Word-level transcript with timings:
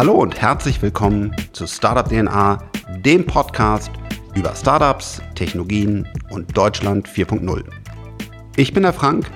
Hallo 0.00 0.14
und 0.14 0.40
herzlich 0.40 0.80
willkommen 0.80 1.36
zu 1.52 1.66
Startup 1.66 2.08
DNA, 2.08 2.58
dem 3.04 3.26
Podcast 3.26 3.90
über 4.34 4.54
Startups, 4.54 5.20
Technologien 5.34 6.08
und 6.30 6.56
Deutschland 6.56 7.06
4.0. 7.06 7.64
Ich 8.56 8.72
bin 8.72 8.82
der 8.82 8.94
Frank, 8.94 9.30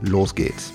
los 0.00 0.34
geht's. 0.34 0.72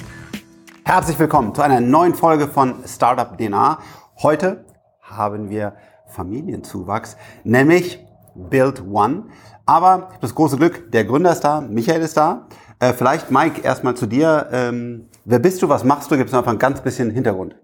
Herzlich 0.85 1.17
willkommen 1.17 1.55
zu 1.55 1.63
einer 1.63 1.81
neuen 1.81 2.13
Folge 2.13 2.47
von 2.47 2.83
Startup 2.85 3.37
DNA. 3.37 3.79
Heute 4.21 4.65
haben 5.01 5.49
wir 5.49 5.75
Familienzuwachs, 6.07 7.17
nämlich 7.43 7.99
Build 8.35 8.83
One. 8.87 9.23
Aber 9.65 10.09
das 10.21 10.35
große 10.35 10.57
Glück, 10.57 10.91
der 10.91 11.05
Gründer 11.05 11.31
ist 11.31 11.41
da, 11.41 11.61
Michael 11.61 12.01
ist 12.01 12.17
da. 12.17 12.47
Äh, 12.79 12.93
vielleicht 12.93 13.31
Mike, 13.31 13.61
erstmal 13.61 13.95
zu 13.95 14.07
dir. 14.07 14.47
Ähm, 14.51 15.07
wer 15.25 15.39
bist 15.39 15.61
du, 15.61 15.69
was 15.69 15.83
machst 15.83 16.09
du? 16.11 16.17
Gibt 16.17 16.29
es 16.29 16.35
einfach 16.35 16.51
ein 16.51 16.59
ganz 16.59 16.81
bisschen 16.81 17.11
Hintergrund. 17.11 17.55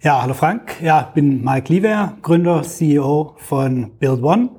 Ja, 0.00 0.22
hallo 0.22 0.34
Frank. 0.34 0.80
Ja, 0.80 1.10
bin 1.14 1.44
Mike 1.44 1.72
Liewer, 1.72 2.14
Gründer, 2.22 2.62
CEO 2.62 3.34
von 3.38 3.92
Build 3.98 4.22
One. 4.22 4.50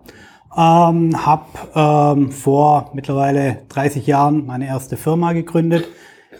Ähm, 0.55 1.25
habe 1.25 1.45
ähm, 1.73 2.31
vor 2.31 2.91
mittlerweile 2.93 3.63
30 3.69 4.05
Jahren 4.05 4.45
meine 4.45 4.67
erste 4.67 4.97
Firma 4.97 5.33
gegründet 5.33 5.87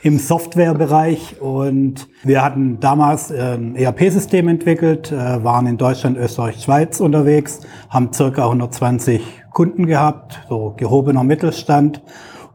im 0.04 0.20
Softwarebereich 0.20 1.42
und 1.42 2.08
wir 2.24 2.44
hatten 2.44 2.80
damals 2.80 3.32
ein 3.32 3.76
ERP-System 3.76 4.48
entwickelt, 4.48 5.12
äh, 5.12 5.44
waren 5.44 5.66
in 5.66 5.78
Deutschland, 5.78 6.18
Österreich, 6.18 6.62
Schweiz 6.62 7.00
unterwegs, 7.00 7.62
haben 7.90 8.14
circa 8.14 8.44
120 8.44 9.24
Kunden 9.52 9.88
gehabt, 9.88 10.42
so 10.50 10.76
gehobener 10.78 11.24
Mittelstand 11.24 12.04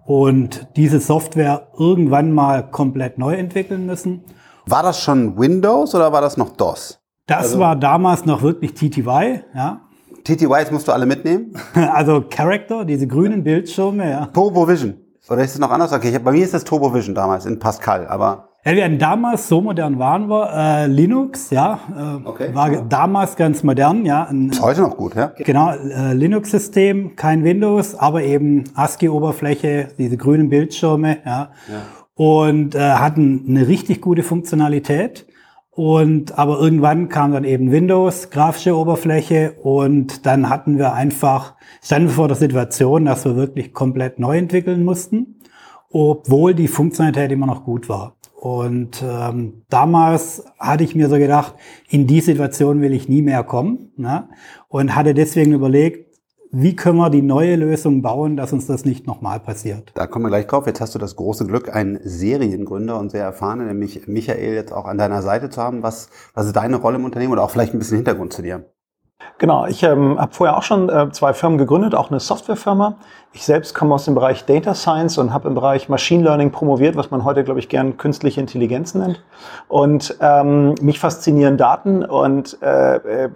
und 0.04 0.68
diese 0.76 1.00
Software 1.00 1.68
irgendwann 1.76 2.32
mal 2.32 2.70
komplett 2.70 3.18
neu 3.18 3.34
entwickeln 3.34 3.86
müssen 3.86 4.22
war 4.70 4.82
das 4.82 5.00
schon 5.00 5.38
Windows 5.38 5.94
oder 5.94 6.12
war 6.12 6.20
das 6.20 6.36
noch 6.36 6.50
DOS? 6.50 7.00
Das 7.26 7.38
also, 7.38 7.58
war 7.58 7.74
damals 7.74 8.26
noch 8.26 8.42
wirklich 8.42 8.74
TTY, 8.74 9.42
ja. 9.54 9.80
TTY, 10.24 10.58
jetzt 10.58 10.72
musst 10.72 10.88
du 10.88 10.92
alle 10.92 11.06
mitnehmen? 11.06 11.54
also 11.74 12.24
Character, 12.28 12.84
diese 12.84 13.06
grünen 13.06 13.42
Bildschirme, 13.42 14.10
ja. 14.10 14.26
Turbo 14.26 14.68
Vision. 14.68 14.94
Oder 15.30 15.44
ist 15.44 15.52
es 15.52 15.58
noch 15.58 15.70
anders? 15.70 15.92
Okay, 15.92 16.18
bei 16.18 16.32
mir 16.32 16.44
ist 16.44 16.54
das 16.54 16.64
Turbo 16.64 16.92
Vision 16.94 17.14
damals 17.14 17.46
in 17.46 17.58
Pascal, 17.58 18.06
aber. 18.06 18.48
Ja, 18.64 18.74
wir 18.74 18.84
hatten 18.84 18.98
damals, 18.98 19.48
so 19.48 19.60
modern 19.60 19.98
waren 19.98 20.28
wir, 20.28 20.50
äh, 20.52 20.86
Linux, 20.86 21.50
ja, 21.50 21.78
äh, 21.96 22.26
okay. 22.28 22.54
war 22.54 22.70
damals 22.82 23.36
ganz 23.36 23.62
modern, 23.62 24.04
ja. 24.04 24.24
Ein, 24.24 24.50
ist 24.50 24.60
heute 24.60 24.82
noch 24.82 24.96
gut, 24.96 25.14
ja. 25.14 25.32
Genau, 25.38 25.70
äh, 25.72 26.12
Linux-System, 26.12 27.14
kein 27.14 27.44
Windows, 27.44 27.94
aber 27.94 28.22
eben 28.22 28.64
ASCII-Oberfläche, 28.74 29.90
diese 29.96 30.16
grünen 30.16 30.48
Bildschirme, 30.48 31.18
ja. 31.24 31.50
ja 31.68 31.82
und 32.18 32.74
äh, 32.74 32.80
hatten 32.80 33.44
eine 33.48 33.68
richtig 33.68 34.00
gute 34.00 34.24
Funktionalität. 34.24 35.24
Und 35.78 36.36
aber 36.36 36.58
irgendwann 36.58 37.08
kam 37.08 37.30
dann 37.30 37.44
eben 37.44 37.70
Windows, 37.70 38.30
grafische 38.30 38.76
Oberfläche 38.76 39.52
und 39.62 40.26
dann 40.26 40.50
hatten 40.50 40.76
wir 40.76 40.92
einfach, 40.92 41.54
standen 41.80 42.08
wir 42.08 42.14
vor 42.14 42.26
der 42.26 42.36
Situation, 42.36 43.04
dass 43.04 43.24
wir 43.24 43.36
wirklich 43.36 43.72
komplett 43.72 44.18
neu 44.18 44.38
entwickeln 44.38 44.84
mussten, 44.84 45.36
obwohl 45.92 46.52
die 46.54 46.66
Funktionalität 46.66 47.30
immer 47.30 47.46
noch 47.46 47.62
gut 47.62 47.88
war. 47.88 48.16
Und 48.34 49.04
ähm, 49.08 49.62
damals 49.68 50.44
hatte 50.58 50.82
ich 50.82 50.96
mir 50.96 51.08
so 51.08 51.16
gedacht, 51.16 51.54
in 51.88 52.08
die 52.08 52.22
Situation 52.22 52.80
will 52.80 52.92
ich 52.92 53.08
nie 53.08 53.22
mehr 53.22 53.44
kommen. 53.44 53.92
Ne? 53.96 54.28
Und 54.66 54.96
hatte 54.96 55.14
deswegen 55.14 55.52
überlegt, 55.52 56.07
wie 56.50 56.76
können 56.76 56.98
wir 56.98 57.10
die 57.10 57.22
neue 57.22 57.56
Lösung 57.56 58.02
bauen, 58.02 58.36
dass 58.36 58.52
uns 58.52 58.66
das 58.66 58.84
nicht 58.84 59.06
nochmal 59.06 59.40
passiert? 59.40 59.92
Da 59.94 60.06
kommen 60.06 60.24
wir 60.24 60.30
gleich 60.30 60.46
drauf. 60.46 60.66
Jetzt 60.66 60.80
hast 60.80 60.94
du 60.94 60.98
das 60.98 61.16
große 61.16 61.46
Glück, 61.46 61.74
einen 61.74 61.98
Seriengründer 62.02 62.98
und 62.98 63.10
sehr 63.10 63.24
erfahrenen, 63.24 63.66
nämlich 63.66 64.06
Michael, 64.06 64.54
jetzt 64.54 64.72
auch 64.72 64.86
an 64.86 64.98
deiner 64.98 65.22
Seite 65.22 65.50
zu 65.50 65.60
haben. 65.60 65.82
Was, 65.82 66.08
was 66.34 66.46
ist 66.46 66.56
deine 66.56 66.76
Rolle 66.76 66.96
im 66.96 67.04
Unternehmen 67.04 67.32
oder 67.32 67.42
auch 67.42 67.50
vielleicht 67.50 67.74
ein 67.74 67.78
bisschen 67.78 67.96
Hintergrund 67.96 68.32
zu 68.32 68.42
dir? 68.42 68.64
Genau, 69.38 69.66
ich 69.66 69.84
ähm, 69.84 70.18
habe 70.20 70.34
vorher 70.34 70.56
auch 70.56 70.64
schon 70.64 70.88
äh, 70.88 71.12
zwei 71.12 71.32
Firmen 71.32 71.58
gegründet, 71.58 71.94
auch 71.94 72.10
eine 72.10 72.18
Softwarefirma. 72.18 72.94
Ich 73.32 73.44
selbst 73.44 73.72
komme 73.72 73.94
aus 73.94 74.04
dem 74.04 74.16
Bereich 74.16 74.44
Data 74.44 74.74
Science 74.74 75.16
und 75.16 75.32
habe 75.32 75.46
im 75.46 75.54
Bereich 75.54 75.88
Machine 75.88 76.24
Learning 76.24 76.50
promoviert, 76.50 76.96
was 76.96 77.12
man 77.12 77.22
heute, 77.22 77.44
glaube 77.44 77.60
ich, 77.60 77.68
gern 77.68 77.96
künstliche 77.96 78.40
Intelligenz 78.40 78.96
nennt. 78.96 79.22
Und 79.68 80.16
ähm, 80.20 80.74
mich 80.80 80.98
faszinieren 80.98 81.56
Daten. 81.56 82.04
Und 82.04 82.60
äh, 82.62 82.96
äh, 82.96 83.30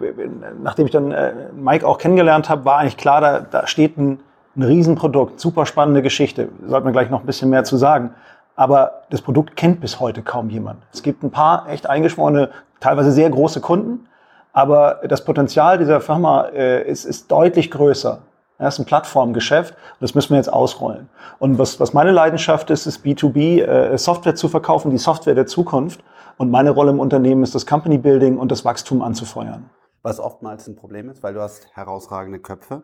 nachdem 0.61 0.87
ich 0.87 0.91
dann 0.91 1.13
äh, 1.13 1.33
Mike 1.55 1.87
auch 1.87 1.99
kennengelernt 1.99 2.49
habe, 2.49 2.65
war 2.65 2.79
eigentlich 2.79 2.97
klar, 2.97 3.21
da, 3.21 3.39
da 3.39 3.65
steht 3.65 3.97
ein, 3.97 4.19
ein 4.57 4.63
Riesenprodukt, 4.63 5.39
super 5.39 5.65
spannende 5.65 6.01
Geschichte. 6.01 6.49
Sollte 6.67 6.83
man 6.83 6.91
gleich 6.91 7.09
noch 7.09 7.21
ein 7.21 7.25
bisschen 7.25 7.49
mehr 7.49 7.63
zu 7.63 7.77
sagen. 7.77 8.13
Aber 8.57 9.03
das 9.09 9.21
Produkt 9.21 9.55
kennt 9.55 9.79
bis 9.79 10.01
heute 10.01 10.21
kaum 10.21 10.49
jemand. 10.49 10.79
Es 10.91 11.01
gibt 11.01 11.23
ein 11.23 11.31
paar 11.31 11.69
echt 11.69 11.89
eingeschworene, 11.89 12.49
teilweise 12.81 13.13
sehr 13.13 13.29
große 13.29 13.61
Kunden 13.61 14.05
aber 14.53 15.01
das 15.07 15.25
Potenzial 15.25 15.79
dieser 15.79 15.99
Firma 15.99 16.45
äh, 16.49 16.87
ist, 16.89 17.05
ist 17.05 17.29
deutlich 17.31 17.71
größer. 17.71 18.21
Das 18.59 18.75
ist 18.75 18.79
ein 18.79 18.85
Plattformgeschäft 18.85 19.73
und 19.73 20.01
das 20.01 20.15
müssen 20.15 20.29
wir 20.29 20.37
jetzt 20.37 20.53
ausrollen. 20.53 21.09
Und 21.39 21.57
was, 21.57 21.79
was 21.79 21.93
meine 21.93 22.11
Leidenschaft 22.11 22.69
ist, 22.69 22.85
ist 22.85 23.03
B2B 23.03 23.61
äh, 23.61 23.97
Software 23.97 24.35
zu 24.35 24.47
verkaufen, 24.47 24.91
die 24.91 24.99
Software 24.99 25.35
der 25.35 25.47
Zukunft. 25.47 26.03
Und 26.37 26.49
meine 26.49 26.69
Rolle 26.71 26.91
im 26.91 26.99
Unternehmen 26.99 27.43
ist 27.43 27.55
das 27.55 27.65
Company 27.65 27.97
Building 27.97 28.37
und 28.37 28.51
das 28.51 28.63
Wachstum 28.63 29.01
anzufeuern. 29.01 29.69
Was 30.01 30.19
oftmals 30.19 30.67
ein 30.67 30.75
Problem 30.75 31.09
ist, 31.09 31.23
weil 31.23 31.33
du 31.33 31.41
hast 31.41 31.67
herausragende 31.75 32.39
Köpfe, 32.39 32.83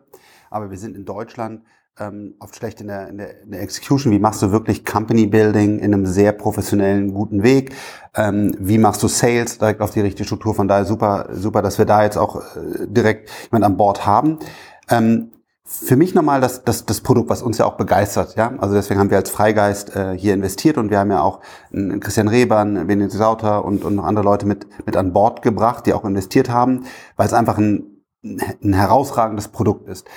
aber 0.50 0.70
wir 0.70 0.78
sind 0.78 0.96
in 0.96 1.04
Deutschland 1.04 1.62
ähm, 2.00 2.34
oft 2.40 2.56
schlecht 2.56 2.80
in 2.80 2.88
der, 2.88 3.08
in, 3.08 3.18
der, 3.18 3.42
in 3.42 3.50
der 3.52 3.62
Execution. 3.62 4.12
Wie 4.12 4.18
machst 4.18 4.42
du 4.42 4.50
wirklich 4.50 4.84
Company 4.84 5.26
Building 5.26 5.78
in 5.78 5.94
einem 5.94 6.06
sehr 6.06 6.32
professionellen, 6.32 7.12
guten 7.12 7.42
Weg? 7.42 7.74
Ähm, 8.14 8.56
wie 8.58 8.78
machst 8.78 9.02
du 9.02 9.08
Sales 9.08 9.58
direkt 9.58 9.80
auf 9.80 9.90
die 9.90 10.00
richtige 10.00 10.24
Struktur? 10.24 10.54
Von 10.54 10.66
daher 10.66 10.84
super, 10.84 11.28
super, 11.32 11.62
dass 11.62 11.78
wir 11.78 11.84
da 11.84 12.02
jetzt 12.02 12.16
auch 12.16 12.36
äh, 12.56 12.86
direkt 12.86 13.30
jemand 13.44 13.64
an 13.64 13.76
Bord 13.76 14.06
haben. 14.06 14.38
Ähm, 14.88 15.32
für 15.64 15.94
mich 15.94 16.14
nochmal 16.14 16.40
das, 16.40 16.64
das, 16.64 16.84
das 16.84 17.00
Produkt, 17.00 17.30
was 17.30 17.42
uns 17.42 17.58
ja 17.58 17.64
auch 17.64 17.76
begeistert. 17.76 18.34
Ja? 18.34 18.54
Also 18.58 18.74
deswegen 18.74 18.98
haben 18.98 19.10
wir 19.10 19.18
als 19.18 19.30
Freigeist 19.30 19.94
äh, 19.94 20.18
hier 20.18 20.34
investiert 20.34 20.78
und 20.78 20.90
wir 20.90 20.98
haben 20.98 21.12
ja 21.12 21.22
auch 21.22 21.40
einen 21.72 22.00
Christian 22.00 22.26
Reban, 22.26 22.76
einen 22.76 22.86
Benedikt 22.88 23.12
Sauter 23.12 23.64
und, 23.64 23.84
und 23.84 23.94
noch 23.94 24.04
andere 24.04 24.24
Leute 24.24 24.46
mit, 24.46 24.66
mit 24.84 24.96
an 24.96 25.12
Bord 25.12 25.42
gebracht, 25.42 25.86
die 25.86 25.94
auch 25.94 26.04
investiert 26.04 26.50
haben, 26.50 26.86
weil 27.14 27.26
es 27.26 27.32
einfach 27.32 27.56
ein, 27.58 28.02
ein 28.24 28.72
herausragendes 28.72 29.48
Produkt 29.48 29.88
ist 29.88 30.08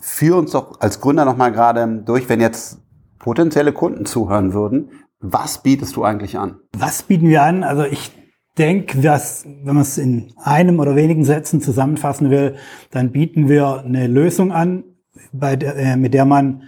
führ 0.00 0.36
uns 0.36 0.52
doch 0.52 0.80
als 0.80 1.00
Gründer 1.00 1.24
nochmal 1.24 1.52
gerade 1.52 2.02
durch, 2.04 2.28
wenn 2.28 2.40
jetzt 2.40 2.80
potenzielle 3.18 3.72
Kunden 3.72 4.06
zuhören 4.06 4.52
würden. 4.52 4.90
Was 5.20 5.62
bietest 5.62 5.94
du 5.96 6.04
eigentlich 6.04 6.38
an? 6.38 6.56
Was 6.76 7.02
bieten 7.02 7.28
wir 7.28 7.42
an? 7.42 7.62
Also 7.62 7.84
ich 7.84 8.10
denke, 8.58 9.00
dass, 9.00 9.44
wenn 9.44 9.74
man 9.74 9.82
es 9.82 9.98
in 9.98 10.32
einem 10.42 10.80
oder 10.80 10.96
wenigen 10.96 11.24
Sätzen 11.24 11.60
zusammenfassen 11.60 12.30
will, 12.30 12.56
dann 12.90 13.12
bieten 13.12 13.48
wir 13.48 13.84
eine 13.84 14.06
Lösung 14.06 14.52
an, 14.52 14.84
der, 15.32 15.76
äh, 15.76 15.96
mit 15.96 16.14
der 16.14 16.24
man 16.24 16.64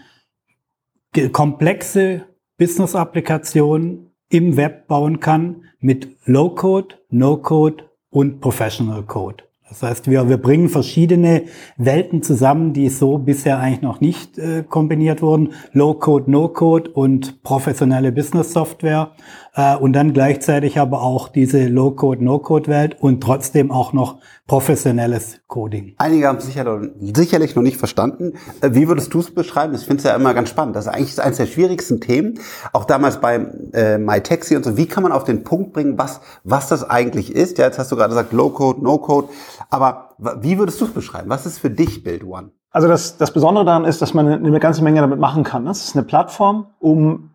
komplexe 1.33 2.27
Business-Applikationen 2.59 4.11
im 4.29 4.57
Web 4.57 4.87
bauen 4.87 5.21
kann 5.21 5.65
mit 5.81 6.17
Low-Code, 6.27 6.97
No-Code 7.11 7.85
und 8.11 8.41
Professional 8.41 9.03
Code. 9.03 9.45
Das 9.73 9.83
heißt, 9.83 10.11
wir, 10.11 10.29
wir 10.29 10.37
bringen 10.37 10.69
verschiedene 10.69 11.45
Welten 11.79 12.23
zusammen, 12.23 12.75
die 12.75 12.91
so 12.91 13.17
bisher 13.17 13.59
eigentlich 13.59 13.81
noch 13.81 14.03
nicht 14.03 14.37
äh, 14.37 14.65
kombiniert 14.69 15.23
wurden. 15.23 15.55
Low-Code, 15.73 16.31
No-Code 16.31 16.91
und 16.91 17.43
professionelle 17.43 18.13
Business-Software. 18.13 19.13
Äh, 19.55 19.77
und 19.77 19.93
dann 19.93 20.13
gleichzeitig 20.13 20.79
aber 20.79 21.03
auch 21.03 21.29
diese 21.29 21.67
Low-Code, 21.67 22.25
No-Code-Welt 22.25 22.97
und 23.01 23.23
trotzdem 23.23 23.71
auch 23.71 23.93
noch 23.93 24.19
professionelles 24.47 25.41
Coding. 25.47 25.95
Einige 25.99 26.27
haben 26.27 26.39
es 26.39 26.47
sicher, 26.47 26.81
sicherlich 27.15 27.55
noch 27.55 27.63
nicht 27.63 27.77
verstanden. 27.77 28.35
Äh, 28.63 28.71
wie 28.73 28.89
würdest 28.89 29.13
du 29.13 29.21
es 29.21 29.35
beschreiben? 29.35 29.75
Ich 29.75 29.83
finde 29.83 29.99
es 29.99 30.05
ja 30.05 30.15
immer 30.15 30.33
ganz 30.33 30.49
spannend. 30.49 30.75
Das 30.75 30.87
ist 30.87 30.93
eigentlich 30.93 31.21
eines 31.21 31.37
der 31.37 31.47
schwierigsten 31.47 32.01
Themen. 32.01 32.39
Auch 32.73 32.87
damals 32.87 33.21
bei 33.21 33.37
äh, 33.73 33.99
MyTaxi 33.99 34.57
und 34.57 34.65
so. 34.65 34.77
Wie 34.77 34.87
kann 34.87 35.03
man 35.03 35.13
auf 35.13 35.25
den 35.25 35.45
Punkt 35.45 35.75
bringen, 35.75 35.99
was, 35.99 36.23
was 36.45 36.69
das 36.69 36.89
eigentlich 36.89 37.35
ist? 37.35 37.59
Ja, 37.59 37.67
jetzt 37.67 37.79
hast 37.79 37.93
du 37.93 37.97
gerade 37.97 38.09
gesagt 38.11 38.33
Low-Code, 38.33 38.83
No-Code. 38.83 39.29
Aber 39.69 40.17
wie 40.41 40.59
würdest 40.59 40.81
du 40.81 40.87
es 40.87 40.93
beschreiben? 40.93 41.29
Was 41.29 41.45
ist 41.45 41.59
für 41.59 41.71
dich 41.71 42.03
Build 42.03 42.25
One? 42.25 42.53
Also 42.71 42.89
das, 42.89 43.19
das 43.19 43.33
Besondere 43.33 43.67
daran 43.67 43.85
ist, 43.85 44.01
dass 44.01 44.15
man 44.15 44.27
eine 44.27 44.61
ganze 44.61 44.83
Menge 44.83 45.03
damit 45.03 45.19
machen 45.19 45.45
kann. 45.45 45.67
Das 45.67 45.85
ist 45.85 45.95
eine 45.95 46.05
Plattform, 46.07 46.69
um 46.81 47.31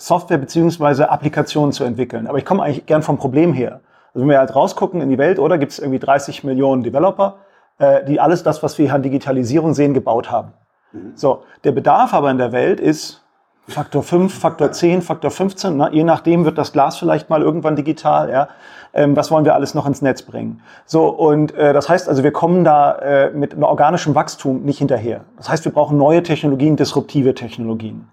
Software 0.00 0.38
beziehungsweise 0.38 1.10
Applikationen 1.10 1.72
zu 1.72 1.84
entwickeln. 1.84 2.26
Aber 2.26 2.38
ich 2.38 2.44
komme 2.46 2.62
eigentlich 2.62 2.86
gern 2.86 3.02
vom 3.02 3.18
Problem 3.18 3.52
her. 3.52 3.80
Also 4.14 4.22
wenn 4.22 4.30
wir 4.30 4.38
halt 4.38 4.54
rausgucken 4.56 5.02
in 5.02 5.10
die 5.10 5.18
Welt, 5.18 5.38
oder 5.38 5.58
gibt 5.58 5.72
es 5.72 5.78
irgendwie 5.78 5.98
30 5.98 6.42
Millionen 6.42 6.82
Developer, 6.82 7.36
äh, 7.78 8.04
die 8.04 8.18
alles 8.18 8.42
das, 8.42 8.62
was 8.62 8.78
wir 8.78 8.86
hier 8.86 8.94
an 8.94 9.02
Digitalisierung 9.02 9.74
sehen, 9.74 9.92
gebaut 9.92 10.30
haben. 10.30 10.52
Mhm. 10.92 11.12
So, 11.14 11.42
der 11.64 11.72
Bedarf 11.72 12.14
aber 12.14 12.30
in 12.30 12.38
der 12.38 12.50
Welt 12.52 12.80
ist 12.80 13.22
Faktor 13.68 14.02
5, 14.02 14.36
Faktor 14.36 14.72
10, 14.72 15.02
Faktor 15.02 15.30
15, 15.30 15.76
ne? 15.76 15.90
je 15.92 16.02
nachdem 16.02 16.46
wird 16.46 16.56
das 16.56 16.72
Glas 16.72 16.96
vielleicht 16.96 17.28
mal 17.28 17.42
irgendwann 17.42 17.76
digital, 17.76 18.30
ja. 18.30 18.48
Ähm, 18.92 19.14
was 19.14 19.30
wollen 19.30 19.44
wir 19.44 19.54
alles 19.54 19.74
noch 19.74 19.86
ins 19.86 20.02
Netz 20.02 20.22
bringen? 20.22 20.62
So, 20.86 21.08
und 21.08 21.54
äh, 21.54 21.72
das 21.72 21.88
heißt 21.88 22.08
also, 22.08 22.24
wir 22.24 22.32
kommen 22.32 22.64
da 22.64 22.92
äh, 22.92 23.30
mit 23.30 23.52
einem 23.52 23.62
organischen 23.62 24.16
Wachstum 24.16 24.62
nicht 24.62 24.78
hinterher. 24.78 25.20
Das 25.36 25.48
heißt, 25.48 25.64
wir 25.64 25.72
brauchen 25.72 25.96
neue 25.96 26.22
Technologien, 26.24 26.74
disruptive 26.74 27.34
Technologien. 27.34 28.08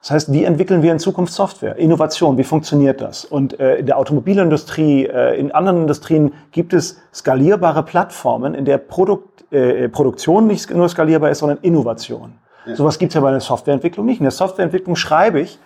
Das 0.00 0.10
heißt, 0.12 0.32
wie 0.32 0.44
entwickeln 0.44 0.82
wir 0.82 0.92
in 0.92 0.98
Zukunft 0.98 1.32
Software? 1.32 1.76
Innovation, 1.76 2.38
wie 2.38 2.44
funktioniert 2.44 3.02
das? 3.02 3.26
Und 3.26 3.60
äh, 3.60 3.76
in 3.76 3.86
der 3.86 3.98
Automobilindustrie, 3.98 5.04
äh, 5.04 5.38
in 5.38 5.52
anderen 5.52 5.82
Industrien 5.82 6.32
gibt 6.52 6.72
es 6.72 6.98
skalierbare 7.12 7.82
Plattformen, 7.82 8.54
in 8.54 8.64
der 8.64 8.78
Produkt, 8.78 9.52
äh, 9.52 9.90
Produktion 9.90 10.46
nicht 10.46 10.70
nur 10.70 10.88
skalierbar 10.88 11.30
ist, 11.30 11.40
sondern 11.40 11.58
Innovation. 11.58 12.32
Ja. 12.64 12.76
Sowas 12.76 12.98
gibt 12.98 13.10
es 13.10 13.14
ja 13.14 13.20
bei 13.20 13.30
der 13.30 13.40
Softwareentwicklung 13.40 14.06
nicht. 14.06 14.20
In 14.20 14.24
der 14.24 14.30
Softwareentwicklung 14.30 14.96
schreibe 14.96 15.40
ich, 15.40 15.58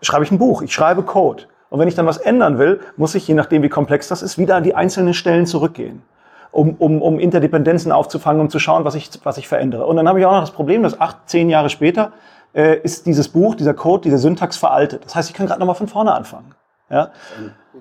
schreibe 0.00 0.24
ich 0.24 0.30
ein 0.30 0.38
Buch, 0.38 0.62
ich 0.62 0.72
schreibe 0.72 1.02
Code. 1.02 1.44
Und 1.68 1.78
wenn 1.78 1.88
ich 1.88 1.94
dann 1.94 2.06
was 2.06 2.16
ändern 2.16 2.58
will, 2.58 2.80
muss 2.96 3.14
ich, 3.14 3.28
je 3.28 3.34
nachdem 3.34 3.62
wie 3.62 3.68
komplex 3.68 4.08
das 4.08 4.22
ist, 4.22 4.38
wieder 4.38 4.56
an 4.56 4.62
die 4.62 4.74
einzelnen 4.74 5.12
Stellen 5.12 5.46
zurückgehen. 5.46 6.02
Um, 6.50 6.74
um, 6.78 7.00
um 7.00 7.18
Interdependenzen 7.18 7.92
aufzufangen, 7.92 8.42
um 8.42 8.50
zu 8.50 8.58
schauen, 8.58 8.84
was 8.84 8.94
ich, 8.94 9.08
was 9.24 9.38
ich 9.38 9.48
verändere. 9.48 9.86
Und 9.86 9.96
dann 9.96 10.06
habe 10.06 10.20
ich 10.20 10.26
auch 10.26 10.32
noch 10.32 10.40
das 10.40 10.50
Problem, 10.50 10.82
dass 10.82 11.00
acht, 11.00 11.16
zehn 11.24 11.48
Jahre 11.48 11.70
später 11.70 12.12
äh, 12.54 12.78
ist 12.80 13.06
dieses 13.06 13.28
Buch, 13.28 13.54
dieser 13.54 13.74
Code, 13.74 14.02
diese 14.02 14.18
Syntax 14.18 14.56
veraltet. 14.56 15.04
Das 15.04 15.14
heißt, 15.14 15.30
ich 15.30 15.34
kann 15.34 15.46
gerade 15.46 15.60
nochmal 15.60 15.76
von 15.76 15.88
vorne 15.88 16.12
anfangen. 16.12 16.54
Ja? 16.90 17.10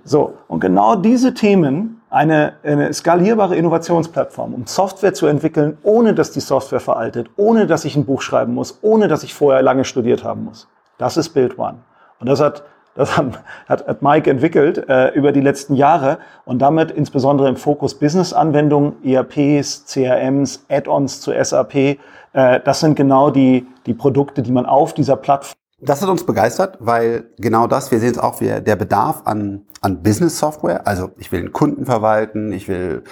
So, 0.04 0.34
und 0.48 0.60
genau 0.60 0.96
diese 0.96 1.34
Themen, 1.34 2.02
eine, 2.10 2.54
eine 2.64 2.94
skalierbare 2.94 3.56
Innovationsplattform, 3.56 4.54
um 4.54 4.66
Software 4.66 5.14
zu 5.14 5.28
entwickeln, 5.28 5.78
ohne 5.84 6.14
dass 6.14 6.32
die 6.32 6.40
Software 6.40 6.80
veraltet, 6.80 7.30
ohne 7.38 7.68
dass 7.68 7.86
ich 7.86 7.96
ein 7.96 8.06
Buch 8.06 8.22
schreiben 8.22 8.54
muss, 8.54 8.80
ohne 8.82 9.08
dass 9.08 9.24
ich 9.24 9.34
vorher 9.34 9.62
lange 9.62 9.86
studiert 9.86 10.24
haben 10.24 10.46
muss. 10.46 10.68
Das 10.98 11.18
ist 11.18 11.30
Build 11.30 11.58
One. 11.58 11.80
Und 12.20 12.28
das 12.28 12.40
hat 12.40 12.64
das 12.96 13.18
hat, 13.18 14.02
Mike 14.02 14.30
entwickelt 14.30 14.90
äh, 14.90 15.10
über 15.10 15.32
die 15.32 15.42
letzten 15.42 15.76
Jahre 15.76 16.20
und 16.46 16.60
damit 16.60 16.92
insbesondere 16.92 17.50
im 17.50 17.56
Fokus 17.56 17.98
Business-Anwendungen, 17.98 19.04
ERPs, 19.04 19.86
CRMs, 19.86 20.66
Add-ons 20.70 21.22
zu 21.22 21.32
SAP. 21.32 21.76
Äh, 21.76 21.98
das 22.34 22.80
sind 22.80 22.96
genau 22.96 23.30
die, 23.30 23.68
die 23.86 23.94
Produkte, 23.94 24.42
die 24.42 24.52
man 24.52 24.66
auf 24.66 24.94
dieser 24.94 25.16
Plattform 25.16 25.56
das 25.84 26.02
hat 26.04 26.10
uns 26.10 26.26
begeistert, 26.26 26.78
weil 26.80 27.32
genau 27.38 27.66
das, 27.66 27.90
wir 27.90 28.00
sehen 28.00 28.12
es 28.12 28.20
auch, 28.20 28.40
wie 28.40 28.62
der 28.62 28.76
Bedarf 28.76 29.24
an, 29.26 29.66
an 29.82 30.04
Business 30.04 30.38
Software, 30.38 30.86
also 30.86 31.10
ich 31.18 31.32
will 31.32 31.40
einen 31.40 31.54
Kunden 31.54 31.86
verwalten, 31.86 32.54
ich 32.54 32.68
will 32.68 33.04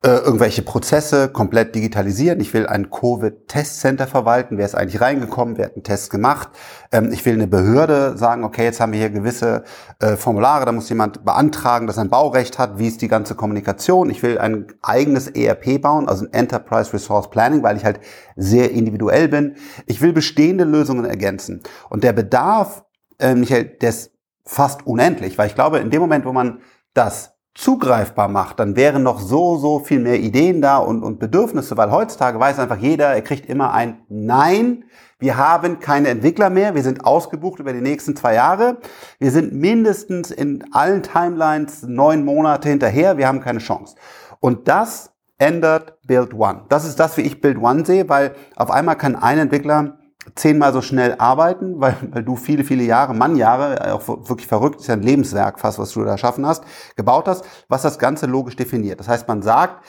äh, 0.00 0.10
irgendwelche 0.10 0.62
Prozesse 0.62 1.28
komplett 1.28 1.74
digitalisieren. 1.74 2.38
Ich 2.38 2.54
will 2.54 2.68
ein 2.68 2.88
Covid-Testcenter 2.88 4.06
verwalten. 4.06 4.56
Wer 4.56 4.66
ist 4.66 4.76
eigentlich 4.76 5.00
reingekommen? 5.00 5.58
Wer 5.58 5.66
hat 5.66 5.74
einen 5.74 5.82
Test 5.82 6.10
gemacht? 6.10 6.50
Ähm, 6.92 7.10
ich 7.12 7.26
will 7.26 7.34
eine 7.34 7.48
Behörde 7.48 8.16
sagen, 8.16 8.44
okay, 8.44 8.62
jetzt 8.62 8.78
haben 8.78 8.92
wir 8.92 9.00
hier 9.00 9.10
gewisse 9.10 9.64
äh, 9.98 10.14
Formulare, 10.14 10.66
da 10.66 10.72
muss 10.72 10.88
jemand 10.88 11.24
beantragen, 11.24 11.88
dass 11.88 11.96
er 11.96 12.04
ein 12.04 12.10
Baurecht 12.10 12.60
hat. 12.60 12.78
Wie 12.78 12.86
ist 12.86 13.02
die 13.02 13.08
ganze 13.08 13.34
Kommunikation? 13.34 14.08
Ich 14.08 14.22
will 14.22 14.38
ein 14.38 14.68
eigenes 14.82 15.26
ERP 15.26 15.82
bauen, 15.82 16.08
also 16.08 16.26
ein 16.26 16.32
Enterprise 16.32 16.92
Resource 16.92 17.28
Planning, 17.30 17.64
weil 17.64 17.76
ich 17.76 17.84
halt 17.84 17.98
sehr 18.36 18.70
individuell 18.70 19.26
bin. 19.26 19.56
Ich 19.86 20.00
will 20.00 20.12
bestehende 20.12 20.62
Lösungen 20.62 21.06
ergänzen. 21.06 21.64
Und 21.90 22.04
der 22.04 22.12
Bedarf, 22.12 22.84
äh, 23.18 23.34
Michael, 23.34 23.64
der 23.64 23.88
ist 23.88 24.12
fast 24.44 24.86
unendlich, 24.86 25.36
weil 25.38 25.48
ich 25.48 25.56
glaube, 25.56 25.78
in 25.78 25.90
dem 25.90 26.00
Moment, 26.00 26.24
wo 26.24 26.32
man 26.32 26.60
das 26.94 27.37
zugreifbar 27.58 28.28
macht, 28.28 28.60
dann 28.60 28.76
wären 28.76 29.02
noch 29.02 29.18
so, 29.18 29.56
so 29.56 29.80
viel 29.80 29.98
mehr 29.98 30.20
Ideen 30.20 30.62
da 30.62 30.78
und, 30.78 31.02
und 31.02 31.18
Bedürfnisse, 31.18 31.76
weil 31.76 31.90
heutzutage 31.90 32.38
weiß 32.38 32.60
einfach 32.60 32.76
jeder, 32.76 33.06
er 33.06 33.22
kriegt 33.22 33.46
immer 33.46 33.74
ein 33.74 33.98
Nein. 34.08 34.84
Wir 35.18 35.36
haben 35.36 35.80
keine 35.80 36.08
Entwickler 36.08 36.50
mehr. 36.50 36.76
Wir 36.76 36.84
sind 36.84 37.04
ausgebucht 37.04 37.58
über 37.58 37.72
die 37.72 37.80
nächsten 37.80 38.14
zwei 38.14 38.34
Jahre. 38.34 38.78
Wir 39.18 39.32
sind 39.32 39.52
mindestens 39.52 40.30
in 40.30 40.64
allen 40.72 41.02
Timelines 41.02 41.82
neun 41.82 42.24
Monate 42.24 42.68
hinterher. 42.68 43.18
Wir 43.18 43.26
haben 43.26 43.40
keine 43.40 43.58
Chance. 43.58 43.96
Und 44.38 44.68
das 44.68 45.10
ändert 45.36 45.98
Build 46.06 46.34
One. 46.34 46.62
Das 46.68 46.84
ist 46.84 47.00
das, 47.00 47.16
wie 47.16 47.22
ich 47.22 47.40
Build 47.40 47.58
One 47.58 47.84
sehe, 47.84 48.08
weil 48.08 48.36
auf 48.54 48.70
einmal 48.70 48.94
kann 48.94 49.16
ein 49.16 49.38
Entwickler 49.38 49.97
zehnmal 50.34 50.72
so 50.72 50.82
schnell 50.82 51.16
arbeiten, 51.18 51.80
weil, 51.80 51.96
weil 52.10 52.22
du 52.22 52.36
viele, 52.36 52.64
viele 52.64 52.84
Jahre, 52.84 53.14
Mannjahre, 53.14 53.94
auch 53.94 54.06
wirklich 54.28 54.46
verrückt, 54.46 54.80
ist 54.80 54.86
ja 54.86 54.94
ein 54.94 55.02
Lebenswerk 55.02 55.60
fast, 55.60 55.78
was 55.78 55.92
du 55.92 56.04
da 56.04 56.12
erschaffen 56.12 56.46
hast, 56.46 56.64
gebaut 56.96 57.28
hast, 57.28 57.44
was 57.68 57.82
das 57.82 57.98
Ganze 57.98 58.26
logisch 58.26 58.56
definiert. 58.56 59.00
Das 59.00 59.08
heißt, 59.08 59.28
man 59.28 59.42
sagt, 59.42 59.84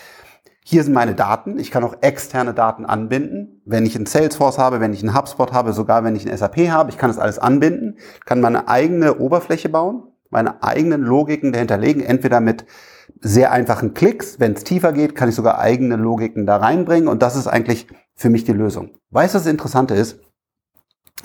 hier 0.64 0.84
sind 0.84 0.94
meine 0.94 1.16
Daten. 1.16 1.58
Ich 1.58 1.72
kann 1.72 1.84
auch 1.84 1.96
externe 2.02 2.54
Daten 2.54 2.86
anbinden. 2.86 3.62
Wenn 3.66 3.88
ich 3.88 3.96
einen 3.96 4.06
Salesforce 4.06 4.60
habe, 4.60 4.80
wenn 4.80 4.94
ich 4.94 5.02
einen 5.02 5.18
HubSpot 5.18 5.52
habe, 5.52 5.74
sogar 5.74 6.04
wenn 6.04 6.16
ich 6.16 6.28
einen 6.28 6.38
SAP 6.38 6.70
habe, 6.70 6.92
ich 6.92 6.98
kann 6.98 7.10
das 7.10 7.18
alles 7.18 7.40
anbinden, 7.40 7.98
kann 8.26 8.40
meine 8.40 8.68
eigene 8.68 9.18
Oberfläche 9.18 9.70
bauen, 9.70 10.04
meine 10.30 10.62
eigenen 10.62 11.02
Logiken 11.02 11.54
dahinterlegen, 11.54 12.04
entweder 12.04 12.40
mit 12.40 12.66
sehr 13.20 13.52
einfachen 13.52 13.96
Klicks. 13.96 14.40
Wenn 14.40 14.54
es 14.54 14.64
tiefer 14.64 14.94
geht, 14.94 15.16
kann 15.16 15.30
ich 15.30 15.36
sogar 15.36 15.58
eigene 15.58 15.96
Logiken 15.96 16.46
da 16.46 16.58
reinbringen. 16.58 17.10
Und 17.10 17.24
das 17.24 17.36
ist 17.36 17.48
eigentlich 17.48 17.88
für 18.14 18.30
mich 18.30 18.44
die 18.44 18.54
Lösung. 18.54 18.92
Weißt 19.10 19.34
du, 19.34 19.38
was 19.38 19.46
das 19.46 19.52
Interessante 19.52 19.96
ist? 19.96 20.20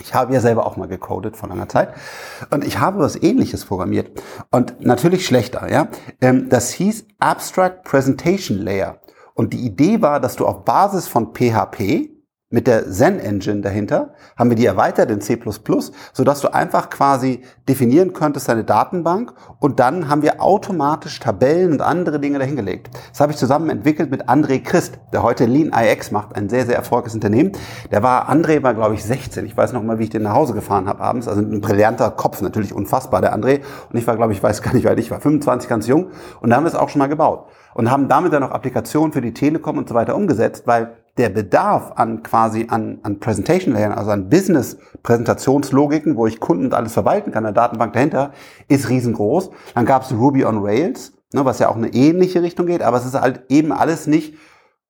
Ich 0.01 0.13
habe 0.13 0.33
ja 0.33 0.39
selber 0.39 0.65
auch 0.65 0.77
mal 0.77 0.87
gecodet 0.87 1.37
vor 1.37 1.49
langer 1.49 1.69
Zeit. 1.69 1.93
Und 2.49 2.65
ich 2.65 2.79
habe 2.79 2.99
was 2.99 3.21
ähnliches 3.21 3.65
programmiert. 3.65 4.21
Und 4.51 4.81
natürlich 4.81 5.25
schlechter, 5.25 5.71
ja. 5.71 5.87
Ähm, 6.21 6.49
das 6.49 6.71
hieß 6.71 7.05
Abstract 7.19 7.83
Presentation 7.83 8.57
Layer. 8.57 8.99
Und 9.33 9.53
die 9.53 9.65
Idee 9.65 10.01
war, 10.01 10.19
dass 10.19 10.35
du 10.35 10.45
auf 10.45 10.63
Basis 10.63 11.07
von 11.07 11.33
PHP 11.33 12.14
mit 12.55 12.67
der 12.67 12.89
Zen 12.89 13.19
Engine 13.19 13.59
dahinter 13.59 14.13
haben 14.37 14.49
wir 14.49 14.55
die 14.55 14.65
erweitert 14.65 15.11
in 15.11 15.19
C++, 15.19 15.37
sodass 16.13 16.39
du 16.39 16.53
einfach 16.53 16.89
quasi 16.89 17.41
definieren 17.67 18.13
könntest 18.13 18.47
deine 18.47 18.63
Datenbank 18.63 19.33
und 19.59 19.81
dann 19.81 20.07
haben 20.07 20.21
wir 20.21 20.41
automatisch 20.41 21.19
Tabellen 21.19 21.73
und 21.73 21.81
andere 21.81 22.17
Dinge 22.17 22.39
dahingelegt. 22.39 22.91
Das 23.11 23.19
habe 23.19 23.33
ich 23.33 23.37
zusammen 23.37 23.69
entwickelt 23.69 24.09
mit 24.09 24.29
André 24.29 24.63
Christ, 24.63 24.99
der 25.11 25.21
heute 25.21 25.43
Lean 25.43 25.73
IX 25.77 26.11
macht, 26.11 26.33
ein 26.33 26.47
sehr, 26.47 26.65
sehr 26.65 26.77
erfolgreiches 26.77 27.15
Unternehmen. 27.15 27.51
Der 27.91 28.03
war, 28.03 28.31
André 28.31 28.63
war 28.63 28.73
glaube 28.73 28.95
ich 28.95 29.03
16. 29.03 29.45
Ich 29.45 29.57
weiß 29.57 29.73
noch 29.73 29.83
mal, 29.83 29.99
wie 29.99 30.03
ich 30.03 30.09
den 30.09 30.23
nach 30.23 30.33
Hause 30.33 30.53
gefahren 30.53 30.87
habe 30.87 31.01
abends. 31.01 31.27
Also 31.27 31.41
ein 31.41 31.59
brillanter 31.59 32.09
Kopf, 32.11 32.39
natürlich 32.39 32.73
unfassbar, 32.73 33.19
der 33.19 33.35
André. 33.35 33.63
Und 33.91 33.99
ich 33.99 34.07
war, 34.07 34.15
glaube 34.15 34.31
ich, 34.31 34.41
weiß 34.41 34.61
gar 34.61 34.73
nicht, 34.73 34.85
weil 34.85 34.97
ich 34.97 35.11
war 35.11 35.19
25, 35.19 35.67
ganz 35.67 35.87
jung. 35.87 36.07
Und 36.39 36.51
da 36.51 36.55
haben 36.55 36.63
wir 36.63 36.69
es 36.69 36.75
auch 36.75 36.87
schon 36.87 36.99
mal 36.99 37.07
gebaut. 37.07 37.47
Und 37.73 37.91
haben 37.91 38.07
damit 38.07 38.31
dann 38.31 38.43
noch 38.43 38.51
Applikationen 38.51 39.11
für 39.11 39.19
die 39.19 39.33
Telekom 39.33 39.77
und 39.77 39.89
so 39.89 39.93
weiter 39.93 40.15
umgesetzt, 40.15 40.65
weil 40.67 40.95
der 41.17 41.29
Bedarf 41.29 41.93
an 41.95 42.23
quasi 42.23 42.67
an, 42.69 42.99
an 43.03 43.19
Presentation 43.19 43.73
Layern, 43.73 43.93
also 43.93 44.11
an 44.11 44.29
Business-Präsentationslogiken, 44.29 46.17
wo 46.17 46.27
ich 46.27 46.39
Kunden 46.39 46.65
und 46.65 46.73
alles 46.73 46.93
verwalten 46.93 47.31
kann, 47.31 47.45
eine 47.45 47.53
Datenbank 47.53 47.93
dahinter, 47.93 48.31
ist 48.67 48.89
riesengroß. 48.89 49.49
Dann 49.73 49.85
gab 49.85 50.03
es 50.03 50.11
Ruby 50.11 50.43
on 50.45 50.63
Rails, 50.63 51.13
ne, 51.33 51.45
was 51.45 51.59
ja 51.59 51.69
auch 51.69 51.77
eine 51.77 51.93
ähnliche 51.93 52.41
Richtung 52.41 52.65
geht, 52.65 52.81
aber 52.81 52.97
es 52.97 53.05
ist 53.05 53.19
halt 53.19 53.43
eben 53.49 53.71
alles 53.71 54.07
nicht 54.07 54.35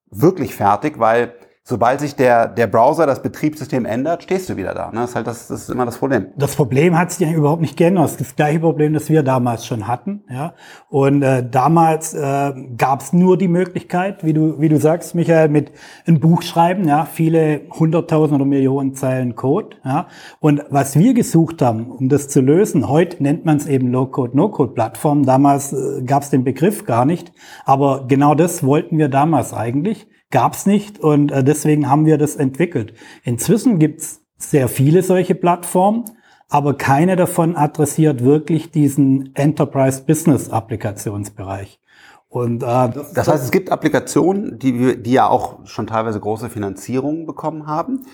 wirklich 0.10 0.56
fertig, 0.56 1.00
weil 1.00 1.34
sobald 1.68 2.00
sich 2.00 2.16
der, 2.16 2.48
der 2.48 2.68
Browser, 2.68 3.08
das 3.08 3.24
Betriebssystem 3.24 3.86
ändert, 3.86 4.22
stehst 4.22 4.48
du 4.50 4.56
wieder 4.56 4.76
da. 4.76 4.92
Ne? 4.92 5.00
Das, 5.02 5.10
ist 5.10 5.16
halt 5.16 5.26
das, 5.26 5.48
das 5.48 5.62
ist 5.64 5.70
immer 5.70 5.86
das 5.86 5.98
Problem. 5.98 6.28
Das 6.38 6.56
Problem 6.56 6.96
hat 6.96 7.12
sich 7.12 7.28
ja 7.28 7.34
überhaupt 7.34 7.62
nicht 7.62 7.76
geändert. 7.76 8.04
Das 8.04 8.12
ist 8.12 8.22
das 8.22 8.36
gleiche 8.36 8.60
Problem, 8.60 8.94
das 8.94 9.10
wir 9.10 9.24
damals 9.24 9.66
schon 9.66 9.88
hatten. 9.88 10.24
Ja? 10.30 10.54
Und 10.90 11.24
äh, 11.24 11.44
damals 11.50 12.14
äh, 12.14 12.54
gab 12.78 13.02
es 13.02 13.14
nur 13.14 13.36
die 13.40 13.48
Möglichkeit, 13.48 14.24
wie 14.24 14.34
du, 14.34 14.62
wie 14.62 14.70
du 14.70 14.78
sagst, 14.78 15.16
Michael, 15.16 15.50
mit 15.50 15.72
ein 16.06 16.20
Buch 16.20 16.44
schreiben, 16.44 16.88
ja, 16.88 17.06
viele 17.06 17.62
hunderttausend 17.72 18.36
oder 18.36 18.46
Millionen 18.46 18.94
Zeilen 18.94 19.36
Code. 19.36 19.78
Ja? 19.84 20.06
Und 20.40 20.64
was 20.70 20.96
wir 20.96 21.16
gesucht 21.16 21.64
haben, 21.64 21.90
um 21.90 22.10
das 22.10 22.28
zu 22.28 22.42
lösen, 22.42 22.88
heute 22.88 23.24
nennt 23.24 23.44
man 23.44 23.58
es 23.58 23.66
eben 23.66 23.92
Low-Code, 23.92 24.38
No-Code-Plattform. 24.38 25.26
Damals 25.26 25.74
äh, 25.74 26.04
gab 26.04 26.22
es 26.22 26.30
den 26.30 26.44
Begriff 26.44 26.86
gar 26.86 27.06
nicht. 27.06 27.32
Aber 27.66 28.06
genau 28.08 28.36
das 28.36 28.64
wollten 28.64 29.00
wir 29.00 29.10
damals 29.10 29.52
eigentlich 29.52 30.06
gab's 30.32 30.66
nicht 30.66 31.00
und 31.00 31.32
äh, 31.32 31.44
deswegen 31.44 31.90
haben 31.90 32.06
wir 32.06 32.18
das 32.18 32.36
entwickelt. 32.36 32.94
Inzwischen 33.24 33.80
gibt's 33.80 34.22
sehr 34.38 34.68
viele 34.68 35.02
solche 35.02 35.36
Plattformen, 35.36 36.06
aber 36.50 36.76
keine 36.76 37.16
davon 37.16 37.56
adressiert 37.56 38.24
wirklich 38.24 38.72
diesen 38.72 39.34
Enterprise 39.36 40.04
Business 40.04 40.50
Applikationsbereich. 40.50 41.80
Und, 42.28 42.64
äh, 42.64 42.66
das, 42.66 43.14
das 43.14 43.28
heißt, 43.28 43.44
es 43.46 43.52
gibt 43.52 43.72
Applikationen, 43.72 44.60
die, 44.60 45.02
die 45.02 45.12
ja 45.12 45.28
auch 45.28 45.66
schon 45.66 45.88
teilweise 45.88 46.20
große 46.20 46.50
Finanzierungen 46.50 47.26
bekommen 47.26 47.68
haben, 47.68 48.06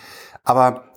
aber 0.44 0.91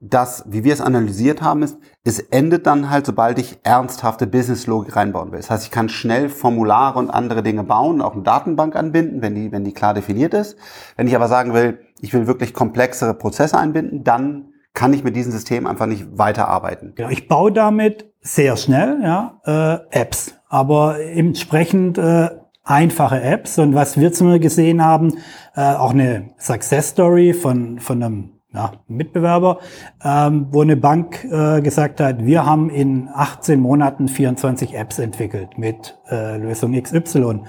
das, 0.00 0.44
wie 0.46 0.64
wir 0.64 0.72
es 0.72 0.80
analysiert 0.80 1.42
haben, 1.42 1.62
ist, 1.62 1.78
es 2.04 2.18
endet 2.18 2.66
dann 2.66 2.90
halt, 2.90 3.06
sobald 3.06 3.38
ich 3.38 3.58
ernsthafte 3.62 4.26
Business-Logik 4.26 4.94
reinbauen 4.94 5.32
will. 5.32 5.38
Das 5.38 5.50
heißt, 5.50 5.64
ich 5.64 5.70
kann 5.70 5.88
schnell 5.88 6.28
Formulare 6.28 6.98
und 6.98 7.10
andere 7.10 7.42
Dinge 7.42 7.64
bauen, 7.64 8.02
auch 8.02 8.14
eine 8.14 8.22
Datenbank 8.22 8.76
anbinden, 8.76 9.22
wenn 9.22 9.34
die, 9.34 9.52
wenn 9.52 9.64
die 9.64 9.72
klar 9.72 9.94
definiert 9.94 10.34
ist. 10.34 10.56
Wenn 10.96 11.08
ich 11.08 11.16
aber 11.16 11.28
sagen 11.28 11.54
will, 11.54 11.78
ich 12.00 12.12
will 12.12 12.26
wirklich 12.26 12.52
komplexere 12.52 13.14
Prozesse 13.14 13.58
einbinden, 13.58 14.04
dann 14.04 14.52
kann 14.74 14.92
ich 14.92 15.02
mit 15.02 15.16
diesem 15.16 15.32
System 15.32 15.66
einfach 15.66 15.86
nicht 15.86 16.06
weiterarbeiten. 16.18 16.94
Ja, 16.98 17.08
ich 17.08 17.28
baue 17.28 17.50
damit 17.50 18.12
sehr 18.20 18.56
schnell 18.56 19.00
ja, 19.02 19.40
äh, 19.44 19.98
Apps, 19.98 20.34
aber 20.48 21.00
entsprechend 21.00 21.96
äh, 21.96 22.28
einfache 22.62 23.22
Apps. 23.22 23.58
Und 23.58 23.74
was 23.74 23.98
wir 23.98 24.12
zum 24.12 24.26
Beispiel 24.26 24.42
gesehen 24.42 24.84
haben, 24.84 25.14
äh, 25.54 25.62
auch 25.62 25.92
eine 25.92 26.34
Success 26.38 26.90
Story 26.90 27.32
von, 27.32 27.78
von 27.78 28.02
einem 28.02 28.35
ja, 28.56 28.72
Mitbewerber, 28.88 29.58
ähm, 30.02 30.46
wo 30.50 30.62
eine 30.62 30.76
Bank 30.76 31.24
äh, 31.30 31.60
gesagt 31.60 32.00
hat, 32.00 32.24
wir 32.24 32.46
haben 32.46 32.70
in 32.70 33.08
18 33.12 33.60
Monaten 33.60 34.08
24 34.08 34.74
Apps 34.74 34.98
entwickelt 34.98 35.58
mit 35.58 35.98
äh, 36.10 36.38
Lösung 36.38 36.72
XY. 36.80 37.42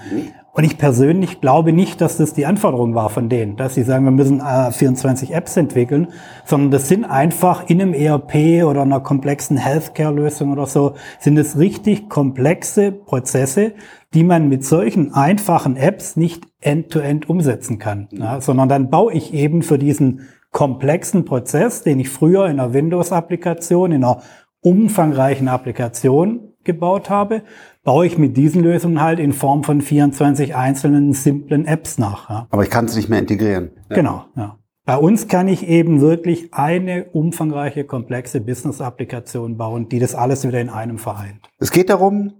Und 0.58 0.64
ich 0.64 0.76
persönlich 0.76 1.40
glaube 1.40 1.72
nicht, 1.72 2.00
dass 2.00 2.16
das 2.16 2.34
die 2.34 2.44
Anforderung 2.44 2.94
war 2.94 3.10
von 3.10 3.28
denen, 3.28 3.56
dass 3.56 3.76
sie 3.76 3.84
sagen, 3.84 4.04
wir 4.04 4.10
müssen 4.10 4.40
äh, 4.40 4.72
24 4.72 5.32
Apps 5.32 5.56
entwickeln, 5.56 6.08
sondern 6.44 6.72
das 6.72 6.88
sind 6.88 7.04
einfach 7.04 7.68
in 7.68 7.80
einem 7.80 7.94
ERP 7.94 8.64
oder 8.64 8.82
einer 8.82 9.00
komplexen 9.00 9.56
Healthcare-Lösung 9.56 10.50
oder 10.52 10.66
so, 10.66 10.94
sind 11.20 11.38
es 11.38 11.58
richtig 11.58 12.08
komplexe 12.08 12.90
Prozesse, 12.90 13.72
die 14.14 14.24
man 14.24 14.48
mit 14.48 14.64
solchen 14.64 15.14
einfachen 15.14 15.76
Apps 15.76 16.16
nicht 16.16 16.48
end-to-end 16.60 17.26
-end 17.26 17.30
umsetzen 17.30 17.78
kann, 17.78 18.08
ja, 18.10 18.40
sondern 18.40 18.68
dann 18.68 18.90
baue 18.90 19.12
ich 19.12 19.32
eben 19.32 19.62
für 19.62 19.78
diesen 19.78 20.22
komplexen 20.50 21.24
Prozess, 21.24 21.82
den 21.82 22.00
ich 22.00 22.08
früher 22.08 22.46
in 22.46 22.58
einer 22.58 22.72
Windows-Applikation, 22.72 23.92
in 23.92 24.04
einer 24.04 24.22
umfangreichen 24.60 25.48
Applikation 25.48 26.54
gebaut 26.64 27.10
habe, 27.10 27.42
baue 27.84 28.06
ich 28.06 28.18
mit 28.18 28.36
diesen 28.36 28.62
Lösungen 28.62 29.00
halt 29.00 29.18
in 29.18 29.32
Form 29.32 29.64
von 29.64 29.80
24 29.80 30.54
einzelnen 30.54 31.12
simplen 31.12 31.64
Apps 31.66 31.98
nach. 31.98 32.28
Ja. 32.28 32.46
Aber 32.50 32.62
ich 32.62 32.70
kann 32.70 32.84
es 32.84 32.96
nicht 32.96 33.08
mehr 33.08 33.18
integrieren. 33.18 33.70
Ja. 33.88 33.96
Genau, 33.96 34.24
ja. 34.36 34.58
Bei 34.84 34.96
uns 34.96 35.28
kann 35.28 35.48
ich 35.48 35.68
eben 35.68 36.00
wirklich 36.00 36.54
eine 36.54 37.10
umfangreiche, 37.12 37.84
komplexe 37.84 38.40
Business-Applikation 38.40 39.58
bauen, 39.58 39.90
die 39.90 39.98
das 39.98 40.14
alles 40.14 40.46
wieder 40.46 40.62
in 40.62 40.70
einem 40.70 40.96
vereint. 40.96 41.50
Es 41.58 41.70
geht 41.70 41.90
darum, 41.90 42.32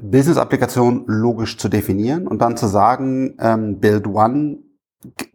Business-Applikation 0.00 1.04
logisch 1.06 1.58
zu 1.58 1.68
definieren 1.68 2.26
und 2.26 2.40
dann 2.40 2.56
zu 2.56 2.66
sagen, 2.66 3.36
ähm, 3.38 3.80
Build 3.80 4.06
One 4.06 4.60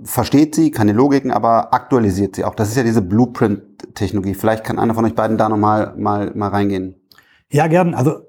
versteht 0.01 0.55
sie, 0.55 0.71
kann 0.71 0.87
die 0.87 0.93
Logiken, 0.93 1.31
aber 1.31 1.73
aktualisiert 1.73 2.35
sie 2.35 2.45
auch. 2.45 2.55
Das 2.55 2.69
ist 2.69 2.77
ja 2.77 2.83
diese 2.83 3.01
Blueprint-Technologie. 3.01 4.33
Vielleicht 4.33 4.63
kann 4.63 4.79
einer 4.79 4.93
von 4.93 5.05
euch 5.05 5.15
beiden 5.15 5.37
da 5.37 5.49
nochmal 5.49 5.93
mal, 5.97 6.31
mal 6.35 6.49
reingehen. 6.49 6.95
Ja, 7.49 7.67
gern. 7.67 7.93
Also 7.93 8.21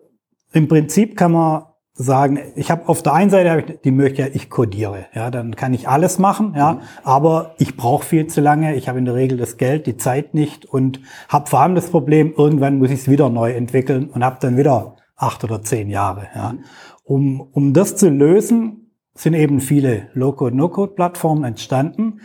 im 0.52 0.68
Prinzip 0.68 1.16
kann 1.16 1.33
man 1.33 1.62
sagen, 1.99 2.38
ich 2.54 2.71
habe 2.71 2.88
auf 2.88 3.02
der 3.02 3.12
einen 3.12 3.28
Seite 3.28 3.50
habe 3.50 3.62
ich 3.62 3.80
die 3.80 3.90
Möglichkeit, 3.90 4.37
ich 4.37 4.50
codiere, 4.50 5.07
ja, 5.14 5.33
dann 5.33 5.57
kann 5.57 5.75
ich 5.75 5.88
alles 5.88 6.21
machen, 6.21 6.54
ja, 6.57 6.75
mhm. 6.75 6.80
aber 7.02 7.54
ich 7.59 7.76
brauche 7.76 8.04
viel 8.04 8.28
zu 8.28 8.40
lange, 8.40 8.76
ich 8.76 8.88
habe 8.88 9.00
in 9.00 9.04
der 9.04 9.16
Regel 9.16 9.37
das 9.37 9.57
Geld, 9.57 9.87
die 9.88 9.97
Zeit 9.97 10.33
nicht 10.33 10.64
und 10.64 11.00
habe 11.28 11.50
vor 11.50 11.61
allem 11.61 11.75
das 11.75 11.90
Problem, 11.90 12.33
irgendwann 12.37 12.78
muss 12.78 12.90
ich 12.90 13.00
es 13.00 13.09
wieder 13.11 13.28
neu 13.30 13.50
entwickeln 13.50 14.11
und 14.11 14.25
habe 14.25 14.38
dann 14.40 14.57
wieder 14.57 14.95
acht 15.16 15.42
oder 15.42 15.61
zehn 15.62 15.88
Jahre, 15.88 16.28
ja. 16.35 16.52
Mhm. 16.52 16.64
Um, 17.02 17.40
um 17.40 17.73
das 17.73 17.97
zu 17.97 18.11
lösen, 18.11 18.88
sind 19.18 19.34
eben 19.34 19.60
viele 19.60 20.08
Low-Code-No-Code-Plattformen 20.14 21.44
entstanden, 21.44 22.20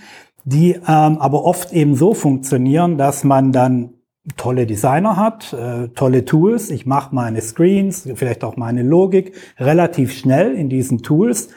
die 0.46 0.72
ähm, 0.74 1.18
aber 1.18 1.44
oft 1.44 1.74
eben 1.74 1.96
so 1.96 2.14
funktionieren, 2.14 2.98
dass 2.98 3.24
man 3.24 3.52
dann 3.52 3.94
tolle 4.38 4.66
Designer 4.66 5.18
hat, 5.18 5.54
äh, 5.54 5.90
tolle 5.90 6.24
Tools. 6.26 6.70
Ich 6.70 6.86
mache 6.86 7.14
meine 7.14 7.42
Screens, 7.42 8.08
vielleicht 8.16 8.44
auch 8.44 8.58
meine 8.58 8.84
Logik 8.84 9.34
relativ 9.58 10.14
schnell 10.14 10.54
in 10.54 10.70
diesen 10.70 11.00
Tools. 11.02 11.50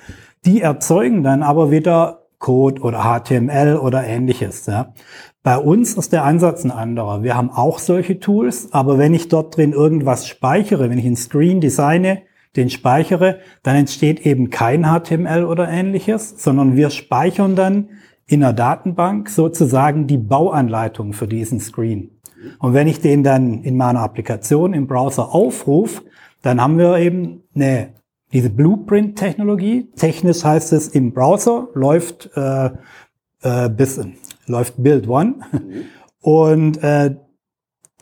Die 0.45 0.63
erzeugen 0.63 1.23
dann 1.23 1.43
aber 1.43 1.71
wieder 1.71 2.23
Code 2.39 2.83
oder 2.83 3.03
HTML 3.03 3.77
oder 3.77 4.05
ähnliches. 4.05 4.67
Ja. 4.67 4.95
Bei 5.43 5.59
uns 5.59 5.95
ist 5.95 6.13
der 6.13 6.25
Ansatz 6.25 6.65
ein 6.65 6.71
anderer. 6.71 7.23
Wir 7.23 7.37
haben 7.37 7.51
auch 7.51 7.79
solche 7.79 8.19
Tools, 8.21 8.73
aber 8.73 8.99
wenn 8.99 9.15
ich 9.15 9.29
dort 9.29 9.57
drin 9.57 9.73
irgendwas 9.73 10.27
speichere, 10.27 10.91
wenn 10.91 10.99
ich 10.99 11.07
einen 11.07 11.17
Screen 11.17 11.61
designe, 11.61 12.23
den 12.57 12.71
speichere, 12.71 13.39
dann 13.63 13.77
entsteht 13.77 14.25
eben 14.25 14.51
kein 14.51 14.85
HTML 14.85 15.45
oder 15.45 15.69
ähnliches, 15.69 16.35
sondern 16.43 16.77
wir 16.77 16.91
speichern 16.91 17.57
dann 17.57 17.89
in 18.27 18.41
der 18.41 18.53
Datenbank 18.53 19.29
sozusagen 19.31 20.07
die 20.07 20.19
Bauanleitung 20.19 21.13
für 21.13 21.29
diesen 21.29 21.61
Screen. 21.61 22.11
Und 22.59 22.75
wenn 22.75 22.89
ich 22.89 23.01
den 23.01 23.23
dann 23.23 23.63
in 23.63 23.77
meiner 23.77 24.01
Applikation 24.01 24.73
im 24.73 24.87
Browser 24.87 25.35
aufrufe, 25.35 26.03
dann 26.43 26.61
haben 26.61 26.79
wir 26.79 26.97
eben 26.99 27.43
eine, 27.55 27.95
diese 28.33 28.51
Blueprint-Technologie. 28.51 29.91
Technisch 29.97 30.45
heißt 30.45 30.73
es, 30.73 30.89
im 30.89 31.13
Browser 31.13 31.69
läuft 31.75 32.31
äh, 32.35 32.71
äh, 33.43 33.69
bis, 33.69 34.01
läuft 34.47 34.83
Build 34.83 35.09
One. 35.09 35.35
Und 36.21 36.83
äh, 36.83 37.17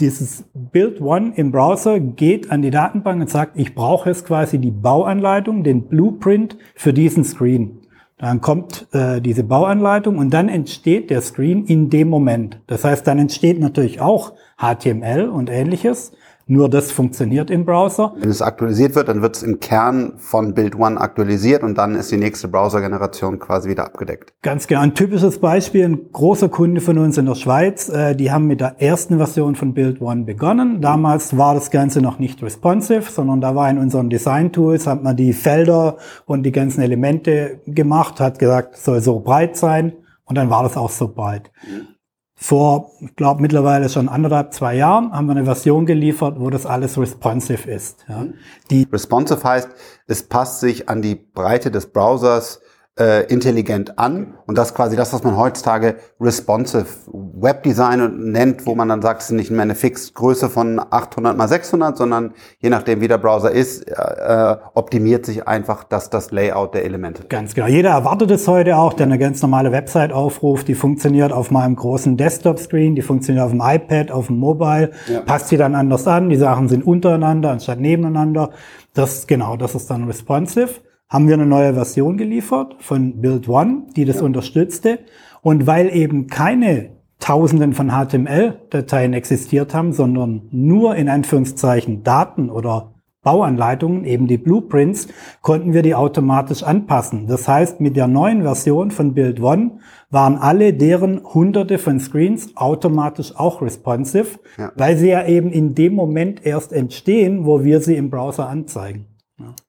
dieses 0.00 0.44
Build 0.54 1.00
One 1.00 1.32
im 1.36 1.52
Browser 1.52 2.00
geht 2.00 2.50
an 2.50 2.62
die 2.62 2.70
Datenbank 2.70 3.20
und 3.20 3.30
sagt, 3.30 3.58
ich 3.58 3.74
brauche 3.74 4.08
jetzt 4.08 4.26
quasi 4.26 4.58
die 4.58 4.72
Bauanleitung, 4.72 5.62
den 5.62 5.88
Blueprint 5.88 6.56
für 6.74 6.92
diesen 6.92 7.24
Screen. 7.24 7.80
Dann 8.18 8.40
kommt 8.40 8.86
äh, 8.92 9.20
diese 9.20 9.44
Bauanleitung 9.44 10.18
und 10.18 10.30
dann 10.30 10.48
entsteht 10.48 11.10
der 11.10 11.20
Screen 11.20 11.64
in 11.66 11.90
dem 11.90 12.08
Moment. 12.08 12.60
Das 12.66 12.84
heißt, 12.84 13.06
dann 13.06 13.18
entsteht 13.18 13.60
natürlich 13.60 14.00
auch 14.00 14.32
HTML 14.56 15.28
und 15.28 15.50
ähnliches. 15.50 16.12
Nur 16.46 16.68
das 16.68 16.92
funktioniert 16.92 17.50
im 17.50 17.64
Browser. 17.64 18.12
Wenn 18.18 18.28
es 18.28 18.42
aktualisiert 18.42 18.94
wird, 18.94 19.08
dann 19.08 19.22
wird 19.22 19.36
es 19.36 19.42
im 19.42 19.60
Kern 19.60 20.14
von 20.18 20.52
Build 20.52 20.78
One 20.78 21.00
aktualisiert 21.00 21.62
und 21.62 21.78
dann 21.78 21.94
ist 21.94 22.10
die 22.10 22.18
nächste 22.18 22.48
Browser-Generation 22.48 23.38
quasi 23.38 23.70
wieder 23.70 23.86
abgedeckt. 23.86 24.34
Ganz 24.42 24.66
genau. 24.66 24.82
Ein 24.82 24.94
typisches 24.94 25.38
Beispiel, 25.38 25.84
ein 25.84 26.12
großer 26.12 26.50
Kunde 26.50 26.82
von 26.82 26.98
uns 26.98 27.16
in 27.16 27.24
der 27.24 27.34
Schweiz, 27.34 27.88
äh, 27.88 28.14
die 28.14 28.30
haben 28.30 28.46
mit 28.46 28.60
der 28.60 28.82
ersten 28.82 29.16
Version 29.16 29.54
von 29.54 29.72
Build 29.72 30.02
One 30.02 30.24
begonnen. 30.24 30.82
Damals 30.82 31.38
war 31.38 31.54
das 31.54 31.70
Ganze 31.70 32.02
noch 32.02 32.18
nicht 32.18 32.42
responsive, 32.42 33.10
sondern 33.10 33.40
da 33.40 33.54
war 33.54 33.70
in 33.70 33.78
unseren 33.78 34.10
Design-Tools, 34.10 34.86
hat 34.86 35.02
man 35.02 35.16
die 35.16 35.32
Felder 35.32 35.96
und 36.26 36.42
die 36.42 36.52
ganzen 36.52 36.82
Elemente 36.82 37.60
gemacht, 37.66 38.20
hat 38.20 38.38
gesagt, 38.38 38.76
soll 38.76 39.00
so 39.00 39.20
breit 39.20 39.56
sein 39.56 39.94
und 40.26 40.36
dann 40.36 40.50
war 40.50 40.62
das 40.62 40.76
auch 40.76 40.90
so 40.90 41.08
breit. 41.08 41.50
Mhm. 41.66 41.93
Vor, 42.36 42.90
ich 43.00 43.14
glaube, 43.14 43.40
mittlerweile 43.40 43.88
schon 43.88 44.08
anderthalb, 44.08 44.52
zwei 44.52 44.74
Jahren 44.74 45.12
haben 45.12 45.26
wir 45.26 45.32
eine 45.32 45.44
Version 45.44 45.86
geliefert, 45.86 46.40
wo 46.40 46.50
das 46.50 46.66
alles 46.66 46.98
responsive 46.98 47.70
ist. 47.70 48.04
Ja. 48.08 48.26
Die 48.70 48.88
responsive 48.92 49.42
heißt, 49.42 49.68
es 50.06 50.24
passt 50.24 50.60
sich 50.60 50.88
an 50.88 51.00
die 51.00 51.14
Breite 51.14 51.70
des 51.70 51.86
Browsers 51.86 52.60
äh, 52.98 53.24
intelligent 53.26 53.98
an. 53.98 54.34
Und 54.46 54.56
das 54.56 54.68
ist 54.68 54.74
quasi 54.76 54.96
das, 54.96 55.12
was 55.12 55.24
man 55.24 55.36
heutzutage 55.36 55.96
responsive 56.20 56.86
Webdesign 57.12 58.30
nennt, 58.30 58.66
wo 58.66 58.76
man 58.76 58.88
dann 58.88 59.02
sagt, 59.02 59.22
es 59.22 59.30
ist 59.30 59.32
nicht 59.32 59.50
mehr 59.50 59.62
eine 59.62 59.74
Fixgröße 59.74 60.48
von 60.48 60.78
800 60.78 61.36
mal 61.36 61.48
600, 61.48 61.96
sondern 61.96 62.34
je 62.60 62.70
nachdem, 62.70 63.00
wie 63.00 63.08
der 63.08 63.18
Browser 63.18 63.50
ist, 63.50 63.88
äh, 63.88 64.56
optimiert 64.74 65.26
sich 65.26 65.48
einfach 65.48 65.82
das, 65.82 66.08
das 66.08 66.30
Layout 66.30 66.74
der 66.74 66.84
Elemente. 66.84 67.24
Ganz 67.28 67.54
genau. 67.54 67.66
Jeder 67.66 67.90
erwartet 67.90 68.30
es 68.30 68.46
heute 68.46 68.76
auch, 68.76 68.92
der 68.92 69.06
eine 69.06 69.18
ganz 69.18 69.42
normale 69.42 69.72
Website 69.72 70.12
aufruft, 70.12 70.68
die 70.68 70.74
funktioniert 70.74 71.32
auf 71.32 71.50
meinem 71.50 71.74
großen 71.74 72.16
Desktop-Screen, 72.16 72.94
die 72.94 73.02
funktioniert 73.02 73.44
auf 73.44 73.50
dem 73.50 73.60
iPad, 73.60 74.12
auf 74.12 74.28
dem 74.28 74.38
Mobile, 74.38 74.92
ja. 75.08 75.20
passt 75.20 75.48
sie 75.48 75.56
dann 75.56 75.74
anders 75.74 76.06
an, 76.06 76.28
die 76.28 76.36
Sachen 76.36 76.68
sind 76.68 76.86
untereinander 76.86 77.50
anstatt 77.50 77.80
nebeneinander. 77.80 78.50
Das, 78.94 79.26
genau, 79.26 79.56
das 79.56 79.74
ist 79.74 79.90
dann 79.90 80.04
responsive 80.04 80.70
haben 81.14 81.28
wir 81.28 81.34
eine 81.34 81.46
neue 81.46 81.74
Version 81.74 82.16
geliefert 82.16 82.74
von 82.80 83.20
Build 83.20 83.48
One, 83.48 83.84
die 83.94 84.04
das 84.04 84.16
ja. 84.16 84.22
unterstützte. 84.24 84.98
Und 85.42 85.64
weil 85.64 85.94
eben 85.94 86.26
keine 86.26 86.90
Tausenden 87.20 87.72
von 87.72 87.92
HTML-Dateien 87.92 89.12
existiert 89.12 89.74
haben, 89.74 89.92
sondern 89.92 90.48
nur 90.50 90.96
in 90.96 91.08
Anführungszeichen 91.08 92.02
Daten 92.02 92.50
oder 92.50 92.94
Bauanleitungen, 93.22 94.04
eben 94.04 94.26
die 94.26 94.38
Blueprints, 94.38 95.06
konnten 95.40 95.72
wir 95.72 95.82
die 95.82 95.94
automatisch 95.94 96.64
anpassen. 96.64 97.28
Das 97.28 97.46
heißt, 97.46 97.80
mit 97.80 97.94
der 97.94 98.08
neuen 98.08 98.42
Version 98.42 98.90
von 98.90 99.14
Build 99.14 99.40
One 99.40 99.78
waren 100.10 100.36
alle 100.36 100.74
deren 100.74 101.22
hunderte 101.22 101.78
von 101.78 102.00
Screens 102.00 102.56
automatisch 102.56 103.36
auch 103.36 103.62
responsive, 103.62 104.40
ja. 104.58 104.72
weil 104.74 104.96
sie 104.96 105.10
ja 105.10 105.24
eben 105.24 105.52
in 105.52 105.76
dem 105.76 105.94
Moment 105.94 106.44
erst 106.44 106.72
entstehen, 106.72 107.46
wo 107.46 107.62
wir 107.62 107.80
sie 107.80 107.94
im 107.94 108.10
Browser 108.10 108.48
anzeigen. 108.48 109.06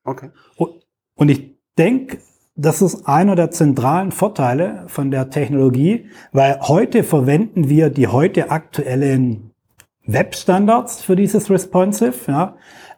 Okay. 0.04 0.32
Und 0.58 0.85
und 1.16 1.30
ich 1.30 1.56
denke, 1.78 2.20
das 2.56 2.82
ist 2.82 3.06
einer 3.06 3.36
der 3.36 3.52
zentralen 3.52 4.12
Vorteile 4.12 4.86
von 4.88 5.12
der 5.12 5.30
Technologie, 5.30 6.10
weil 6.32 6.60
heute 6.62 7.04
verwenden 7.04 7.68
wir 7.68 7.90
die 7.90 8.08
heute 8.08 8.50
aktuellen 8.50 9.52
Webstandards 10.06 11.02
für 11.02 11.16
dieses 11.16 11.50
Responsive, 11.50 12.32
ja. 12.32 12.56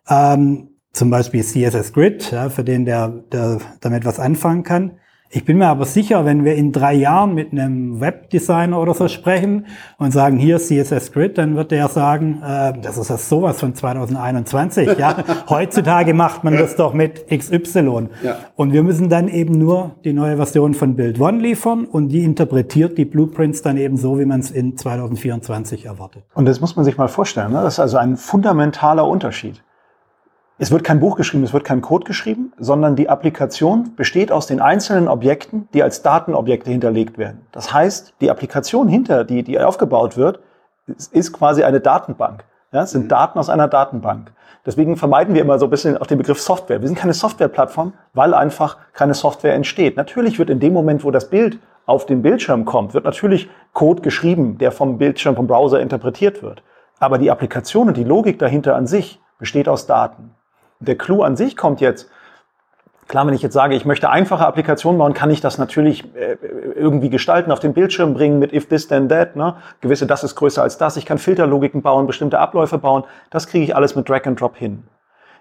Ähm, 0.10 0.70
zum 0.94 1.10
Beispiel 1.10 1.44
CSS 1.44 1.94
Grid, 1.94 2.32
ja, 2.32 2.50
für 2.50 2.64
den 2.64 2.86
der, 2.86 3.10
der 3.32 3.60
damit 3.82 4.06
was 4.06 4.20
anfangen 4.20 4.64
kann. 4.64 5.00
Ich 5.30 5.44
bin 5.44 5.58
mir 5.58 5.68
aber 5.68 5.84
sicher, 5.84 6.24
wenn 6.24 6.46
wir 6.46 6.56
in 6.56 6.72
drei 6.72 6.94
Jahren 6.94 7.36
mit 7.36 7.52
einem 7.52 8.00
Webdesigner 8.00 8.80
oder 8.80 8.94
so 8.94 9.10
sprechen 9.10 9.66
und 9.98 10.12
sagen, 10.12 10.38
hier 10.38 10.58
CSS 10.58 11.12
Grid, 11.12 11.38
dann 11.38 11.58
wird 11.58 11.72
der 11.72 11.90
sagen, 11.90 12.42
äh, 12.42 12.74
das 12.82 12.98
ist 12.98 13.10
ja 13.10 13.18
sowas 13.18 13.60
von 13.60 13.76
2021. 13.76 14.98
ja, 14.98 15.18
heutzutage 15.50 16.14
macht 16.14 16.46
man 16.46 16.56
das 16.58 16.78
doch 16.78 16.94
mit 16.94 17.28
XY. 17.28 18.08
Ja. 18.24 18.38
Und 18.56 18.72
wir 18.72 18.84
müssen 18.84 19.10
dann 19.10 19.28
eben 19.28 19.58
nur 19.58 19.96
die 20.06 20.14
neue 20.14 20.38
Version 20.38 20.74
von 20.74 20.96
Build 20.96 21.20
One 21.20 21.40
liefern 21.40 21.84
und 21.86 22.08
die 22.10 22.24
interpretiert 22.24 22.98
die 22.98 23.06
Blueprints 23.06 23.62
dann 23.62 23.76
eben 23.76 23.98
so, 23.98 24.20
wie 24.20 24.26
man 24.26 24.40
es 24.40 24.52
in 24.52 24.78
2024 24.78 25.86
erwartet. 25.86 26.24
Und 26.36 26.46
das 26.46 26.62
muss 26.62 26.78
man 26.78 26.86
sich 26.86 26.98
mal 26.98 27.10
vorstellen. 27.10 27.52
Ne? 27.52 27.62
Das 27.62 27.74
ist 27.74 27.80
also 27.80 27.98
ein 27.98 28.16
fundamentaler 28.16 29.06
Unterschied. 29.06 29.62
Es 30.60 30.72
wird 30.72 30.84
kein 30.84 31.00
Buch 31.00 31.18
geschrieben, 31.18 31.44
es 31.44 31.54
wird 31.54 31.66
kein 31.66 31.82
Code 31.82 32.06
geschrieben, 32.06 32.52
sondern 32.58 32.96
die 32.96 33.10
Applikation 33.10 33.96
besteht 33.96 34.32
aus 34.32 34.48
den 34.48 34.60
einzelnen 34.60 35.08
Objekten, 35.08 35.70
die 35.76 35.84
als 35.84 36.02
Datenobjekte 36.02 36.72
hinterlegt 36.72 37.20
werden. 37.20 37.46
Das 37.52 37.72
heißt, 37.72 38.16
die 38.22 38.32
Applikation 38.32 38.88
hinter, 38.88 39.24
die, 39.24 39.44
die 39.44 39.60
aufgebaut 39.60 40.18
wird, 40.18 40.40
ist 41.12 41.32
quasi 41.32 41.62
eine 41.62 41.80
Datenbank. 41.80 42.44
Ja, 42.72 42.82
es 42.82 42.92
sind 42.92 43.04
mhm. 43.04 43.10
Daten 43.10 43.38
aus 43.38 43.50
einer 43.50 43.68
Datenbank. 43.68 44.32
Deswegen 44.66 44.98
vermeiden 44.98 45.36
wir 45.36 45.42
immer 45.42 45.60
so 45.60 45.68
ein 45.68 45.70
bisschen 45.70 45.96
auch 45.98 46.08
den 46.08 46.18
Begriff 46.18 46.42
Software. 46.42 46.82
Wir 46.82 46.88
sind 46.88 46.98
keine 46.98 47.14
Softwareplattform, 47.14 47.94
weil 48.14 48.34
einfach 48.34 48.78
keine 48.94 49.14
Software 49.14 49.54
entsteht. 49.54 49.96
Natürlich 49.96 50.40
wird 50.40 50.50
in 50.50 50.60
dem 50.60 50.74
Moment, 50.74 51.04
wo 51.04 51.12
das 51.12 51.30
Bild 51.30 51.60
auf 51.86 52.08
den 52.08 52.24
Bildschirm 52.24 52.66
kommt, 52.66 52.96
wird 52.96 53.06
natürlich 53.06 53.48
Code 53.74 54.02
geschrieben, 54.02 54.58
der 54.58 54.72
vom 54.72 54.98
Bildschirm, 54.98 55.36
vom 55.36 55.46
Browser 55.46 55.80
interpretiert 55.80 56.42
wird. 56.42 56.64
Aber 57.00 57.20
die 57.20 57.30
Applikation 57.30 57.90
und 57.90 57.96
die 57.96 58.04
Logik 58.04 58.40
dahinter 58.40 58.76
an 58.76 58.88
sich 58.88 59.22
besteht 59.38 59.70
aus 59.70 59.86
Daten. 59.86 60.32
Der 60.80 60.98
Clou 60.98 61.24
an 61.24 61.36
sich 61.36 61.58
kommt 61.58 61.82
jetzt, 61.82 62.10
Klar, 63.08 63.26
wenn 63.26 63.34
ich 63.34 63.42
jetzt 63.42 63.54
sage, 63.54 63.74
ich 63.74 63.86
möchte 63.86 64.10
einfache 64.10 64.46
Applikationen 64.46 65.00
bauen, 65.00 65.14
kann 65.14 65.30
ich 65.30 65.40
das 65.40 65.58
natürlich 65.58 66.04
äh, 66.16 66.36
irgendwie 66.76 67.10
gestalten, 67.10 67.52
auf 67.52 67.60
den 67.60 67.74
Bildschirm 67.74 68.14
bringen 68.14 68.38
mit 68.38 68.52
if 68.52 68.68
this 68.68 68.90
then 68.90 69.08
that, 69.08 69.38
ne? 69.38 69.56
gewisse 69.80 70.06
das 70.06 70.26
ist 70.26 70.36
größer 70.36 70.62
als 70.62 70.78
das. 70.78 70.98
Ich 70.98 71.06
kann 71.06 71.18
Filterlogiken 71.18 71.82
bauen, 71.82 72.06
bestimmte 72.06 72.40
Abläufe 72.40 72.78
bauen. 72.78 73.06
Das 73.30 73.48
kriege 73.48 73.64
ich 73.64 73.76
alles 73.76 73.96
mit 73.96 74.10
Drag 74.10 74.26
and 74.26 74.40
Drop 74.40 74.58
hin. 74.58 74.84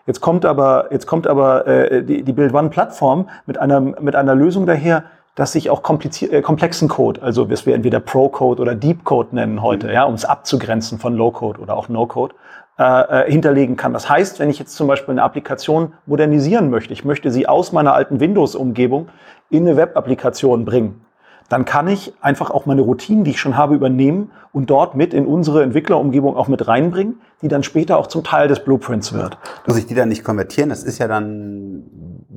Jetzt 0.07 0.21
kommt 0.21 0.45
aber, 0.45 0.87
jetzt 0.93 1.07
kommt 1.07 1.27
aber 1.27 1.67
äh, 1.67 2.05
die, 2.05 2.23
die 2.23 2.33
Build 2.33 2.55
One 2.55 2.71
Plattform 2.71 3.29
mit 3.47 3.59
einer, 3.59 3.81
mit 3.81 4.15
einer 4.15 4.37
Lösung 4.37 4.67
daher, 4.67 5.03
dass 5.37 5.53
sich 5.53 5.71
auch 5.71 5.83
äh, 5.89 6.43
komplexen 6.43 6.89
Code, 6.89 7.23
also 7.23 7.49
was 7.49 7.65
wir 7.65 7.75
entweder 7.75 8.01
Pro 8.01 8.29
Code 8.29 8.61
oder 8.61 8.75
Deep 8.75 9.05
Code 9.05 9.37
nennen 9.37 9.63
heute, 9.63 9.87
mhm. 9.87 9.93
ja, 9.93 10.05
um 10.05 10.15
es 10.15 10.25
abzugrenzen 10.25 10.99
von 10.99 11.15
Low 11.15 11.31
Code 11.31 11.61
oder 11.61 11.77
auch 11.77 11.89
No 11.89 12.07
Code, 12.07 12.35
äh, 12.79 12.83
äh, 13.23 13.31
hinterlegen 13.31 13.77
kann. 13.77 13.93
Das 13.93 14.11
heißt, 14.11 14.41
wenn 14.41 14.51
ich 14.51 14.59
jetzt 14.59 14.75
zum 14.75 14.89
Beispiel 14.89 15.13
eine 15.13 15.23
Applikation 15.23 15.93
modernisieren 16.07 16.69
möchte, 16.69 16.93
ich 16.93 17.05
möchte 17.05 17.31
sie 17.31 17.47
aus 17.47 17.73
meiner 17.73 17.95
alten 17.95 18.19
Windows-Umgebung 18.19 19.09
in 19.49 19.63
eine 19.63 19.77
Web-Applikation 19.77 20.65
bringen, 20.65 21.06
dann 21.49 21.65
kann 21.65 21.89
ich 21.89 22.13
einfach 22.21 22.51
auch 22.51 22.67
meine 22.67 22.83
Routinen, 22.83 23.25
die 23.25 23.33
ich 23.33 23.41
schon 23.41 23.57
habe, 23.57 23.75
übernehmen 23.75 24.31
und 24.53 24.71
dort 24.71 24.95
mit 24.95 25.15
in 25.15 25.27
unsere 25.27 25.63
Entwicklerumgebung 25.63 26.37
auch 26.37 26.49
mit 26.49 26.67
reinbringen, 26.67 27.21
die 27.43 27.49
dann 27.49 27.63
später 27.63 27.99
auch 27.99 28.07
zum 28.07 28.25
Teil 28.25 28.49
des 28.49 28.65
Blueprints 28.65 29.13
wird. 29.13 29.39
Muss 29.67 29.77
ich 29.77 29.87
die 29.87 29.95
dann 29.95 30.09
nicht 30.09 30.25
konvertieren? 30.25 30.71
Das 30.71 30.83
ist 30.83 30.99
ja 30.99 31.07
dann 31.07 31.85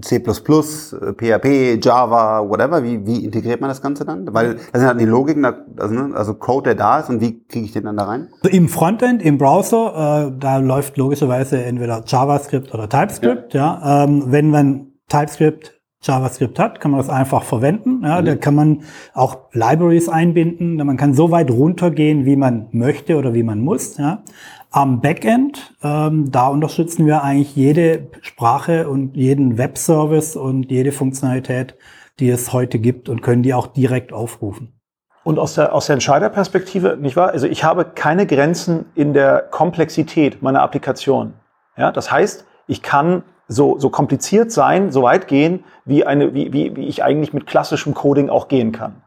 C++, 0.01 0.20
PHP, 0.20 1.80
Java, 1.82 2.48
whatever. 2.48 2.84
Wie, 2.84 3.06
wie 3.06 3.24
integriert 3.24 3.62
man 3.62 3.70
das 3.70 3.82
Ganze 3.82 4.06
dann? 4.06 4.34
Weil 4.34 4.56
das 4.56 4.82
sind 4.82 4.86
halt 4.86 5.00
die 5.00 5.06
Logiken, 5.06 5.46
also, 5.46 5.94
ne, 5.94 6.16
also 6.16 6.34
Code, 6.34 6.70
der 6.70 6.75
da 6.75 7.00
ist 7.00 7.10
und 7.10 7.22
wie 7.22 7.44
kriege 7.46 7.66
ich 7.66 7.72
den 7.72 7.86
dann 7.86 7.98
da 7.98 8.04
rein? 8.04 8.28
Also 8.44 8.56
Im 8.56 8.68
Frontend, 8.68 9.22
im 9.22 9.38
Browser, 9.38 10.28
äh, 10.28 10.32
da 10.38 10.58
läuft 10.58 10.98
logischerweise 10.98 11.63
entweder 11.63 12.04
JavaScript 12.06 12.74
oder 12.74 12.89
TypeScript. 12.89 13.54
Ja. 13.54 13.80
ja. 13.82 14.04
Ähm, 14.04 14.25
wenn 14.28 14.50
man 14.50 14.92
TypeScript 15.08 15.78
JavaScript 16.01 16.60
hat, 16.60 16.79
kann 16.79 16.91
man 16.91 17.00
das 17.00 17.10
einfach 17.10 17.44
verwenden. 17.44 18.03
Ja, 18.03 18.22
mhm. 18.22 18.25
Da 18.25 18.36
kann 18.36 18.56
man 18.56 18.84
auch 19.13 19.38
Libraries 19.51 20.08
einbinden. 20.08 20.77
Man 20.77 20.98
kann 20.98 21.13
so 21.13 21.32
weit 21.32 21.51
runtergehen, 21.51 22.25
wie 22.25 22.36
man 22.36 22.68
möchte 22.72 23.18
oder 23.18 23.34
wie 23.34 23.44
man 23.44 23.60
muss. 23.60 23.98
Ja. 23.98 24.24
Am 24.72 25.01
Backend, 25.01 25.74
ähm, 25.84 26.32
da 26.32 26.48
unterstützen 26.48 27.06
wir 27.06 27.24
eigentlich 27.24 27.56
jede 27.56 28.08
Sprache 28.22 28.88
und 28.88 29.18
jeden 29.18 29.58
Webservice 29.58 30.36
und 30.36 30.72
jede 30.72 30.91
Funktionalität, 30.91 31.75
die 32.20 32.29
es 32.29 32.53
heute 32.53 32.79
gibt 32.79 33.10
und 33.10 33.22
können 33.22 33.44
die 33.44 33.53
auch 33.53 33.68
direkt 33.68 34.13
aufrufen. 34.13 34.79
Und 35.24 35.38
aus 35.38 35.56
der, 35.56 35.74
aus 35.75 35.88
der 35.88 35.96
Entscheiderperspektive, 35.96 36.98
nicht 37.00 37.15
wahr? 37.15 37.32
Also 37.32 37.48
ich 37.48 37.63
habe 37.63 37.84
keine 37.84 38.25
Grenzen 38.25 38.86
in 38.96 39.13
der 39.13 39.39
Komplexität 39.51 40.41
meiner 40.41 40.62
Applikation. 40.62 41.34
Ja, 41.75 41.91
das 41.91 42.12
heißt, 42.12 42.46
ich 42.68 42.82
kann 42.82 43.24
so, 43.50 43.77
so 43.79 43.89
kompliziert 43.89 44.51
sein, 44.51 44.91
so 44.91 45.03
weit 45.03 45.27
gehen, 45.27 45.65
wie, 45.84 46.06
eine, 46.06 46.34
wie, 46.34 46.53
wie, 46.53 46.75
wie 46.75 46.88
ich 46.88 47.03
eigentlich 47.03 47.34
mit 47.34 47.48
klassischem 47.48 47.96
Coding 47.96 48.29
auch 48.29 48.48
gehen 48.48 48.72
kann. 48.72 49.01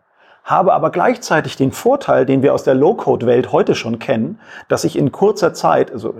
Habe 0.44 0.74
aber 0.74 0.90
gleichzeitig 0.90 1.56
den 1.56 1.70
Vorteil, 1.70 2.26
den 2.26 2.42
wir 2.42 2.52
aus 2.52 2.64
der 2.64 2.74
Low-Code-Welt 2.74 3.52
heute 3.52 3.76
schon 3.76 4.00
kennen, 4.00 4.40
dass 4.68 4.82
ich 4.82 4.98
in 4.98 5.12
kurzer 5.12 5.54
Zeit, 5.54 5.92
also 5.92 6.14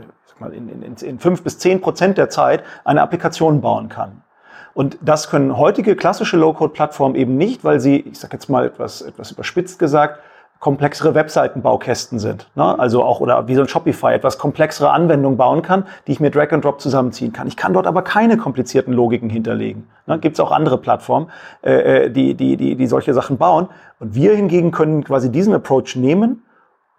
in, 0.52 0.83
in, 0.83 0.95
in 0.95 1.19
fünf 1.19 1.43
bis 1.43 1.59
zehn 1.59 1.81
Prozent 1.81 2.17
der 2.17 2.31
Zeit, 2.31 2.62
eine 2.85 3.02
Applikation 3.02 3.61
bauen 3.61 3.88
kann. 3.88 4.23
Und 4.75 4.97
das 5.02 5.29
können 5.29 5.59
heutige 5.59 5.97
klassische 5.97 6.37
Low-Code-Plattformen 6.37 7.17
eben 7.17 7.37
nicht, 7.37 7.64
weil 7.64 7.81
sie, 7.81 7.97
ich 8.00 8.21
sage 8.21 8.35
jetzt 8.35 8.49
mal 8.49 8.64
etwas, 8.64 9.02
etwas 9.02 9.33
überspitzt 9.33 9.81
gesagt, 9.81 10.21
komplexere 10.62 11.16
Webseitenbaukästen 11.16 12.21
sind. 12.21 12.49
Ne? 12.54 12.78
Also 12.78 13.02
auch 13.02 13.19
oder 13.19 13.49
wie 13.49 13.57
so 13.57 13.62
ein 13.62 13.69
Shopify 13.69 14.12
etwas 14.14 14.39
komplexere 14.39 14.93
Anwendungen 14.93 15.37
bauen 15.37 15.63
kann, 15.63 15.89
die 16.06 16.13
ich 16.13 16.21
mir 16.21 16.30
Drag 16.30 16.52
and 16.52 16.65
Drop 16.65 16.80
zusammenziehen 16.80 17.32
kann. 17.32 17.49
Ich 17.49 17.56
kann 17.56 17.73
dort 17.73 17.89
aber 17.89 18.02
keine 18.02 18.37
komplizierten 18.37 18.93
Logiken 18.93 19.28
hinterlegen. 19.28 19.89
Ne? 20.06 20.21
Gibt 20.21 20.37
es 20.37 20.41
auch 20.41 20.52
andere 20.52 20.78
Plattformen, 20.78 21.30
äh, 21.65 22.04
äh, 22.04 22.10
die, 22.10 22.34
die, 22.34 22.56
die, 22.56 22.76
die 22.76 22.87
solche 22.87 23.13
Sachen 23.13 23.39
bauen. 23.39 23.71
Und 23.99 24.15
wir 24.15 24.37
hingegen 24.37 24.71
können 24.71 25.02
quasi 25.02 25.32
diesen 25.32 25.52
Approach 25.52 25.97
nehmen 25.97 26.45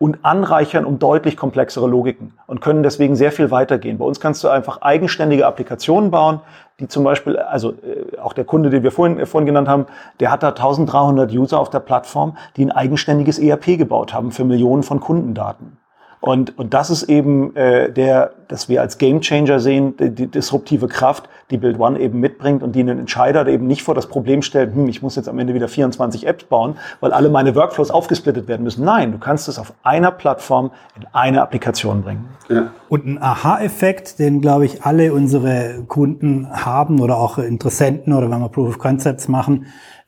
und 0.04 0.26
anreichern 0.26 0.84
um 0.84 1.00
deutlich 1.00 1.38
komplexere 1.38 1.88
Logiken 1.88 2.34
und 2.46 2.60
können 2.60 2.84
deswegen 2.84 3.16
sehr 3.16 3.32
viel 3.32 3.52
weitergehen. 3.52 4.00
Bei 4.00 4.04
uns 4.04 4.20
kannst 4.20 4.44
du 4.44 4.50
einfach 4.50 4.82
eigenständige 4.82 5.48
Applikationen 5.48 6.12
bauen, 6.12 6.42
die 6.82 6.90
zum 6.90 7.06
Beispiel, 7.06 7.38
also 7.38 7.72
äh, 7.72 8.20
auch 8.20 8.34
der 8.34 8.44
Kunde, 8.44 8.70
den 8.70 8.84
wir 8.84 8.92
vorhin, 8.92 9.18
äh, 9.18 9.26
vorhin 9.26 9.46
genannt 9.46 9.70
haben, 9.70 9.86
der 10.20 10.30
hat 10.30 10.44
da 10.44 10.50
1300 10.50 11.32
User 11.32 11.58
auf 11.58 11.70
der 11.70 11.80
Plattform, 11.80 12.36
die 12.58 12.66
ein 12.66 12.72
eigenständiges 12.72 13.40
ERP 13.40 13.78
gebaut 13.78 14.14
haben 14.14 14.32
für 14.32 14.44
Millionen 14.44 14.84
von 14.84 15.00
Kundendaten. 15.00 15.78
Und, 16.24 16.58
und 16.58 16.74
das 16.74 16.90
ist 16.90 17.04
eben 17.10 17.54
äh, 17.58 17.92
der, 17.92 18.32
dass 18.48 18.70
wir 18.70 18.80
als 18.80 18.98
Gamechanger 18.98 19.60
sehen, 19.60 19.98
die, 19.98 20.10
die 20.10 20.28
disruptive 20.28 20.88
Kraft, 20.88 21.28
die 21.52 21.58
Build 21.58 21.78
One 21.78 22.00
eben 22.00 22.22
mitbringt 22.22 22.64
und 22.64 22.78
die 22.78 22.80
einen 22.80 22.98
Entscheider 22.98 23.46
eben 23.46 23.68
nicht 23.68 23.84
vor 23.84 23.94
das 23.94 24.08
Problem 24.08 24.42
stellt, 24.42 24.74
hm, 24.74 24.88
ich 24.88 25.02
muss 25.02 25.18
jetzt 25.18 25.28
am 25.28 25.38
Ende 25.38 25.54
wieder 25.54 25.68
24 25.68 26.26
Apps 26.26 26.46
bauen, 26.46 26.78
weil 27.02 27.12
alle 27.12 27.30
meine 27.30 27.56
Workflows 27.56 27.92
aufgesplittet 27.92 28.48
werden 28.48 28.64
müssen. 28.64 28.86
Nein, 28.86 29.12
du 29.12 29.18
kannst 29.18 29.50
es 29.50 29.60
auf 29.60 29.74
einer 29.84 30.12
Plattform 30.12 30.72
in 30.96 31.06
eine 31.12 31.42
Applikation 31.42 32.04
bringen. 32.04 32.30
Ja. 32.48 32.72
Und 32.88 33.06
ein 33.06 33.22
Aha-Effekt, 33.22 34.18
den, 34.18 34.40
glaube 34.40 34.64
ich, 34.64 34.86
alle 34.86 35.12
unsere 35.12 35.84
Kunden 35.90 36.48
haben 36.50 37.02
oder 37.02 37.18
auch 37.18 37.38
Interessenten 37.38 38.14
oder 38.14 38.32
wenn 38.32 38.40
wir 38.40 38.48
Proof 38.48 38.70
of 38.70 38.80
Concepts 38.80 39.28
machen, 39.28 39.66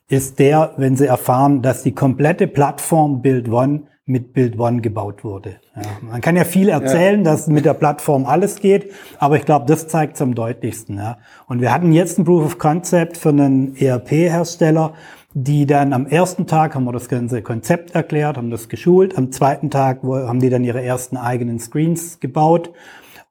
ist 0.08 0.40
der, 0.40 0.76
wenn 0.78 0.96
sie 0.96 1.08
erfahren, 1.08 1.62
dass 1.62 1.84
die 1.84 1.94
komplette 1.94 2.48
Plattform 2.48 3.22
Build 3.22 3.50
One 3.50 3.82
mit 4.08 4.34
Build 4.34 4.60
One 4.60 4.82
gebaut 4.82 5.24
wurde. 5.24 5.56
Ja, 5.76 5.82
man 6.02 6.22
kann 6.22 6.36
ja 6.36 6.44
viel 6.44 6.70
erzählen, 6.70 7.24
ja. 7.26 7.32
dass 7.32 7.48
mit 7.48 7.66
der 7.66 7.74
Plattform 7.74 8.26
alles 8.26 8.60
geht, 8.60 8.92
aber 9.18 9.38
ich 9.38 9.46
glaube, 9.46 9.66
das 9.66 9.88
zeigt 9.88 10.16
es 10.16 10.22
am 10.22 10.36
deutlichsten. 10.36 10.98
Ja. 10.98 11.18
Und 11.48 11.60
wir 11.60 11.74
hatten 11.74 11.92
jetzt 11.92 12.20
ein 12.20 12.26
Proof 12.26 12.46
of 12.46 12.58
Concept 12.60 13.18
für 13.18 13.30
einen 13.30 13.76
ERP-Hersteller, 13.76 14.94
die 15.34 15.66
dann 15.66 15.92
am 15.92 16.06
ersten 16.06 16.46
Tag 16.46 16.76
haben 16.76 16.86
wir 16.86 16.94
das 16.94 17.10
ganze 17.10 17.42
Konzept 17.42 17.96
erklärt, 17.96 18.38
haben 18.38 18.52
das 18.52 18.70
geschult. 18.70 19.18
Am 19.18 19.32
zweiten 19.32 19.70
Tag 19.72 20.04
haben 20.04 20.40
die 20.40 20.50
dann 20.50 20.64
ihre 20.64 20.84
ersten 20.84 21.18
eigenen 21.18 21.60
Screens 21.60 22.20
gebaut. 22.20 22.72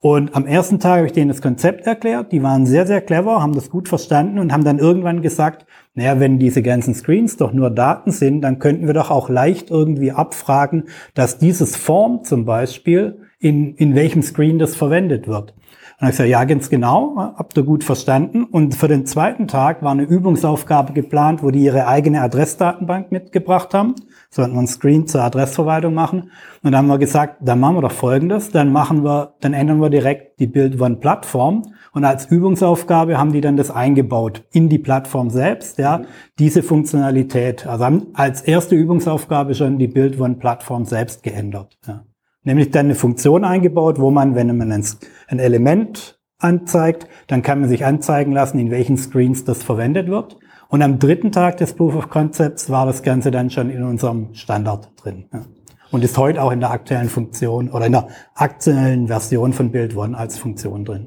Und 0.04 0.36
am 0.36 0.44
ersten 0.44 0.80
Tag 0.80 0.98
habe 0.98 1.06
ich 1.06 1.14
denen 1.14 1.30
das 1.30 1.40
Konzept 1.40 1.86
erklärt. 1.86 2.30
Die 2.30 2.42
waren 2.42 2.66
sehr, 2.66 2.86
sehr 2.86 3.00
clever, 3.00 3.40
haben 3.40 3.54
das 3.54 3.70
gut 3.70 3.88
verstanden 3.88 4.38
und 4.38 4.52
haben 4.52 4.62
dann 4.62 4.78
irgendwann 4.78 5.22
gesagt, 5.22 5.64
naja, 5.94 6.20
wenn 6.20 6.38
diese 6.38 6.60
ganzen 6.60 6.94
Screens 6.94 7.38
doch 7.38 7.54
nur 7.54 7.70
Daten 7.70 8.10
sind, 8.10 8.42
dann 8.42 8.58
könnten 8.58 8.86
wir 8.86 8.92
doch 8.92 9.10
auch 9.10 9.30
leicht 9.30 9.70
irgendwie 9.70 10.12
abfragen, 10.12 10.84
dass 11.14 11.38
dieses 11.38 11.74
Form 11.74 12.22
zum 12.22 12.44
Beispiel, 12.44 13.16
in, 13.44 13.74
in 13.74 13.94
welchem 13.94 14.22
Screen 14.22 14.58
das 14.58 14.74
verwendet 14.74 15.28
wird. 15.28 15.52
Und 16.00 16.08
ich 16.08 16.12
gesagt, 16.12 16.30
ja, 16.30 16.44
ganz 16.44 16.70
genau, 16.70 17.14
habt 17.16 17.56
ihr 17.56 17.62
gut 17.62 17.84
verstanden. 17.84 18.44
Und 18.44 18.74
für 18.74 18.88
den 18.88 19.06
zweiten 19.06 19.46
Tag 19.46 19.82
war 19.82 19.92
eine 19.92 20.02
Übungsaufgabe 20.02 20.92
geplant, 20.92 21.42
wo 21.42 21.50
die 21.50 21.62
ihre 21.62 21.86
eigene 21.86 22.22
Adressdatenbank 22.22 23.12
mitgebracht 23.12 23.74
haben. 23.74 23.94
Sollten 24.30 24.54
wir 24.54 24.58
einen 24.58 24.66
Screen 24.66 25.06
zur 25.06 25.22
Adressverwaltung 25.22 25.94
machen. 25.94 26.30
Und 26.62 26.72
dann 26.72 26.76
haben 26.76 26.88
wir 26.88 26.98
gesagt, 26.98 27.36
dann 27.42 27.60
machen 27.60 27.76
wir 27.76 27.82
doch 27.82 27.92
Folgendes, 27.92 28.50
dann 28.50 28.72
machen 28.72 29.04
wir, 29.04 29.34
dann 29.40 29.52
ändern 29.52 29.80
wir 29.80 29.90
direkt 29.90 30.40
die 30.40 30.46
Build 30.46 30.80
One 30.80 30.96
Plattform 30.96 31.62
und 31.94 32.04
als 32.04 32.26
Übungsaufgabe 32.26 33.18
haben 33.18 33.32
die 33.32 33.40
dann 33.40 33.56
das 33.56 33.70
eingebaut 33.70 34.42
in 34.50 34.68
die 34.68 34.80
Plattform 34.80 35.30
selbst, 35.30 35.78
ja, 35.78 36.02
diese 36.40 36.64
Funktionalität. 36.64 37.68
Also 37.68 37.84
haben 37.84 38.06
als 38.14 38.42
erste 38.42 38.74
Übungsaufgabe 38.74 39.54
schon 39.54 39.78
die 39.78 39.86
Build 39.86 40.20
One 40.20 40.34
Plattform 40.34 40.86
selbst 40.86 41.22
geändert. 41.22 41.78
Ja. 41.86 42.04
Nämlich 42.44 42.70
dann 42.70 42.86
eine 42.86 42.94
Funktion 42.94 43.44
eingebaut, 43.44 43.98
wo 43.98 44.10
man, 44.10 44.34
wenn 44.34 44.56
man 44.56 44.70
ein 44.70 45.38
Element 45.38 46.20
anzeigt, 46.38 47.08
dann 47.26 47.42
kann 47.42 47.60
man 47.60 47.68
sich 47.68 47.84
anzeigen 47.84 48.32
lassen, 48.32 48.58
in 48.58 48.70
welchen 48.70 48.96
Screens 48.96 49.44
das 49.44 49.62
verwendet 49.62 50.08
wird. 50.08 50.36
Und 50.68 50.82
am 50.82 50.98
dritten 50.98 51.32
Tag 51.32 51.56
des 51.56 51.74
Proof 51.74 51.94
of 51.94 52.10
Concepts 52.10 52.68
war 52.68 52.86
das 52.86 53.02
Ganze 53.02 53.30
dann 53.30 53.50
schon 53.50 53.70
in 53.70 53.82
unserem 53.82 54.34
Standard 54.34 54.90
drin. 54.96 55.26
Ja. 55.32 55.42
Und 55.90 56.02
ist 56.04 56.18
heute 56.18 56.42
auch 56.42 56.50
in 56.50 56.60
der 56.60 56.70
aktuellen 56.70 57.08
Funktion 57.08 57.70
oder 57.70 57.86
in 57.86 57.92
der 57.92 58.08
aktuellen 58.34 59.06
Version 59.06 59.52
von 59.52 59.70
Build 59.70 59.96
One 59.96 60.16
als 60.16 60.38
Funktion 60.38 60.84
drin. 60.84 61.06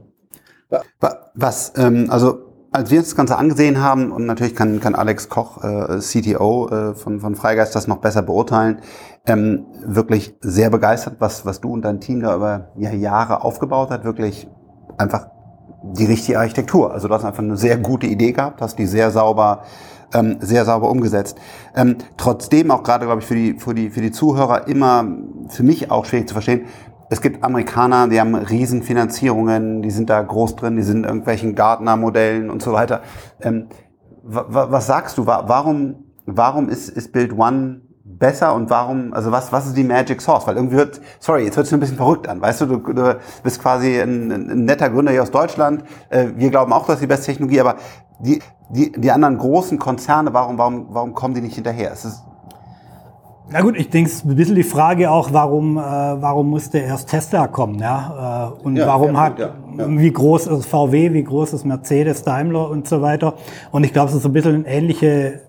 Was, 1.33 1.73
ähm, 1.77 2.07
also 2.09 2.46
als 2.71 2.91
wir 2.91 2.99
uns 2.99 3.09
das 3.09 3.15
Ganze 3.15 3.37
angesehen 3.37 3.81
haben, 3.81 4.11
und 4.11 4.25
natürlich 4.25 4.55
kann, 4.55 4.79
kann 4.79 4.95
Alex 4.95 5.29
Koch, 5.29 5.63
äh, 5.63 5.99
CTO 5.99 6.69
äh, 6.69 6.95
von, 6.95 7.19
von 7.19 7.35
Freigeist, 7.35 7.75
das 7.75 7.87
noch 7.87 7.97
besser 7.97 8.21
beurteilen, 8.21 8.81
ähm, 9.25 9.65
wirklich 9.85 10.35
sehr 10.41 10.69
begeistert, 10.69 11.15
was, 11.19 11.45
was 11.45 11.61
du 11.61 11.73
und 11.73 11.83
dein 11.83 11.99
Team 11.99 12.21
da 12.21 12.35
über 12.35 12.71
ja, 12.77 12.91
Jahre 12.91 13.43
aufgebaut 13.43 13.89
hat, 13.89 14.03
wirklich 14.03 14.47
einfach 14.97 15.27
die 15.83 16.05
richtige 16.05 16.39
Architektur. 16.39 16.93
Also 16.93 17.07
du 17.07 17.13
hast 17.13 17.23
einfach 17.23 17.43
eine 17.43 17.57
sehr 17.57 17.77
gute 17.77 18.07
Idee 18.07 18.31
gehabt, 18.31 18.61
hast 18.61 18.77
die 18.79 18.85
sehr 18.85 19.11
sauber 19.11 19.63
ähm, 20.13 20.37
sehr 20.39 20.65
sauber 20.65 20.89
umgesetzt. 20.89 21.37
Ähm, 21.75 21.97
trotzdem 22.15 22.71
auch 22.71 22.83
gerade, 22.83 23.05
glaube 23.05 23.21
ich, 23.21 23.27
für 23.27 23.35
die, 23.35 23.59
für, 23.59 23.73
die, 23.73 23.89
für 23.89 24.01
die 24.01 24.11
Zuhörer 24.11 24.67
immer 24.67 25.05
für 25.49 25.63
mich 25.63 25.91
auch 25.91 26.05
schwierig 26.05 26.27
zu 26.27 26.33
verstehen. 26.33 26.65
Es 27.09 27.21
gibt 27.21 27.43
Amerikaner, 27.43 28.07
die 28.07 28.19
haben 28.19 28.35
Riesenfinanzierungen, 28.35 29.81
die 29.81 29.91
sind 29.91 30.09
da 30.09 30.21
groß 30.21 30.57
drin, 30.57 30.75
die 30.75 30.83
sind 30.83 30.99
in 30.99 31.03
irgendwelchen 31.05 31.55
Gartner-Modellen 31.55 32.49
und 32.49 32.61
so 32.61 32.73
weiter. 32.73 33.01
Ähm, 33.41 33.67
was 34.23 34.87
sagst 34.87 35.17
du? 35.17 35.25
Warum, 35.25 36.03
warum 36.25 36.67
ist, 36.67 36.89
ist 36.89 37.13
Build 37.13 37.37
One 37.37 37.81
besser 38.03 38.53
und 38.55 38.69
warum, 38.69 39.13
also 39.13 39.31
was, 39.31 39.51
was 39.51 39.67
ist 39.67 39.77
die 39.77 39.83
Magic 39.83 40.21
Source? 40.21 40.47
Weil 40.47 40.55
irgendwie 40.55 40.77
wird, 40.77 41.01
sorry, 41.19 41.43
jetzt 41.43 41.55
hört 41.55 41.67
es 41.67 41.73
ein 41.73 41.79
bisschen 41.79 41.97
verrückt 41.97 42.27
an, 42.27 42.41
weißt 42.41 42.61
du, 42.61 42.65
du, 42.65 42.93
du 42.93 43.19
bist 43.43 43.61
quasi 43.61 43.99
ein, 43.99 44.31
ein, 44.31 44.65
netter 44.65 44.89
Gründer 44.89 45.11
hier 45.11 45.23
aus 45.23 45.31
Deutschland, 45.31 45.83
äh, 46.09 46.27
wir 46.35 46.49
glauben 46.49 46.73
auch, 46.73 46.87
dass 46.87 46.99
die 46.99 47.07
beste 47.07 47.27
Technologie, 47.27 47.59
aber 47.59 47.75
die, 48.19 48.41
die, 48.69 48.91
die 48.91 49.11
anderen 49.11 49.37
großen 49.37 49.77
Konzerne, 49.77 50.33
warum, 50.33 50.57
warum, 50.57 50.87
warum 50.89 51.13
kommen 51.13 51.33
die 51.35 51.41
nicht 51.41 51.55
hinterher? 51.55 51.91
Es 51.91 52.05
ist 52.05 52.23
na 53.49 53.61
gut, 53.61 53.77
ich 53.77 53.89
denke, 53.89 54.09
es 54.09 54.17
ist 54.17 54.25
ein 54.25 54.35
bisschen 54.35 54.55
die 54.55 54.63
Frage 54.63 55.09
auch, 55.09 55.31
warum, 55.31 55.77
äh, 55.77 55.81
warum 55.81 56.49
musste 56.49 56.79
erst 56.79 57.09
Tesla 57.09 57.47
kommen, 57.47 57.79
ja? 57.79 58.53
Äh, 58.59 58.63
und 58.63 58.75
ja, 58.75 58.87
warum 58.87 59.13
ja, 59.13 59.21
hat, 59.21 59.39
ja, 59.39 59.53
wie 59.77 60.11
groß 60.11 60.47
ist 60.47 60.65
VW, 60.65 61.13
wie 61.13 61.23
groß 61.23 61.53
ist 61.53 61.65
Mercedes, 61.65 62.23
Daimler 62.23 62.69
und 62.69 62.87
so 62.87 63.01
weiter. 63.01 63.35
Und 63.71 63.85
ich 63.85 63.93
glaube, 63.93 64.09
es 64.09 64.15
ist 64.15 64.25
ein 64.25 64.33
bisschen 64.33 64.65
ähnliche, 64.65 65.41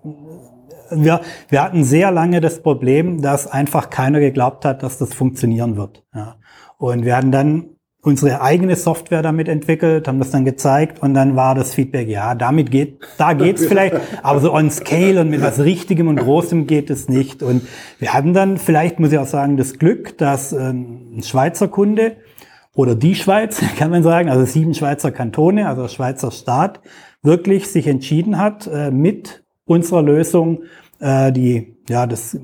wir, 0.91 1.21
wir 1.49 1.63
hatten 1.63 1.83
sehr 1.83 2.11
lange 2.11 2.41
das 2.41 2.63
Problem, 2.63 3.21
dass 3.21 3.47
einfach 3.47 3.91
keiner 3.91 4.21
geglaubt 4.21 4.65
hat, 4.65 4.83
dass 4.83 4.99
das 4.99 5.13
funktionieren 5.13 5.77
wird. 5.77 6.05
Ja. 6.15 6.37
Und 6.77 7.05
wir 7.05 7.17
hatten 7.17 7.33
dann 7.33 7.78
unsere 8.09 8.40
eigene 8.40 8.75
Software 8.75 9.23
damit 9.23 9.49
entwickelt, 9.49 10.09
haben 10.09 10.18
das 10.18 10.31
dann 10.31 10.47
gezeigt 10.47 11.03
und 11.03 11.12
dann 11.12 11.37
war 11.37 11.55
das 11.55 11.75
Feedback, 11.75 12.09
ja, 12.09 12.35
damit 12.35 12.71
geht, 12.71 13.01
da 13.18 13.35
geht's 13.35 13.66
vielleicht, 13.66 13.97
aber 14.23 14.40
so 14.40 14.53
on 14.53 14.71
scale 14.71 15.21
und 15.21 15.29
mit 15.29 15.42
was 15.42 15.61
Richtigem 15.61 16.09
und 16.09 16.16
Großem 16.16 16.66
geht 16.66 16.88
es 16.88 17.09
nicht. 17.09 17.42
Und 17.42 17.62
wir 17.99 18.14
hatten 18.14 18.33
dann 18.33 18.57
vielleicht, 18.57 18.99
muss 18.99 19.12
ich 19.12 19.18
auch 19.18 19.27
sagen, 19.27 19.59
das 19.59 19.79
Glück, 19.79 20.16
dass 20.16 20.53
ähm, 20.53 21.18
ein 21.18 21.23
Schweizer 21.23 21.68
Kunde 21.68 22.16
oder 22.75 22.94
die 22.94 23.14
Schweiz, 23.14 23.61
kann 23.79 23.90
man 23.90 24.03
sagen, 24.03 24.31
also 24.31 24.47
sieben 24.47 24.75
Schweizer 24.75 25.12
Kantone, 25.12 25.68
also 25.68 25.87
Schweizer 25.87 26.31
Staat, 26.31 26.81
wirklich 27.23 27.68
sich 27.68 27.87
entschieden 27.87 28.38
hat, 28.38 28.66
äh, 28.66 28.90
mit 28.90 29.44
unserer 29.66 30.03
Lösung 30.03 30.62
äh, 30.99 31.31
die, 31.31 31.77
ja, 31.90 32.07
das 32.07 32.38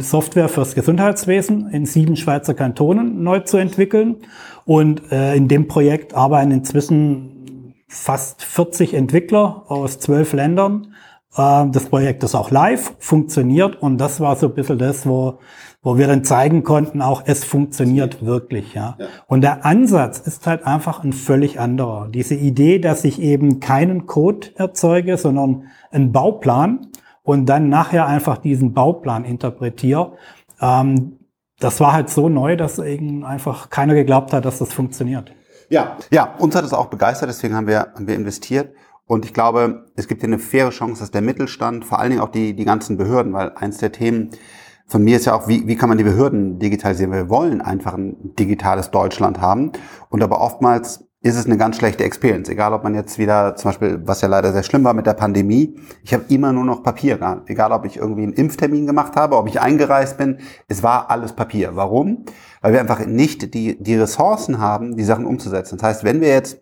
Software 0.00 0.48
fürs 0.48 0.74
Gesundheitswesen 0.74 1.70
in 1.70 1.86
sieben 1.86 2.16
Schweizer 2.16 2.54
Kantonen 2.54 3.22
neu 3.22 3.40
zu 3.40 3.56
entwickeln. 3.56 4.16
Und 4.64 5.12
äh, 5.12 5.34
in 5.36 5.48
dem 5.48 5.68
Projekt 5.68 6.14
arbeiten 6.14 6.50
inzwischen 6.50 7.74
fast 7.88 8.42
40 8.42 8.94
Entwickler 8.94 9.64
aus 9.68 9.98
zwölf 9.98 10.32
Ländern. 10.32 10.94
Äh, 11.36 11.66
das 11.70 11.86
Projekt 11.86 12.24
ist 12.24 12.34
auch 12.34 12.50
live, 12.50 12.94
funktioniert 12.98 13.80
und 13.80 13.98
das 13.98 14.20
war 14.20 14.36
so 14.36 14.48
ein 14.48 14.54
bisschen 14.54 14.78
das, 14.78 15.06
wo, 15.06 15.38
wo 15.82 15.96
wir 15.98 16.08
dann 16.08 16.24
zeigen 16.24 16.64
konnten, 16.64 17.00
auch 17.00 17.22
es 17.26 17.44
funktioniert 17.44 18.24
wirklich. 18.24 18.74
Ja. 18.74 18.96
ja. 18.98 19.06
Und 19.28 19.42
der 19.42 19.64
Ansatz 19.64 20.18
ist 20.18 20.46
halt 20.46 20.66
einfach 20.66 21.04
ein 21.04 21.12
völlig 21.12 21.60
anderer. 21.60 22.08
Diese 22.12 22.34
Idee, 22.34 22.78
dass 22.78 23.04
ich 23.04 23.20
eben 23.20 23.60
keinen 23.60 24.06
Code 24.06 24.48
erzeuge, 24.56 25.16
sondern 25.16 25.68
einen 25.90 26.12
Bauplan 26.12 26.88
und 27.26 27.46
dann 27.46 27.68
nachher 27.68 28.06
einfach 28.06 28.38
diesen 28.38 28.72
Bauplan 28.72 29.24
interpretiere, 29.24 30.12
ähm, 30.60 31.18
das 31.58 31.80
war 31.80 31.92
halt 31.92 32.08
so 32.08 32.28
neu, 32.28 32.56
dass 32.56 32.78
eben 32.78 33.24
einfach 33.24 33.68
keiner 33.68 33.94
geglaubt 33.94 34.32
hat, 34.32 34.44
dass 34.44 34.58
das 34.58 34.72
funktioniert. 34.72 35.32
Ja, 35.68 35.96
ja, 36.12 36.34
uns 36.38 36.54
hat 36.54 36.64
es 36.64 36.72
auch 36.72 36.86
begeistert, 36.86 37.28
deswegen 37.28 37.56
haben 37.56 37.66
wir, 37.66 37.92
haben 37.94 38.06
wir 38.06 38.14
investiert. 38.14 38.72
Und 39.06 39.24
ich 39.24 39.34
glaube, 39.34 39.86
es 39.96 40.06
gibt 40.06 40.20
hier 40.20 40.28
eine 40.28 40.38
faire 40.38 40.70
Chance, 40.70 41.00
dass 41.00 41.10
der 41.10 41.22
Mittelstand, 41.22 41.84
vor 41.84 41.98
allen 41.98 42.10
Dingen 42.10 42.22
auch 42.22 42.30
die, 42.30 42.54
die 42.54 42.64
ganzen 42.64 42.96
Behörden, 42.96 43.32
weil 43.32 43.52
eins 43.56 43.78
der 43.78 43.90
Themen 43.92 44.30
von 44.86 45.02
mir 45.02 45.16
ist 45.16 45.24
ja 45.24 45.34
auch, 45.34 45.48
wie, 45.48 45.66
wie 45.66 45.74
kann 45.74 45.88
man 45.88 45.98
die 45.98 46.04
Behörden 46.04 46.60
digitalisieren? 46.60 47.12
Wir 47.12 47.28
wollen 47.28 47.60
einfach 47.60 47.94
ein 47.94 48.36
digitales 48.36 48.92
Deutschland 48.92 49.40
haben. 49.40 49.72
Und 50.10 50.22
aber 50.22 50.40
oftmals 50.40 51.05
ist 51.22 51.36
es 51.36 51.46
eine 51.46 51.56
ganz 51.56 51.76
schlechte 51.76 52.04
Experience. 52.04 52.48
Egal, 52.48 52.72
ob 52.72 52.84
man 52.84 52.94
jetzt 52.94 53.18
wieder, 53.18 53.56
zum 53.56 53.70
Beispiel, 53.70 54.00
was 54.04 54.20
ja 54.20 54.28
leider 54.28 54.52
sehr 54.52 54.62
schlimm 54.62 54.84
war 54.84 54.94
mit 54.94 55.06
der 55.06 55.14
Pandemie, 55.14 55.76
ich 56.04 56.12
habe 56.14 56.24
immer 56.28 56.52
nur 56.52 56.64
noch 56.64 56.82
Papier 56.82 57.18
gehabt. 57.18 57.48
Egal, 57.50 57.72
ob 57.72 57.84
ich 57.84 57.96
irgendwie 57.96 58.22
einen 58.22 58.32
Impftermin 58.32 58.86
gemacht 58.86 59.16
habe, 59.16 59.36
ob 59.36 59.48
ich 59.48 59.60
eingereist 59.60 60.18
bin, 60.18 60.38
es 60.68 60.82
war 60.82 61.10
alles 61.10 61.32
Papier. 61.32 61.74
Warum? 61.74 62.24
Weil 62.60 62.74
wir 62.74 62.80
einfach 62.80 63.04
nicht 63.06 63.54
die, 63.54 63.82
die 63.82 63.96
Ressourcen 63.96 64.58
haben, 64.58 64.96
die 64.96 65.04
Sachen 65.04 65.26
umzusetzen. 65.26 65.78
Das 65.78 65.88
heißt, 65.88 66.04
wenn 66.04 66.20
wir 66.20 66.28
jetzt 66.28 66.60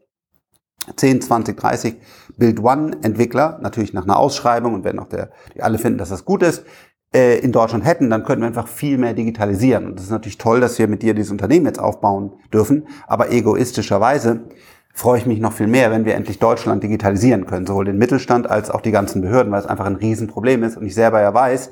10, 0.97 1.23
20, 1.23 1.57
30 1.57 1.97
Build 2.37 2.62
One 2.62 2.99
Entwickler, 3.03 3.59
natürlich 3.62 3.93
nach 3.93 4.05
einer 4.05 4.19
Ausschreibung 4.19 4.75
und 4.75 4.85
wenn 4.85 4.99
auch 4.99 5.09
der, 5.09 5.31
die 5.55 5.62
alle 5.62 5.79
finden, 5.79 5.99
dass 5.99 6.11
das 6.11 6.25
gut 6.25 6.43
ist, 6.43 6.64
äh, 7.14 7.38
in 7.38 7.53
Deutschland 7.53 7.85
hätten, 7.85 8.11
dann 8.11 8.24
könnten 8.24 8.42
wir 8.42 8.48
einfach 8.48 8.68
viel 8.68 8.98
mehr 8.98 9.14
digitalisieren. 9.14 9.87
Und 9.87 9.96
das 9.96 10.07
ist 10.07 10.11
natürlich 10.11 10.38
toll, 10.38 10.61
dass 10.61 10.79
wir 10.79 10.88
mit 10.88 11.03
dir 11.03 11.14
dieses 11.14 11.31
Unternehmen 11.31 11.66
jetzt 11.66 11.79
aufbauen 11.79 12.33
dürfen. 12.53 12.87
Aber 13.07 13.31
egoistischerweise 13.31 14.42
freue 14.92 15.18
ich 15.18 15.27
mich 15.27 15.40
noch 15.40 15.53
viel 15.53 15.66
mehr, 15.66 15.90
wenn 15.90 16.05
wir 16.05 16.14
endlich 16.14 16.38
Deutschland 16.38 16.83
digitalisieren 16.83 17.46
können, 17.46 17.66
sowohl 17.66 17.85
den 17.85 17.98
Mittelstand 17.98 18.48
als 18.48 18.70
auch 18.70 18.81
die 18.81 18.92
ganzen 18.92 19.22
Behörden, 19.22 19.53
weil 19.53 19.61
es 19.61 19.66
einfach 19.66 19.87
ein 19.87 19.96
Riesenproblem 19.96 20.62
ist. 20.62 20.77
Und 20.77 20.87
ich 20.87 20.94
selber 20.94 21.20
ja 21.20 21.33
weiß, 21.33 21.70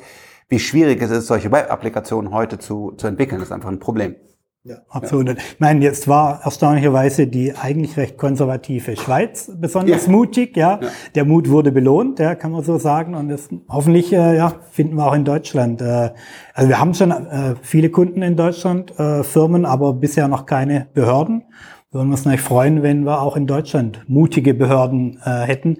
wie 0.48 0.58
schwierig 0.58 1.00
es 1.02 1.10
ist, 1.10 1.26
solche 1.26 1.50
Web-Applikationen 1.50 2.32
heute 2.32 2.58
zu, 2.58 2.92
zu 2.96 3.06
entwickeln. 3.06 3.40
Das 3.40 3.48
ist 3.48 3.52
einfach 3.52 3.70
ein 3.70 3.78
Problem. 3.78 4.16
Ja, 4.64 4.76
absolut. 4.90 5.26
Ja. 5.26 5.34
Ich 5.34 5.58
meine, 5.58 5.82
jetzt 5.82 6.06
war 6.06 6.40
erstaunlicherweise 6.44 7.26
die 7.26 7.52
eigentlich 7.56 7.96
recht 7.96 8.16
konservative 8.16 8.96
Schweiz 8.96 9.50
besonders 9.56 10.06
ja. 10.06 10.12
mutig. 10.12 10.56
Ja. 10.56 10.78
ja. 10.80 10.88
der 11.16 11.24
Mut 11.24 11.48
wurde 11.48 11.72
belohnt, 11.72 12.20
ja, 12.20 12.36
kann 12.36 12.52
man 12.52 12.62
so 12.62 12.78
sagen. 12.78 13.16
Und 13.16 13.28
das 13.28 13.48
hoffentlich, 13.68 14.12
äh, 14.12 14.36
ja, 14.36 14.54
finden 14.70 14.94
wir 14.94 15.06
auch 15.06 15.14
in 15.14 15.24
Deutschland. 15.24 15.80
Äh, 15.80 16.10
also 16.54 16.68
wir 16.68 16.78
haben 16.78 16.94
schon 16.94 17.10
äh, 17.10 17.56
viele 17.60 17.90
Kunden 17.90 18.22
in 18.22 18.36
Deutschland, 18.36 18.96
äh, 19.00 19.24
Firmen, 19.24 19.66
aber 19.66 19.94
bisher 19.94 20.28
noch 20.28 20.46
keine 20.46 20.86
Behörden. 20.94 21.42
Wir 21.90 21.98
würden 22.00 22.12
uns 22.12 22.24
natürlich 22.24 22.42
freuen, 22.42 22.84
wenn 22.84 23.04
wir 23.04 23.20
auch 23.20 23.36
in 23.36 23.48
Deutschland 23.48 24.04
mutige 24.06 24.54
Behörden 24.54 25.20
äh, 25.24 25.40
hätten, 25.40 25.78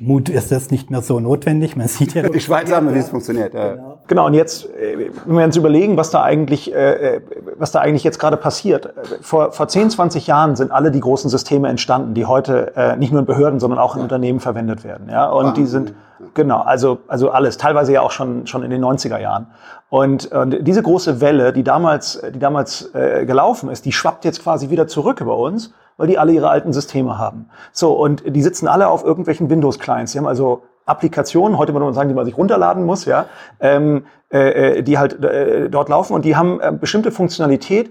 Mut 0.00 0.28
ist 0.28 0.52
das 0.52 0.70
nicht 0.70 0.90
mehr 0.90 1.02
so 1.02 1.18
notwendig. 1.18 1.76
Man 1.76 1.88
sieht 1.88 2.14
ja. 2.14 2.28
Die 2.28 2.40
Schweiz 2.40 2.70
haben, 2.70 2.94
wie 2.94 2.98
es 2.98 3.08
funktioniert. 3.08 3.54
Ja. 3.54 3.74
Genau. 3.74 3.97
Genau. 4.08 4.26
Und 4.26 4.34
jetzt, 4.34 4.64
äh, 4.74 5.10
wenn 5.24 5.36
wir 5.36 5.44
uns 5.44 5.56
überlegen, 5.56 5.96
was 5.96 6.10
da 6.10 6.22
eigentlich, 6.22 6.74
äh, 6.74 7.16
äh, 7.16 7.20
was 7.56 7.70
da 7.70 7.80
eigentlich 7.80 8.02
jetzt 8.02 8.18
gerade 8.18 8.36
passiert. 8.36 8.92
Vor, 9.20 9.52
vor 9.52 9.68
10, 9.68 9.90
20 9.90 10.26
Jahren 10.26 10.56
sind 10.56 10.72
alle 10.72 10.90
die 10.90 11.00
großen 11.00 11.30
Systeme 11.30 11.68
entstanden, 11.68 12.14
die 12.14 12.26
heute 12.26 12.96
nicht 12.98 13.12
nur 13.12 13.20
in 13.20 13.26
Behörden, 13.26 13.60
sondern 13.60 13.78
auch 13.78 13.94
in 13.94 14.00
ja. 14.00 14.04
Unternehmen 14.04 14.40
verwendet 14.40 14.84
werden. 14.84 15.08
Ja, 15.10 15.28
und 15.30 15.56
die 15.56 15.66
sind, 15.66 15.94
genau, 16.34 16.60
also, 16.60 16.98
also 17.08 17.30
alles, 17.30 17.58
teilweise 17.58 17.92
ja 17.92 18.00
auch 18.00 18.10
schon, 18.10 18.46
schon 18.46 18.62
in 18.62 18.70
den 18.70 18.84
90er 18.84 19.18
Jahren. 19.18 19.48
Und, 19.90 20.30
und 20.32 20.66
diese 20.66 20.82
große 20.82 21.20
Welle, 21.20 21.52
die 21.52 21.64
damals, 21.64 22.22
die 22.34 22.38
damals 22.38 22.90
gelaufen 22.92 23.70
ist, 23.70 23.84
die 23.84 23.92
schwappt 23.92 24.24
jetzt 24.24 24.42
quasi 24.42 24.70
wieder 24.70 24.86
zurück 24.86 25.20
über 25.20 25.36
uns 25.36 25.72
weil 25.98 26.06
die 26.06 26.16
alle 26.16 26.32
ihre 26.32 26.48
alten 26.48 26.72
Systeme 26.72 27.18
haben. 27.18 27.50
So, 27.72 27.92
und 27.92 28.22
die 28.24 28.40
sitzen 28.40 28.68
alle 28.68 28.88
auf 28.88 29.04
irgendwelchen 29.04 29.50
Windows-Clients. 29.50 30.12
Die 30.12 30.18
haben 30.18 30.28
also 30.28 30.62
Applikationen, 30.88 31.58
heute 31.58 31.72
würde 31.72 31.84
man 31.84 31.94
sagen, 31.94 32.08
die 32.08 32.14
man 32.14 32.24
sich 32.24 32.36
runterladen 32.36 32.84
muss, 32.84 33.04
ja, 33.04 33.26
ähm, 33.60 34.06
äh, 34.32 34.78
äh 34.78 34.82
die 34.82 34.98
halt 34.98 35.22
äh, 35.24 35.68
dort 35.68 35.88
laufen 35.88 36.14
und 36.14 36.24
die 36.24 36.36
haben 36.36 36.60
äh, 36.60 36.72
bestimmte 36.72 37.12
Funktionalität, 37.12 37.90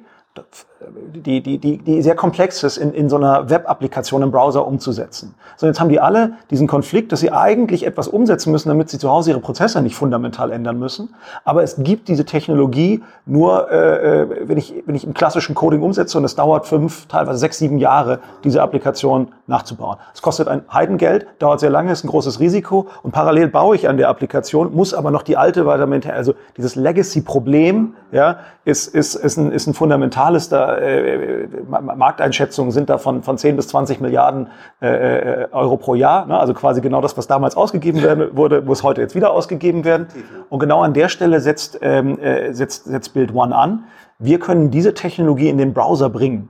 die, 1.13 1.41
die, 1.41 1.57
die, 1.57 1.77
die 1.77 2.01
sehr 2.01 2.15
komplex 2.15 2.61
ist, 2.63 2.77
in, 2.77 2.93
in 2.93 3.09
so 3.09 3.15
einer 3.15 3.49
Web-Applikation 3.49 4.21
im 4.21 4.31
Browser 4.31 4.67
umzusetzen. 4.67 5.33
So, 5.55 5.65
jetzt 5.65 5.79
haben 5.79 5.89
die 5.89 5.99
alle 5.99 6.33
diesen 6.51 6.67
Konflikt, 6.67 7.11
dass 7.11 7.19
sie 7.19 7.31
eigentlich 7.31 7.85
etwas 7.85 8.07
umsetzen 8.07 8.51
müssen, 8.51 8.69
damit 8.69 8.89
sie 8.89 8.99
zu 8.99 9.09
Hause 9.09 9.31
ihre 9.31 9.39
Prozesse 9.39 9.81
nicht 9.81 9.95
fundamental 9.95 10.51
ändern 10.51 10.77
müssen. 10.77 11.15
Aber 11.43 11.63
es 11.63 11.75
gibt 11.77 12.07
diese 12.07 12.25
Technologie 12.25 13.03
nur, 13.25 13.71
äh, 13.71 14.21
äh, 14.21 14.47
wenn, 14.47 14.57
ich, 14.57 14.83
wenn 14.85 14.95
ich 14.95 15.03
im 15.03 15.13
klassischen 15.13 15.55
Coding 15.55 15.81
umsetze 15.81 16.17
und 16.17 16.25
es 16.25 16.35
dauert 16.35 16.65
fünf, 16.67 17.07
teilweise 17.07 17.39
sechs, 17.39 17.57
sieben 17.57 17.79
Jahre, 17.79 18.19
diese 18.43 18.61
Applikation 18.61 19.29
nachzubauen. 19.47 19.97
Es 20.13 20.21
kostet 20.21 20.47
ein 20.47 20.61
Heidengeld, 20.71 21.25
dauert 21.39 21.59
sehr 21.59 21.69
lange, 21.69 21.91
ist 21.91 22.03
ein 22.03 22.09
großes 22.09 22.39
Risiko 22.39 22.87
und 23.01 23.11
parallel 23.11 23.47
baue 23.47 23.75
ich 23.75 23.89
an 23.89 23.97
der 23.97 24.09
Applikation, 24.09 24.75
muss 24.75 24.93
aber 24.93 25.11
noch 25.11 25.23
die 25.23 25.37
alte 25.37 25.65
weiter. 25.65 25.87
Also 26.13 26.33
dieses 26.57 26.75
Legacy-Problem 26.75 27.93
ja, 28.11 28.39
ist, 28.65 28.93
ist, 28.93 29.15
ist, 29.15 29.37
ein, 29.37 29.51
ist 29.51 29.67
ein 29.67 29.73
fundamentales 29.73 30.49
da 30.49 30.66
äh, 30.75 31.47
Markteinschätzungen 31.67 32.71
sind 32.71 32.89
da 32.89 32.97
von, 32.97 33.23
von 33.23 33.37
10 33.37 33.55
bis 33.55 33.67
20 33.69 34.01
Milliarden 34.01 34.47
äh, 34.81 34.87
äh, 34.87 35.47
Euro 35.51 35.77
pro 35.77 35.95
Jahr. 35.95 36.25
Ne? 36.25 36.37
Also 36.37 36.53
quasi 36.53 36.81
genau 36.81 37.01
das, 37.01 37.17
was 37.17 37.27
damals 37.27 37.55
ausgegeben 37.55 38.01
werden, 38.01 38.29
wurde, 38.37 38.61
muss 38.61 38.83
heute 38.83 39.01
jetzt 39.01 39.15
wieder 39.15 39.31
ausgegeben 39.31 39.85
werden. 39.85 40.07
Und 40.49 40.59
genau 40.59 40.81
an 40.81 40.93
der 40.93 41.09
Stelle 41.09 41.39
setzt, 41.39 41.79
ähm, 41.81 42.19
äh, 42.19 42.53
setzt, 42.53 42.85
setzt 42.85 43.13
Build 43.13 43.33
One 43.33 43.55
an. 43.55 43.85
Wir 44.19 44.39
können 44.39 44.71
diese 44.71 44.93
Technologie 44.93 45.49
in 45.49 45.57
den 45.57 45.73
Browser 45.73 46.09
bringen. 46.09 46.49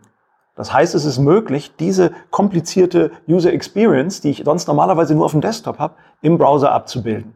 Das 0.55 0.73
heißt, 0.73 0.95
es 0.95 1.05
ist 1.05 1.19
möglich, 1.19 1.75
diese 1.79 2.11
komplizierte 2.31 3.11
User 3.29 3.53
Experience, 3.53 4.21
die 4.21 4.31
ich 4.31 4.43
sonst 4.43 4.67
normalerweise 4.67 5.13
nur 5.13 5.25
auf 5.25 5.31
dem 5.31 5.41
Desktop 5.41 5.77
habe, 5.77 5.93
im 6.21 6.37
Browser 6.39 6.71
abzubilden. 6.71 7.35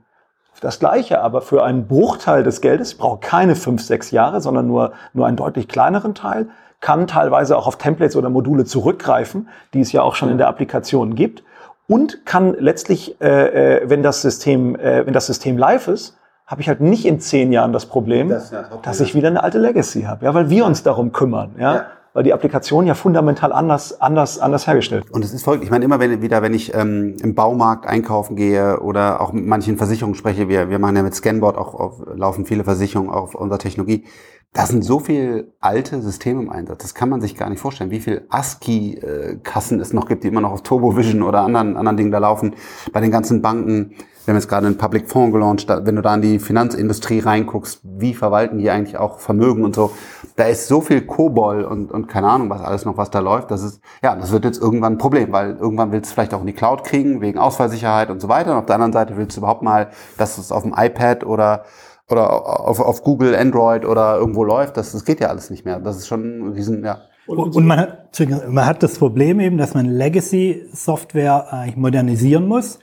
Das 0.62 0.80
Gleiche 0.80 1.22
aber 1.22 1.42
für 1.42 1.64
einen 1.64 1.88
Bruchteil 1.88 2.44
des 2.44 2.62
Geldes, 2.62 2.92
ich 2.94 2.98
brauche 3.00 3.20
keine 3.20 3.56
fünf, 3.56 3.82
sechs 3.82 4.12
Jahre, 4.12 4.42
sondern 4.42 4.68
nur, 4.68 4.94
nur 5.14 5.26
einen 5.26 5.38
deutlich 5.38 5.68
kleineren 5.68 6.14
Teil, 6.14 6.50
kann 6.82 7.08
teilweise 7.08 7.58
auch 7.58 7.68
auf 7.68 7.78
Templates 7.78 8.16
oder 8.16 8.30
Module 8.30 8.66
zurückgreifen, 8.66 9.48
die 9.74 9.80
es 9.82 9.92
ja 9.92 10.02
auch 10.02 10.16
schon 10.16 10.30
in 10.30 10.38
der 10.38 10.48
Applikation 10.48 11.16
gibt 11.16 11.44
und 11.88 12.26
kann 12.26 12.56
letztlich, 12.58 13.22
äh, 13.22 13.78
äh, 13.78 13.90
wenn 13.90 14.04
das 14.04 14.22
System, 14.22 14.76
äh, 14.76 15.06
wenn 15.06 15.14
das 15.14 15.28
System 15.28 15.58
live 15.58 15.88
ist, 15.88 16.18
habe 16.48 16.62
ich 16.62 16.68
halt 16.68 16.82
nicht 16.82 17.06
in 17.06 17.20
zehn 17.20 17.54
Jahren 17.54 17.72
das 17.72 17.86
Problem, 17.86 18.30
das 18.30 18.54
dass 18.82 19.00
ich 19.00 19.16
wieder 19.16 19.30
eine 19.30 19.42
alte 19.42 19.58
Legacy 19.58 20.02
habe, 20.04 20.26
ja, 20.26 20.34
weil 20.34 20.50
wir 20.50 20.66
uns 20.66 20.84
darum 20.84 21.14
kümmern, 21.14 21.56
ja. 21.58 21.76
ja 21.76 21.86
weil 22.14 22.24
die 22.24 22.34
Applikation 22.34 22.88
ja 22.88 22.94
fundamental 22.94 23.54
anders, 23.54 24.02
anders, 24.02 24.40
anders 24.40 24.68
hergestellt 24.68 25.06
wird. 25.06 25.14
Und 25.14 25.24
es 25.24 25.34
ist 25.34 25.44
folgend, 25.44 25.64
ich 25.64 25.72
meine, 25.72 25.86
immer 25.86 26.00
wenn 26.00 26.22
wieder, 26.22 26.42
wenn 26.42 26.54
ich 26.54 26.74
ähm, 26.74 27.16
im 27.22 27.36
Baumarkt 27.36 27.88
einkaufen 27.88 28.36
gehe 28.36 28.82
oder 28.82 29.22
auch 29.22 29.32
mit 29.32 29.46
manchen 29.46 29.78
Versicherungen 29.78 30.16
spreche, 30.16 30.50
wir, 30.50 30.70
wir 30.70 30.80
machen 30.80 30.96
ja 30.98 31.04
mit 31.04 31.16
Scanboard 31.16 31.58
auch 31.58 31.74
auf, 31.74 32.04
laufen 32.16 32.46
viele 32.46 32.64
Versicherungen 32.64 33.12
auf 33.12 33.34
unserer 33.36 33.60
Technologie. 33.60 34.06
Da 34.54 34.66
sind 34.66 34.84
so 34.84 35.00
viel 35.00 35.54
alte 35.62 36.02
Systeme 36.02 36.42
im 36.42 36.50
Einsatz. 36.50 36.82
Das 36.82 36.94
kann 36.94 37.08
man 37.08 37.22
sich 37.22 37.36
gar 37.36 37.50
nicht 37.50 37.62
vorstellen, 37.62 37.90
wie 37.90 38.02
viel 38.02 38.26
ASCII-Kassen 38.28 39.80
es 39.80 39.94
noch 39.94 40.10
gibt, 40.10 40.26
die 40.26 40.28
immer 40.28 40.42
noch 40.42 40.52
auf 40.52 40.62
TurboVision 40.62 41.24
oder 41.24 41.40
anderen, 41.42 41.78
anderen 41.78 41.96
Dingen 41.96 42.12
da 42.12 42.18
laufen. 42.18 42.56
Bei 42.92 43.00
den 43.00 43.12
ganzen 43.12 43.42
Banken, 43.42 43.92
wir 44.26 44.34
haben 44.34 44.36
jetzt 44.36 44.50
gerade 44.50 44.68
einen 44.68 44.78
Public 44.78 45.10
Fonds 45.10 45.32
gelauncht, 45.32 45.70
wenn 45.70 45.96
du 45.96 46.02
da 46.02 46.14
in 46.16 46.22
die 46.22 46.38
Finanzindustrie 46.38 47.20
reinguckst, 47.20 47.80
wie 47.84 48.14
verwalten 48.14 48.58
die 48.58 48.70
eigentlich 48.70 48.98
auch 48.98 49.20
Vermögen 49.20 49.64
und 49.64 49.74
so. 49.74 49.94
Da 50.36 50.44
ist 50.44 50.68
so 50.68 50.82
viel 50.82 51.00
Kobol 51.04 51.64
und, 51.64 51.90
und 51.90 52.10
keine 52.10 52.28
Ahnung, 52.28 52.50
was 52.50 52.60
alles 52.60 52.84
noch, 52.84 52.98
was 52.98 53.10
da 53.10 53.20
läuft. 53.20 53.52
Das 53.52 53.64
ist, 53.64 53.80
ja, 54.04 54.18
das 54.18 54.32
wird 54.32 54.44
jetzt 54.44 54.62
irgendwann 54.62 54.96
ein 54.96 54.98
Problem, 54.98 55.32
weil 55.32 55.56
irgendwann 55.56 55.94
willst 55.94 56.12
du 56.12 56.16
vielleicht 56.16 56.34
auch 56.34 56.42
in 56.42 56.48
die 56.48 56.54
Cloud 56.54 56.84
kriegen, 56.84 57.22
wegen 57.22 57.40
Ausfallsicherheit 57.40 58.10
und 58.10 58.20
so 58.20 58.28
weiter. 58.28 58.52
Und 58.52 58.58
auf 58.58 58.66
der 58.66 58.76
anderen 58.76 58.92
Seite 58.92 59.16
willst 59.16 59.38
du 59.38 59.40
überhaupt 59.40 59.62
mal, 59.62 59.92
dass 60.18 60.38
es 60.38 60.52
auf 60.52 60.64
dem 60.64 60.76
iPad 60.76 61.26
oder 61.26 61.64
oder 62.12 62.68
auf, 62.68 62.80
auf 62.80 63.04
Google, 63.04 63.36
Android 63.36 63.86
oder 63.86 64.18
irgendwo 64.18 64.44
läuft, 64.44 64.78
das, 64.78 64.92
das 64.92 65.06
geht 65.06 65.20
ja 65.20 65.28
alles 65.28 65.50
nicht 65.50 65.66
mehr. 65.66 65.80
Das 65.80 65.98
ist 65.98 66.08
schon 66.08 66.48
ein 66.48 66.52
riesen, 66.54 66.84
ja. 66.84 67.02
Und, 67.28 67.56
und 67.56 67.66
man, 67.66 67.80
hat, 67.80 68.20
man 68.50 68.66
hat 68.66 68.84
das 68.84 68.98
Problem 68.98 69.40
eben, 69.40 69.58
dass 69.58 69.74
man 69.74 69.86
Legacy-Software 69.86 71.54
eigentlich 71.54 71.78
modernisieren 71.78 72.48
muss 72.48 72.80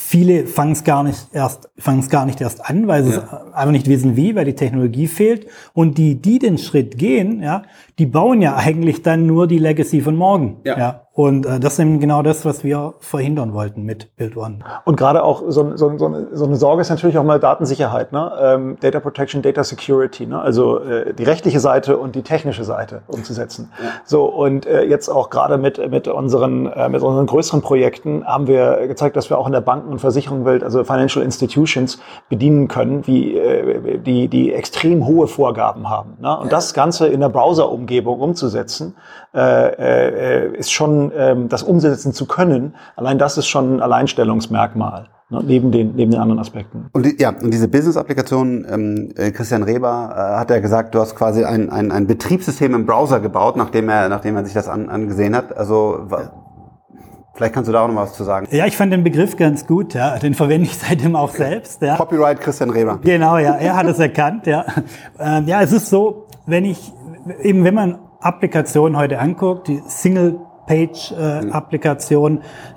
viele 0.00 0.46
fangen 0.46 0.72
es 0.72 0.84
gar 0.84 1.02
nicht 1.02 1.28
erst, 1.32 1.68
fangen 1.76 2.00
es 2.00 2.08
gar 2.08 2.24
nicht 2.24 2.40
erst 2.40 2.64
an, 2.64 2.88
weil 2.88 3.04
sie 3.04 3.12
ja. 3.12 3.44
einfach 3.52 3.70
nicht 3.70 3.86
wissen 3.86 4.16
wie, 4.16 4.34
weil 4.34 4.46
die 4.46 4.54
Technologie 4.54 5.06
fehlt. 5.06 5.46
Und 5.74 5.98
die, 5.98 6.14
die 6.14 6.38
den 6.38 6.58
Schritt 6.58 6.96
gehen, 6.96 7.42
ja, 7.42 7.62
die 7.98 8.06
bauen 8.06 8.40
ja 8.40 8.56
eigentlich 8.56 9.02
dann 9.02 9.26
nur 9.26 9.46
die 9.46 9.58
Legacy 9.58 10.00
von 10.00 10.16
morgen. 10.16 10.60
Ja. 10.64 10.78
ja. 10.78 11.06
Und 11.12 11.44
äh, 11.44 11.58
das 11.58 11.74
ist 11.74 11.78
eben 11.80 11.98
genau 11.98 12.22
das, 12.22 12.44
was 12.44 12.62
wir 12.62 12.94
verhindern 13.00 13.52
wollten 13.52 13.82
mit 13.82 14.16
Build 14.16 14.36
One. 14.36 14.60
Und 14.84 14.96
gerade 14.96 15.24
auch 15.24 15.42
so, 15.48 15.76
so, 15.76 15.98
so, 15.98 16.06
eine, 16.06 16.28
so 16.32 16.44
eine 16.44 16.54
Sorge 16.54 16.82
ist 16.82 16.88
natürlich 16.88 17.18
auch 17.18 17.24
mal 17.24 17.40
Datensicherheit, 17.40 18.12
ne? 18.12 18.32
Ähm, 18.40 18.76
Data 18.80 19.00
Protection, 19.00 19.42
Data 19.42 19.64
Security, 19.64 20.26
ne? 20.26 20.40
also 20.40 20.78
äh, 20.78 21.12
die 21.12 21.24
rechtliche 21.24 21.58
Seite 21.58 21.98
und 21.98 22.14
die 22.14 22.22
technische 22.22 22.62
Seite 22.62 23.02
umzusetzen. 23.08 23.72
Ja. 23.82 23.90
So 24.04 24.24
und 24.26 24.66
äh, 24.66 24.84
jetzt 24.84 25.08
auch 25.08 25.30
gerade 25.30 25.58
mit 25.58 25.90
mit 25.90 26.06
unseren 26.06 26.66
äh, 26.66 26.88
mit 26.88 27.02
unseren 27.02 27.26
größeren 27.26 27.60
Projekten 27.60 28.24
haben 28.24 28.46
wir 28.46 28.86
gezeigt, 28.86 29.16
dass 29.16 29.30
wir 29.30 29.38
auch 29.38 29.46
in 29.46 29.52
der 29.52 29.62
Banken- 29.62 29.90
und 29.90 29.98
Versicherungswelt, 29.98 30.62
also 30.62 30.84
Financial 30.84 31.24
Institutions 31.24 32.00
bedienen 32.28 32.68
können, 32.68 33.06
wie 33.08 33.36
äh, 33.36 33.98
die 33.98 34.28
die 34.28 34.52
extrem 34.52 35.04
hohe 35.06 35.26
Vorgaben 35.26 35.90
haben. 35.90 36.18
Ne? 36.20 36.38
Und 36.38 36.44
ja. 36.44 36.50
das 36.50 36.72
Ganze 36.72 37.08
in 37.08 37.18
der 37.18 37.30
Browser-Umgebung 37.30 38.20
umzusetzen, 38.20 38.94
äh, 39.34 40.46
äh, 40.48 40.56
ist 40.56 40.72
schon 40.72 40.99
ähm, 41.14 41.48
das 41.48 41.62
umsetzen 41.62 42.12
zu 42.12 42.26
können. 42.26 42.74
Allein 42.96 43.18
das 43.18 43.38
ist 43.38 43.46
schon 43.46 43.76
ein 43.76 43.80
Alleinstellungsmerkmal. 43.80 45.08
Ne, 45.32 45.42
neben 45.46 45.70
den, 45.70 45.94
neben 45.94 46.10
den 46.10 46.20
anderen 46.20 46.40
Aspekten. 46.40 46.88
Und 46.92 47.06
die, 47.06 47.16
ja, 47.20 47.30
und 47.30 47.54
diese 47.54 47.68
Business-Applikation, 47.68 48.66
ähm, 48.68 49.12
äh, 49.16 49.30
Christian 49.30 49.62
Reber 49.62 50.12
äh, 50.12 50.40
hat 50.40 50.50
ja 50.50 50.58
gesagt, 50.58 50.92
du 50.92 50.98
hast 50.98 51.14
quasi 51.14 51.44
ein, 51.44 51.70
ein, 51.70 51.92
ein 51.92 52.08
Betriebssystem 52.08 52.74
im 52.74 52.84
Browser 52.84 53.20
gebaut, 53.20 53.56
nachdem 53.56 53.88
er, 53.88 54.08
nachdem 54.08 54.34
er 54.34 54.44
sich 54.44 54.54
das 54.54 54.68
an, 54.68 54.88
angesehen 54.88 55.36
hat. 55.36 55.56
Also 55.56 56.08
Vielleicht 57.40 57.54
kannst 57.54 57.68
du 57.68 57.72
da 57.72 57.84
auch 57.84 57.88
noch 57.88 57.96
was 57.96 58.12
zu 58.12 58.24
sagen. 58.24 58.48
Ja, 58.50 58.66
ich 58.66 58.76
fand 58.76 58.92
den 58.92 59.02
Begriff 59.02 59.34
ganz 59.34 59.66
gut, 59.66 59.94
ja. 59.94 60.18
Den 60.18 60.34
verwende 60.34 60.66
ich 60.66 60.76
seitdem 60.76 61.16
auch 61.16 61.30
selbst. 61.30 61.80
Ja. 61.80 61.96
Copyright 61.96 62.38
Christian 62.38 62.68
Reber. 62.68 62.98
Genau, 63.02 63.38
ja. 63.38 63.54
Er 63.54 63.76
hat 63.76 63.86
es 63.86 63.98
erkannt, 63.98 64.46
ja. 64.46 64.66
Ähm, 65.18 65.46
ja, 65.46 65.62
es 65.62 65.72
ist 65.72 65.88
so, 65.88 66.26
wenn 66.46 66.66
ich, 66.66 66.92
eben 67.42 67.64
wenn 67.64 67.72
man 67.74 67.98
Applikationen 68.20 68.98
heute 68.98 69.18
anguckt, 69.18 69.68
die 69.68 69.80
Single-Page-Applikation, 69.86 70.49
äh, 70.70 71.50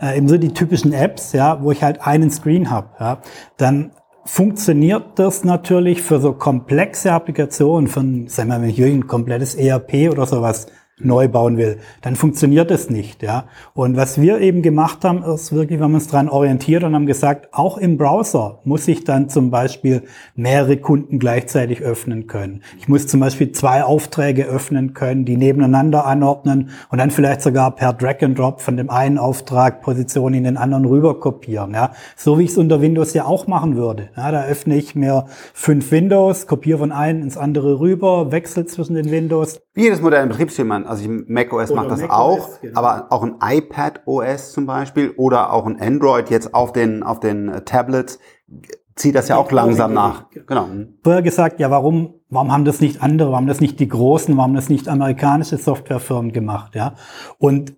äh, 0.02 0.18
eben 0.18 0.28
so 0.28 0.38
die 0.38 0.54
typischen 0.54 0.94
Apps, 0.94 1.34
ja, 1.34 1.62
wo 1.62 1.72
ich 1.72 1.84
halt 1.84 2.06
einen 2.06 2.32
Screen 2.32 2.70
habe, 2.70 2.88
ja, 3.00 3.20
dann 3.58 3.92
funktioniert 4.26 5.20
das 5.20 5.44
natürlich 5.44 6.02
für 6.02 6.20
so 6.20 6.34
komplexe 6.34 7.12
Applikationen, 7.12 7.88
von, 7.88 8.28
sagen 8.28 8.50
wir 8.50 8.58
mal, 8.58 8.62
wenn 8.64 8.70
ich 8.70 8.82
ein 8.82 9.08
komplettes 9.08 9.56
ERP 9.56 10.12
oder 10.12 10.26
sowas 10.26 10.68
neu 11.06 11.28
bauen 11.28 11.58
will, 11.58 11.78
dann 12.02 12.16
funktioniert 12.16 12.72
es 12.72 12.90
nicht, 12.90 13.24
ja. 13.24 13.46
Und 13.74 13.98
was 13.98 14.20
wir 14.20 14.40
eben 14.40 14.62
gemacht 14.62 15.04
haben, 15.04 15.24
ist 15.24 15.54
wirklich, 15.54 15.80
wir 15.80 15.86
haben 15.86 15.94
uns 15.94 16.08
daran 16.08 16.30
orientiert 16.30 16.84
und 16.84 16.96
haben 16.96 17.06
gesagt, 17.06 17.50
auch 17.52 17.78
im 17.78 17.98
Browser 17.98 18.60
muss 18.64 18.88
ich 18.88 19.04
dann 19.04 19.30
zum 19.30 19.52
Beispiel 19.52 20.04
mehrere 20.36 20.78
Kunden 20.78 21.20
gleichzeitig 21.20 21.82
öffnen 21.82 22.28
können. 22.28 22.62
Ich 22.80 22.88
muss 22.88 23.08
zum 23.08 23.20
Beispiel 23.20 23.52
zwei 23.52 23.84
Aufträge 23.84 24.46
öffnen 24.46 24.94
können, 24.94 25.26
die 25.26 25.38
nebeneinander 25.38 26.06
anordnen 26.06 26.70
und 26.90 26.98
dann 26.98 27.12
vielleicht 27.12 27.42
sogar 27.42 27.72
per 27.76 27.94
Drag 27.94 28.22
and 28.22 28.38
Drop 28.38 28.62
von 28.62 28.78
dem 28.78 28.90
einen 28.90 29.18
Auftrag 29.18 29.82
Position 29.82 30.34
in 30.34 30.44
den 30.44 30.58
anderen 30.58 30.86
rüber 30.86 31.20
kopieren, 31.20 31.74
ja. 31.74 31.92
So 32.16 32.40
wie 32.40 32.44
ich 32.44 32.52
es 32.52 32.58
unter 32.58 32.82
Windows 32.82 33.14
ja 33.14 33.26
auch 33.26 33.48
machen 33.48 33.76
würde. 33.76 34.10
Ja, 34.16 34.32
da 34.32 34.46
öffne 34.46 34.76
ich 34.76 34.96
mir 34.96 35.26
fünf 35.54 35.92
Windows, 35.92 36.48
kopiere 36.48 36.80
von 36.80 36.92
einem 36.92 37.22
ins 37.22 37.38
andere 37.38 37.80
rüber, 37.80 38.32
wechsle 38.32 38.66
zwischen 38.66 38.96
den 38.96 39.12
Windows. 39.12 39.60
Wie 39.76 39.84
jedes 39.84 40.02
moderne 40.02 40.28
Betriebssystem 40.28 40.72
also 40.72 41.10
Mac 41.28 41.52
OS 41.52 41.74
macht 41.74 41.90
das 41.90 42.02
Mac 42.02 42.12
auch, 42.12 42.50
OS, 42.50 42.62
genau. 42.62 42.80
aber 42.80 43.08
auch 43.12 43.24
ein 43.24 43.36
iPad 43.42 44.02
OS 44.06 44.52
zum 44.52 44.68
Beispiel 44.68 45.12
oder 45.18 45.52
auch 45.52 45.66
ein 45.66 45.82
Android 45.82 46.30
jetzt 46.30 46.54
auf 46.54 46.74
den, 46.74 47.02
auf 47.02 47.20
den 47.20 47.50
äh, 47.50 47.62
Tablets 47.62 48.20
zieht 48.96 49.16
das 49.16 49.28
ja 49.28 49.38
auch 49.38 49.52
langsam 49.52 49.94
nach. 49.94 50.26
Genau. 50.30 50.68
Vorher 51.04 51.24
gesagt, 51.24 51.60
ja, 51.60 51.72
warum, 51.72 52.22
warum 52.30 52.52
haben 52.52 52.66
das 52.66 52.82
nicht 52.82 53.02
andere, 53.02 53.30
warum 53.30 53.46
haben 53.46 53.48
das 53.48 53.62
nicht 53.62 53.80
die 53.80 53.88
großen, 53.88 54.38
warum 54.38 54.52
haben 54.52 54.56
das 54.56 54.70
nicht 54.70 54.88
amerikanische 54.88 55.58
Softwarefirmen 55.58 56.32
gemacht, 56.32 56.76
ja? 56.76 56.94
Und 57.40 57.76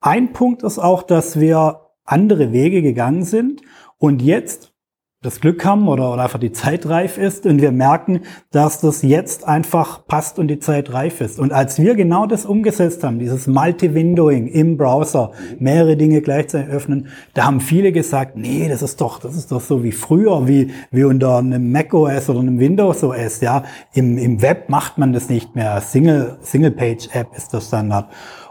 ein 0.00 0.32
Punkt 0.32 0.62
ist 0.62 0.78
auch, 0.78 1.02
dass 1.02 1.38
wir 1.38 1.80
andere 2.04 2.52
Wege 2.52 2.80
gegangen 2.80 3.24
sind 3.24 3.60
und 3.98 4.22
jetzt 4.22 4.72
das 5.26 5.40
Glück 5.40 5.64
haben 5.64 5.88
oder, 5.88 6.12
oder 6.12 6.22
einfach 6.22 6.38
die 6.38 6.52
Zeit 6.52 6.88
reif 6.88 7.18
ist 7.18 7.46
und 7.46 7.60
wir 7.60 7.72
merken, 7.72 8.20
dass 8.52 8.80
das 8.80 9.02
jetzt 9.02 9.46
einfach 9.46 10.06
passt 10.06 10.38
und 10.38 10.48
die 10.48 10.60
Zeit 10.60 10.92
reif 10.92 11.20
ist. 11.20 11.40
Und 11.40 11.52
als 11.52 11.78
wir 11.80 11.96
genau 11.96 12.26
das 12.26 12.46
umgesetzt 12.46 13.02
haben, 13.02 13.18
dieses 13.18 13.46
Multi-Windowing 13.48 14.46
im 14.46 14.76
Browser, 14.76 15.32
mehrere 15.58 15.96
Dinge 15.96 16.22
gleichzeitig 16.22 16.72
öffnen, 16.72 17.08
da 17.34 17.44
haben 17.44 17.60
viele 17.60 17.90
gesagt, 17.90 18.36
nee, 18.36 18.68
das 18.68 18.82
ist 18.82 19.00
doch, 19.00 19.18
das 19.18 19.36
ist 19.36 19.50
doch 19.50 19.60
so 19.60 19.82
wie 19.82 19.92
früher, 19.92 20.46
wie, 20.46 20.70
wie 20.92 21.04
unter 21.04 21.38
einem 21.38 21.72
Mac 21.72 21.92
OS 21.92 22.30
oder 22.30 22.40
einem 22.40 22.60
Windows 22.60 23.02
OS, 23.02 23.40
ja. 23.40 23.64
Im, 23.92 24.18
im 24.18 24.40
Web 24.42 24.68
macht 24.68 24.96
man 24.96 25.12
das 25.12 25.28
nicht 25.28 25.56
mehr. 25.56 25.80
Single, 25.80 26.38
Single-Page-App 26.40 27.36
ist 27.36 27.52
der 27.52 27.60
Standard. 27.60 28.06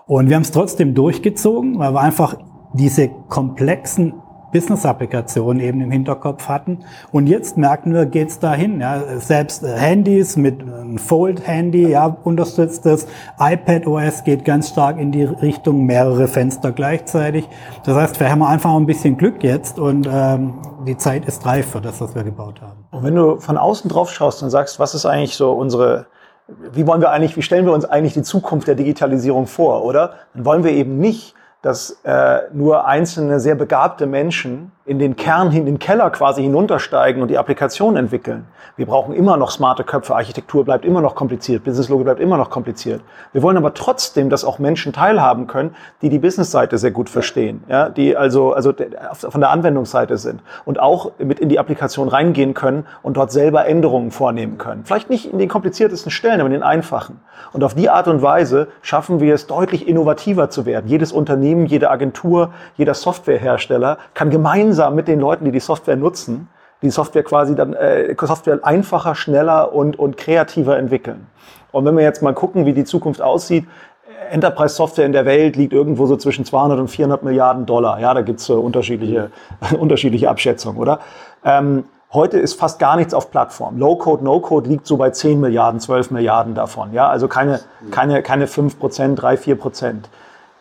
Und 0.08 0.30
wir 0.30 0.36
haben 0.36 0.44
es 0.44 0.52
trotzdem 0.52 0.94
durchgezogen, 0.94 1.80
weil 1.80 1.94
wir 1.94 2.02
einfach 2.02 2.38
diese 2.74 3.08
komplexen 3.30 4.14
Business-Applikationen 4.56 5.62
eben 5.62 5.82
im 5.82 5.92
Hinterkopf 5.92 6.48
hatten. 6.48 6.86
Und 7.12 7.28
jetzt 7.28 7.58
merken 7.58 7.94
wir, 7.94 8.06
geht's 8.06 8.40
dahin. 8.40 8.80
Ja, 8.80 9.04
selbst 9.18 9.64
äh, 9.64 9.76
Handys 9.76 10.38
mit 10.38 10.62
einem 10.62 10.98
Fold-Handy 10.98 11.90
ja, 11.90 12.06
unterstützt 12.24 12.86
das. 12.86 13.06
iPad 13.38 13.86
OS 13.86 14.24
geht 14.24 14.46
ganz 14.46 14.70
stark 14.70 14.98
in 14.98 15.12
die 15.12 15.26
Richtung 15.26 15.86
mehrere 15.86 16.30
Fenster 16.30 16.72
gleichzeitig. 16.72 17.50
Das 17.84 17.98
heißt, 17.98 18.20
wir 18.22 18.32
haben 18.32 18.44
einfach 18.44 18.74
ein 18.74 18.86
bisschen 18.86 19.18
Glück 19.18 19.44
jetzt 19.44 19.78
und 19.78 20.08
ähm, 20.10 20.54
die 20.88 20.96
Zeit 20.96 21.26
ist 21.26 21.46
reif 21.46 21.72
für 21.72 21.82
das, 21.82 22.00
was 22.00 22.16
wir 22.16 22.24
gebaut 22.24 22.62
haben. 22.62 22.86
Und 22.92 23.04
wenn 23.04 23.16
du 23.16 23.42
von 23.42 23.58
außen 23.58 23.90
drauf 23.90 24.10
schaust 24.10 24.42
und 24.42 24.52
sagst, 24.52 24.80
was 24.80 24.96
ist 24.96 25.06
eigentlich 25.06 25.36
so 25.36 25.52
unsere 25.52 26.06
wie 26.48 26.86
wollen 26.86 27.02
wir 27.02 27.10
eigentlich, 27.12 27.36
wie 27.36 27.42
stellen 27.42 27.66
wir 27.66 27.74
uns 27.74 27.86
eigentlich 27.86 28.14
die 28.14 28.22
Zukunft 28.22 28.68
der 28.68 28.76
Digitalisierung 28.76 29.48
vor, 29.48 29.84
oder? 29.84 30.14
Dann 30.34 30.46
wollen 30.46 30.64
wir 30.64 30.72
eben 30.72 31.00
nicht 31.00 31.35
dass 31.66 31.98
äh, 32.04 32.42
nur 32.54 32.86
einzelne 32.86 33.40
sehr 33.40 33.56
begabte 33.56 34.06
Menschen 34.06 34.72
in 34.86 35.00
den 35.00 35.16
Kern, 35.16 35.52
in 35.52 35.66
den 35.66 35.80
Keller 35.80 36.12
quasi 36.12 36.44
hinuntersteigen 36.44 37.22
und 37.22 37.30
die 37.30 37.40
Applikation 37.40 37.98
entwickeln. 37.98 38.46
Wir 38.78 38.86
brauchen 38.86 39.16
immer 39.16 39.36
noch 39.36 39.50
smarte 39.50 39.84
Köpfe, 39.84 40.16
Architektur 40.16 40.64
bleibt 40.64 40.86
immer 40.86 41.02
noch 41.02 41.16
kompliziert, 41.16 41.64
Business 41.64 41.90
Logo 41.90 42.04
bleibt 42.04 42.20
immer 42.20 42.38
noch 42.38 42.52
kompliziert. 42.52 43.02
Wir 43.34 43.42
wollen 43.42 43.58
aber 43.58 43.74
trotzdem, 43.74 44.30
dass 44.30 44.46
auch 44.46 44.60
Menschen 44.60 44.94
teilhaben 44.94 45.48
können, 45.48 45.76
die 46.02 46.10
die 46.10 46.20
Business-Seite 46.20 46.78
sehr 46.78 46.92
gut 46.92 47.10
verstehen, 47.10 47.64
ja, 47.68 47.90
die 47.90 48.16
also, 48.16 48.54
also 48.54 48.74
von 49.30 49.42
der 49.42 49.50
Anwendungsseite 49.50 50.18
sind 50.18 50.42
und 50.66 50.80
auch 50.80 51.14
mit 51.18 51.40
in 51.40 51.50
die 51.50 51.58
Applikation 51.58 52.08
reingehen 52.08 52.54
können 52.54 52.86
und 53.02 53.18
dort 53.18 53.32
selber 53.32 53.66
Änderungen 53.66 54.12
vornehmen 54.12 54.60
können. 54.60 54.84
Vielleicht 54.86 55.10
nicht 55.10 55.32
in 55.32 55.40
den 55.40 55.50
kompliziertesten 55.50 56.12
Stellen, 56.12 56.42
aber 56.42 56.48
in 56.48 56.54
den 56.54 56.64
einfachen. 56.64 57.22
Und 57.54 57.64
auf 57.64 57.74
die 57.74 57.90
Art 57.90 58.08
und 58.08 58.22
Weise 58.22 58.68
schaffen 58.82 59.20
wir 59.20 59.34
es, 59.34 59.48
deutlich 59.48 59.88
innovativer 59.88 60.50
zu 60.50 60.66
werden. 60.66 60.88
Jedes 60.88 61.12
Unternehmen, 61.12 61.66
jede 61.66 61.90
Agentur, 61.90 62.52
jeder 62.76 62.94
Softwarehersteller 62.94 63.98
kann 64.14 64.30
gemeinsam 64.30 64.75
mit 64.92 65.08
den 65.08 65.20
Leuten, 65.20 65.46
die 65.46 65.52
die 65.52 65.60
Software 65.60 65.96
nutzen, 65.96 66.50
die 66.82 66.90
Software 66.90 67.24
quasi 67.24 67.56
dann 67.56 67.74
äh, 67.74 68.16
Software 68.20 68.60
einfacher, 68.64 69.16
schneller 69.16 69.74
und, 69.74 69.98
und 69.98 70.18
kreativer 70.18 70.78
entwickeln. 70.78 71.28
Und 71.72 71.86
wenn 71.86 71.98
wir 71.98 72.04
jetzt 72.04 72.22
mal 72.22 72.34
gucken, 72.34 72.66
wie 72.66 72.74
die 72.74 72.86
Zukunft 72.86 73.22
aussieht, 73.22 73.66
Enterprise-Software 74.30 75.06
in 75.06 75.12
der 75.12 75.26
Welt 75.26 75.56
liegt 75.56 75.74
irgendwo 75.74 76.06
so 76.06 76.18
zwischen 76.18 76.46
200 76.46 76.80
und 76.80 76.88
400 76.88 77.24
Milliarden 77.24 77.66
Dollar. 77.66 78.00
Ja, 78.00 78.14
da 78.14 78.22
gibt's 78.22 78.50
äh, 78.50 78.54
unterschiedliche, 78.54 79.32
unterschiedliche 79.80 80.30
Abschätzungen, 80.30 80.80
oder? 80.80 81.00
Ähm, 81.44 81.86
heute 82.12 82.40
ist 82.40 82.60
fast 82.60 82.80
gar 82.80 82.96
nichts 82.96 83.14
auf 83.14 83.32
Plattform. 83.32 83.78
Low-Code, 83.78 84.24
No-Code 84.24 84.70
liegt 84.70 84.88
so 84.88 84.98
bei 84.98 85.10
10 85.12 85.40
Milliarden, 85.40 85.80
12 85.80 86.12
Milliarden 86.12 86.56
davon. 86.56 86.94
Ja, 86.94 87.10
also 87.10 87.28
keine, 87.28 87.60
keine, 87.92 88.24
keine 88.24 88.48
5 88.48 88.80
Prozent, 88.80 89.22
3, 89.22 89.38
4 89.38 89.56
Prozent. 89.58 90.10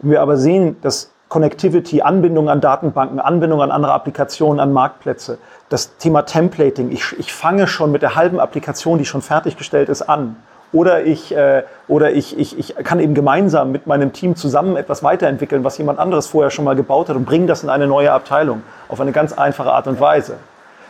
Wenn 0.00 0.11
wir 0.11 0.20
aber 0.20 0.37
sehen, 0.37 0.77
dass 0.83 1.13
Connectivity, 1.35 2.01
Anbindung 2.01 2.49
an 2.49 2.61
Datenbanken, 2.61 3.18
Anbindung 3.18 3.61
an 3.61 3.73
andere 3.73 3.92
Applikationen, 3.92 4.61
an 4.61 4.73
Marktplätze, 4.73 5.38
das 5.68 5.97
Thema 5.97 6.23
Templating, 6.23 6.92
ich, 6.92 7.03
ich 7.18 7.33
fange 7.33 7.66
schon 7.66 7.90
mit 7.90 8.03
der 8.03 8.14
halben 8.14 8.38
Applikation, 8.38 8.99
die 8.99 9.05
schon 9.05 9.20
fertiggestellt 9.20 9.88
ist, 9.88 10.03
an. 10.03 10.37
Oder 10.73 11.03
ich, 11.03 11.35
äh, 11.35 11.64
oder 11.88 12.12
ich, 12.12 12.38
ich, 12.38 12.57
ich 12.57 12.77
kann 12.77 13.01
eben 13.01 13.14
gemeinsam 13.14 13.73
mit 13.73 13.88
meinem 13.88 14.12
Team 14.12 14.37
zusammen 14.37 14.77
etwas 14.77 15.03
weiterentwickeln, 15.03 15.64
was 15.64 15.77
jemand 15.77 15.99
anderes 15.99 16.29
vorher 16.29 16.53
schon 16.53 16.64
mal 16.64 16.77
gebaut 16.77 17.09
hat 17.09 17.16
und 17.16 17.25
bringe 17.25 17.47
das 17.47 17.64
in 17.64 17.68
eine 17.68 17.88
neue 17.88 18.12
Abteilung. 18.12 18.62
Auf 18.88 19.01
eine 19.01 19.11
ganz 19.11 19.33
einfache 19.33 19.73
Art 19.73 19.88
und 19.88 19.99
Weise. 19.99 20.37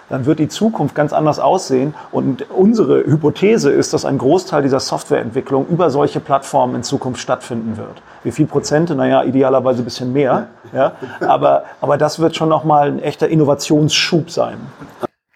Dann 0.09 0.27
wird 0.27 0.38
die 0.38 0.49
Zukunft 0.49 0.95
ganz 0.95 1.12
anders 1.12 1.38
aussehen. 1.38 1.95
Und 2.12 2.51
unsere 2.51 3.05
Hypothese 3.05 3.71
ist, 3.71 3.93
dass 3.93 4.05
ein 4.05 4.19
Großteil 4.19 4.62
dieser 4.62 4.81
Softwareentwicklung 4.81 5.67
über 5.69 5.90
solche 5.90 6.21
Plattformen 6.21 6.77
in 6.77 6.83
Zukunft 6.83 7.21
stattfinden 7.21 7.77
wird. 7.77 8.03
Wie 8.23 8.33
viel 8.33 8.47
Prozente? 8.47 8.95
Naja, 8.95 9.25
idealerweise 9.25 9.83
ein 9.83 9.85
bisschen 9.85 10.12
mehr. 10.12 10.49
Ja? 10.73 10.93
Aber, 11.21 11.64
aber 11.81 11.99
das 11.99 12.19
wird 12.19 12.37
schon 12.37 12.49
nochmal 12.49 12.88
ein 12.88 12.99
echter 12.99 13.29
Innovationsschub 13.29 14.31
sein. 14.31 14.59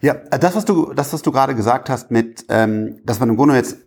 Ja, 0.01 0.15
das, 0.15 0.55
was 0.55 0.65
du, 0.65 0.93
das, 0.93 1.13
was 1.13 1.23
du 1.23 1.33
gerade 1.33 1.55
gesagt 1.55 1.91
hast, 1.91 2.11
mit, 2.11 2.45
ähm, 2.49 3.01
dass 3.05 3.19
man 3.19 3.31
im 3.31 3.37
Grunde 3.37 3.57
jetzt 3.57 3.79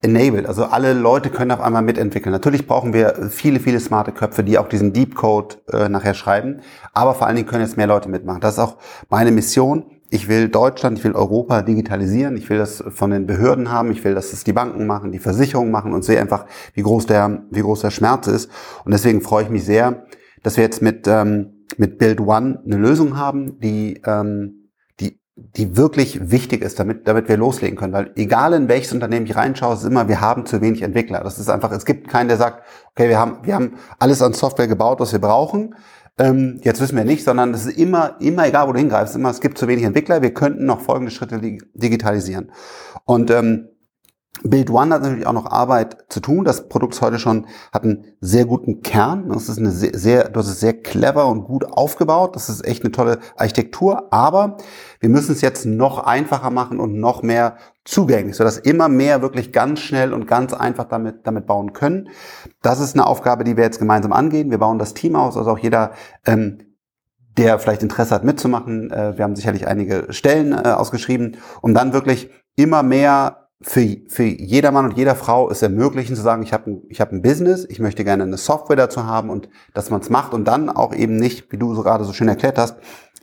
enabled. 0.00 0.46
Also 0.46 0.64
alle 0.64 0.92
Leute 0.92 1.30
können 1.30 1.50
auf 1.50 1.60
einmal 1.60 1.82
mitentwickeln. 1.82 2.32
Natürlich 2.32 2.66
brauchen 2.66 2.92
wir 2.92 3.28
viele, 3.30 3.58
viele 3.58 3.80
smarte 3.80 4.12
Köpfe, 4.12 4.44
die 4.44 4.58
auch 4.58 4.68
diesen 4.68 4.92
Deep 4.92 5.16
Code 5.16 5.56
äh, 5.72 5.88
nachher 5.88 6.14
schreiben. 6.14 6.60
Aber 6.92 7.14
vor 7.14 7.26
allen 7.26 7.36
Dingen 7.36 7.48
können 7.48 7.64
jetzt 7.64 7.76
mehr 7.76 7.88
Leute 7.88 8.08
mitmachen. 8.08 8.40
Das 8.40 8.54
ist 8.54 8.60
auch 8.60 8.76
meine 9.08 9.32
Mission. 9.32 9.86
Ich 10.10 10.28
will 10.28 10.48
Deutschland, 10.48 10.98
ich 10.98 11.04
will 11.04 11.12
Europa 11.12 11.62
digitalisieren. 11.62 12.36
Ich 12.36 12.48
will 12.48 12.58
das 12.58 12.82
von 12.88 13.10
den 13.10 13.26
Behörden 13.26 13.70
haben. 13.70 13.90
Ich 13.92 14.02
will, 14.04 14.14
dass 14.14 14.32
es 14.32 14.44
die 14.44 14.52
Banken 14.52 14.86
machen, 14.86 15.12
die 15.12 15.18
Versicherungen 15.18 15.70
machen 15.70 15.92
und 15.92 16.04
sehe 16.04 16.20
einfach, 16.20 16.46
wie 16.74 16.82
groß 16.82 17.06
der, 17.06 17.44
wie 17.50 17.60
groß 17.60 17.82
der 17.82 17.90
Schmerz 17.90 18.26
ist. 18.26 18.50
Und 18.84 18.92
deswegen 18.92 19.20
freue 19.20 19.44
ich 19.44 19.50
mich 19.50 19.64
sehr, 19.64 20.06
dass 20.42 20.56
wir 20.56 20.64
jetzt 20.64 20.82
mit, 20.82 21.06
ähm, 21.06 21.64
mit 21.76 21.98
Build 21.98 22.20
One 22.20 22.62
eine 22.64 22.76
Lösung 22.76 23.16
haben, 23.16 23.60
die 23.60 24.00
ähm, 24.04 24.58
die 25.38 25.76
wirklich 25.76 26.30
wichtig 26.30 26.62
ist, 26.62 26.80
damit, 26.80 27.06
damit 27.06 27.28
wir 27.28 27.36
loslegen 27.36 27.76
können. 27.78 27.92
Weil 27.92 28.12
egal 28.16 28.52
in 28.54 28.68
welches 28.68 28.92
Unternehmen 28.92 29.26
ich 29.26 29.36
reinschaue, 29.36 29.74
ist 29.74 29.84
immer, 29.84 30.08
wir 30.08 30.20
haben 30.20 30.46
zu 30.46 30.60
wenig 30.60 30.82
Entwickler. 30.82 31.20
Das 31.22 31.38
ist 31.38 31.48
einfach, 31.48 31.70
es 31.70 31.84
gibt 31.84 32.08
keinen, 32.08 32.28
der 32.28 32.36
sagt, 32.36 32.64
okay, 32.90 33.08
wir 33.08 33.18
haben, 33.18 33.38
wir 33.42 33.54
haben 33.54 33.74
alles 33.98 34.20
an 34.20 34.32
Software 34.32 34.66
gebaut, 34.66 34.98
was 34.98 35.12
wir 35.12 35.20
brauchen. 35.20 35.76
Ähm, 36.18 36.60
jetzt 36.62 36.80
wissen 36.80 36.96
wir 36.96 37.04
nicht, 37.04 37.24
sondern 37.24 37.54
es 37.54 37.66
ist 37.66 37.78
immer, 37.78 38.16
immer 38.20 38.46
egal, 38.46 38.68
wo 38.68 38.72
du 38.72 38.78
hingreifst, 38.78 39.14
immer, 39.14 39.30
es 39.30 39.40
gibt 39.40 39.56
zu 39.56 39.68
wenig 39.68 39.84
Entwickler, 39.84 40.20
wir 40.20 40.34
könnten 40.34 40.64
noch 40.64 40.80
folgende 40.80 41.12
Schritte 41.12 41.40
digitalisieren. 41.74 42.50
Und 43.04 43.30
ähm, 43.30 43.68
Build 44.42 44.70
One 44.70 44.94
hat 44.94 45.02
natürlich 45.02 45.26
auch 45.26 45.32
noch 45.32 45.46
Arbeit 45.46 46.04
zu 46.08 46.20
tun. 46.20 46.44
Das 46.44 46.68
Produkt 46.68 46.94
ist 46.94 47.02
heute 47.02 47.18
schon 47.18 47.46
hat 47.72 47.82
einen 47.82 48.04
sehr 48.20 48.44
guten 48.44 48.82
Kern. 48.82 49.28
Das 49.30 49.48
ist 49.48 49.58
eine 49.58 49.70
sehr, 49.70 49.98
sehr, 49.98 50.28
das 50.28 50.48
ist 50.48 50.60
sehr 50.60 50.74
clever 50.74 51.26
und 51.26 51.44
gut 51.44 51.64
aufgebaut. 51.64 52.36
Das 52.36 52.48
ist 52.48 52.64
echt 52.64 52.84
eine 52.84 52.92
tolle 52.92 53.18
Architektur. 53.36 54.12
Aber 54.12 54.58
wir 55.00 55.08
müssen 55.08 55.32
es 55.32 55.40
jetzt 55.40 55.64
noch 55.64 55.98
einfacher 55.98 56.50
machen 56.50 56.80
und 56.80 56.98
noch 56.98 57.22
mehr 57.22 57.56
zugänglich, 57.84 58.36
sodass 58.36 58.58
immer 58.58 58.88
mehr 58.88 59.22
wirklich 59.22 59.52
ganz 59.52 59.80
schnell 59.80 60.12
und 60.12 60.26
ganz 60.26 60.52
einfach 60.52 60.84
damit, 60.84 61.26
damit 61.26 61.46
bauen 61.46 61.72
können. 61.72 62.08
Das 62.62 62.80
ist 62.80 62.94
eine 62.94 63.06
Aufgabe, 63.06 63.44
die 63.44 63.56
wir 63.56 63.64
jetzt 63.64 63.78
gemeinsam 63.78 64.12
angehen. 64.12 64.50
Wir 64.50 64.58
bauen 64.58 64.78
das 64.78 64.94
Team 64.94 65.16
aus, 65.16 65.36
also 65.36 65.50
auch 65.50 65.58
jeder, 65.58 65.92
ähm, 66.26 66.58
der 67.36 67.58
vielleicht 67.58 67.82
Interesse 67.82 68.14
hat 68.14 68.24
mitzumachen. 68.24 68.90
Äh, 68.90 69.16
wir 69.16 69.24
haben 69.24 69.36
sicherlich 69.36 69.66
einige 69.66 70.06
Stellen 70.10 70.52
äh, 70.52 70.68
ausgeschrieben, 70.68 71.36
um 71.62 71.72
dann 71.72 71.92
wirklich 71.92 72.30
immer 72.56 72.82
mehr 72.82 73.48
für, 73.60 73.96
für 74.08 74.22
jeder 74.22 74.70
Mann 74.70 74.84
und 74.84 74.96
jeder 74.96 75.16
Frau 75.16 75.50
es 75.50 75.62
ermöglichen 75.62 76.14
zu 76.14 76.22
sagen, 76.22 76.42
ich 76.42 76.52
habe 76.52 76.70
ein, 76.70 76.82
ich 76.88 77.00
hab 77.00 77.10
ein 77.10 77.22
Business, 77.22 77.66
ich 77.68 77.80
möchte 77.80 78.04
gerne 78.04 78.22
eine 78.22 78.36
Software 78.36 78.76
dazu 78.76 79.04
haben 79.04 79.30
und 79.30 79.48
dass 79.74 79.90
man 79.90 80.00
es 80.00 80.10
macht 80.10 80.32
und 80.32 80.46
dann 80.46 80.70
auch 80.70 80.94
eben 80.94 81.16
nicht, 81.16 81.50
wie 81.50 81.58
du 81.58 81.74
so 81.74 81.82
gerade 81.82 82.04
so 82.04 82.12
schön 82.12 82.28
erklärt 82.28 82.58
hast, 82.58 82.76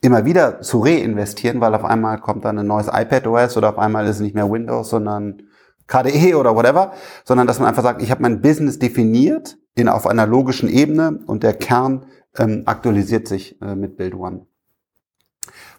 immer 0.06 0.26
wieder 0.26 0.62
zu 0.62 0.80
reinvestieren, 0.80 1.60
weil 1.62 1.74
auf 1.74 1.84
einmal 1.84 2.20
kommt 2.20 2.46
dann 2.46 2.60
ein 2.60 2.68
neues 2.68 2.88
iPad 2.88 3.28
OS 3.28 3.58
oder 3.58 3.70
auf 3.70 3.80
einmal 3.80 4.06
ist 4.06 4.18
es 4.18 4.22
nicht 4.22 4.36
mehr 4.36 4.50
Windows, 4.50 4.90
sondern 4.90 5.42
KDE 5.88 6.36
oder 6.36 6.56
whatever, 6.56 6.94
sondern 7.24 7.48
dass 7.48 7.60
man 7.60 7.68
einfach 7.68 7.84
sagt, 7.84 8.02
ich 8.02 8.12
habe 8.12 8.22
mein 8.22 8.42
Business 8.42 8.80
definiert 8.80 9.58
in, 9.74 9.90
auf 9.90 10.08
einer 10.08 10.26
logischen 10.26 10.70
Ebene 10.70 11.20
und 11.26 11.44
der 11.44 11.54
Kern 11.54 12.06
ähm, 12.38 12.64
aktualisiert 12.66 13.28
sich 13.28 13.62
äh, 13.62 13.76
mit 13.76 13.98
Build 13.98 14.16
One. 14.16 14.46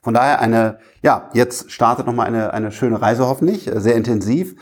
Von 0.03 0.15
daher 0.15 0.41
eine, 0.41 0.79
ja, 1.03 1.31
jetzt 1.33 1.71
startet 1.71 2.07
nochmal 2.07 2.27
eine, 2.27 2.53
eine 2.53 2.71
schöne 2.71 3.01
Reise 3.01 3.27
hoffentlich, 3.27 3.67
äh, 3.67 3.81
sehr 3.81 3.97
intensiv. 3.97 4.55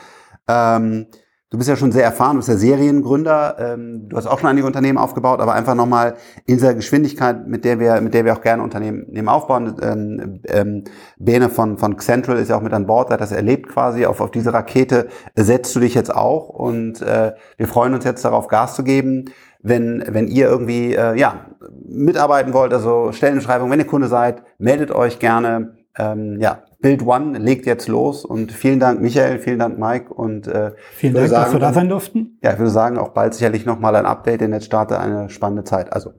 Ähm, 0.49 1.07
du 1.55 1.59
bist 1.59 1.71
ja 1.71 1.77
schon 1.77 1.93
sehr 1.93 2.03
erfahren, 2.03 2.33
du 2.33 2.39
bist 2.39 2.49
ja 2.49 2.57
Seriengründer, 2.57 3.57
ähm, 3.61 4.09
du 4.09 4.17
hast 4.17 4.27
auch 4.27 4.41
schon 4.41 4.51
einige 4.51 4.67
Unternehmen 4.67 4.99
aufgebaut, 4.99 5.39
aber 5.41 5.55
einfach 5.55 5.77
nochmal 5.77 6.17
in 6.47 6.57
dieser 6.57 6.75
Geschwindigkeit, 6.75 7.47
mit 7.47 7.65
der 7.65 7.79
wir, 7.79 8.01
mit 8.01 8.13
der 8.13 8.25
wir 8.25 8.33
auch 8.33 8.41
gerne 8.41 8.61
Unternehmen 8.61 9.29
aufbauen. 9.29 9.77
Ähm, 9.81 10.41
ähm, 10.49 10.85
Bene 11.17 11.49
von, 11.49 11.79
von 11.79 11.97
Central 12.01 12.39
ist 12.39 12.49
ja 12.49 12.57
auch 12.57 12.61
mit 12.61 12.73
an 12.73 12.87
Bord, 12.87 13.11
hat 13.11 13.21
das 13.21 13.31
erlebt 13.31 13.69
quasi, 13.69 14.05
auf, 14.05 14.21
auf 14.21 14.33
diese 14.33 14.53
Rakete 14.53 15.07
setzt 15.37 15.77
du 15.77 15.81
dich 15.81 15.95
jetzt 15.95 16.13
auch 16.13 16.49
und 16.49 17.01
äh, 17.03 17.35
wir 17.57 17.69
freuen 17.69 17.95
uns 17.95 18.05
jetzt 18.05 18.25
darauf, 18.25 18.49
Gas 18.49 18.75
zu 18.75 18.83
geben 18.83 19.27
wenn, 19.67 20.05
wenn 20.07 20.29
ihr 20.29 20.47
irgendwie 20.47 20.95
äh, 20.95 21.19
ja, 21.19 21.47
mitarbeiten 21.87 22.53
wollt, 22.53 22.75
also 22.75 23.13
Stellenbeschreibung, 23.13 23.71
wenn 23.71 23.79
ihr 23.79 23.87
Kunde 23.87 24.09
seid, 24.09 24.43
meldet 24.59 24.91
euch 24.91 25.21
gerne. 25.21 25.77
Ähm, 25.97 26.39
ja, 26.39 26.65
Build 26.85 27.07
One 27.07 27.39
legt 27.39 27.65
jetzt 27.65 27.89
los 27.89 28.27
und 28.27 28.53
vielen 28.53 28.79
Dank 28.79 29.01
Michael, 29.01 29.39
vielen 29.39 29.59
Dank 29.59 29.79
Mike 29.79 30.13
und 30.13 30.47
äh, 30.47 30.73
vielen 30.93 31.15
Dank, 31.15 31.29
sagen, 31.29 31.45
dass 31.45 31.53
wir 31.55 31.61
da 31.61 31.73
sein 31.73 31.89
durften. 31.89 32.39
Ja, 32.43 32.53
ich 32.53 32.59
würde 32.59 32.71
sagen, 32.71 32.99
auch 32.99 33.09
bald 33.09 33.33
sicherlich 33.33 33.65
nochmal 33.65 33.97
ein 33.97 34.05
Update, 34.05 34.43
denn 34.43 34.53
jetzt 34.53 34.67
startet 34.67 34.99
eine 34.99 35.31
spannende 35.31 35.65
Zeit. 35.65 35.91
Also, 35.95 36.13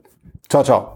ciao, 0.49 0.63
ciao. 0.63 0.94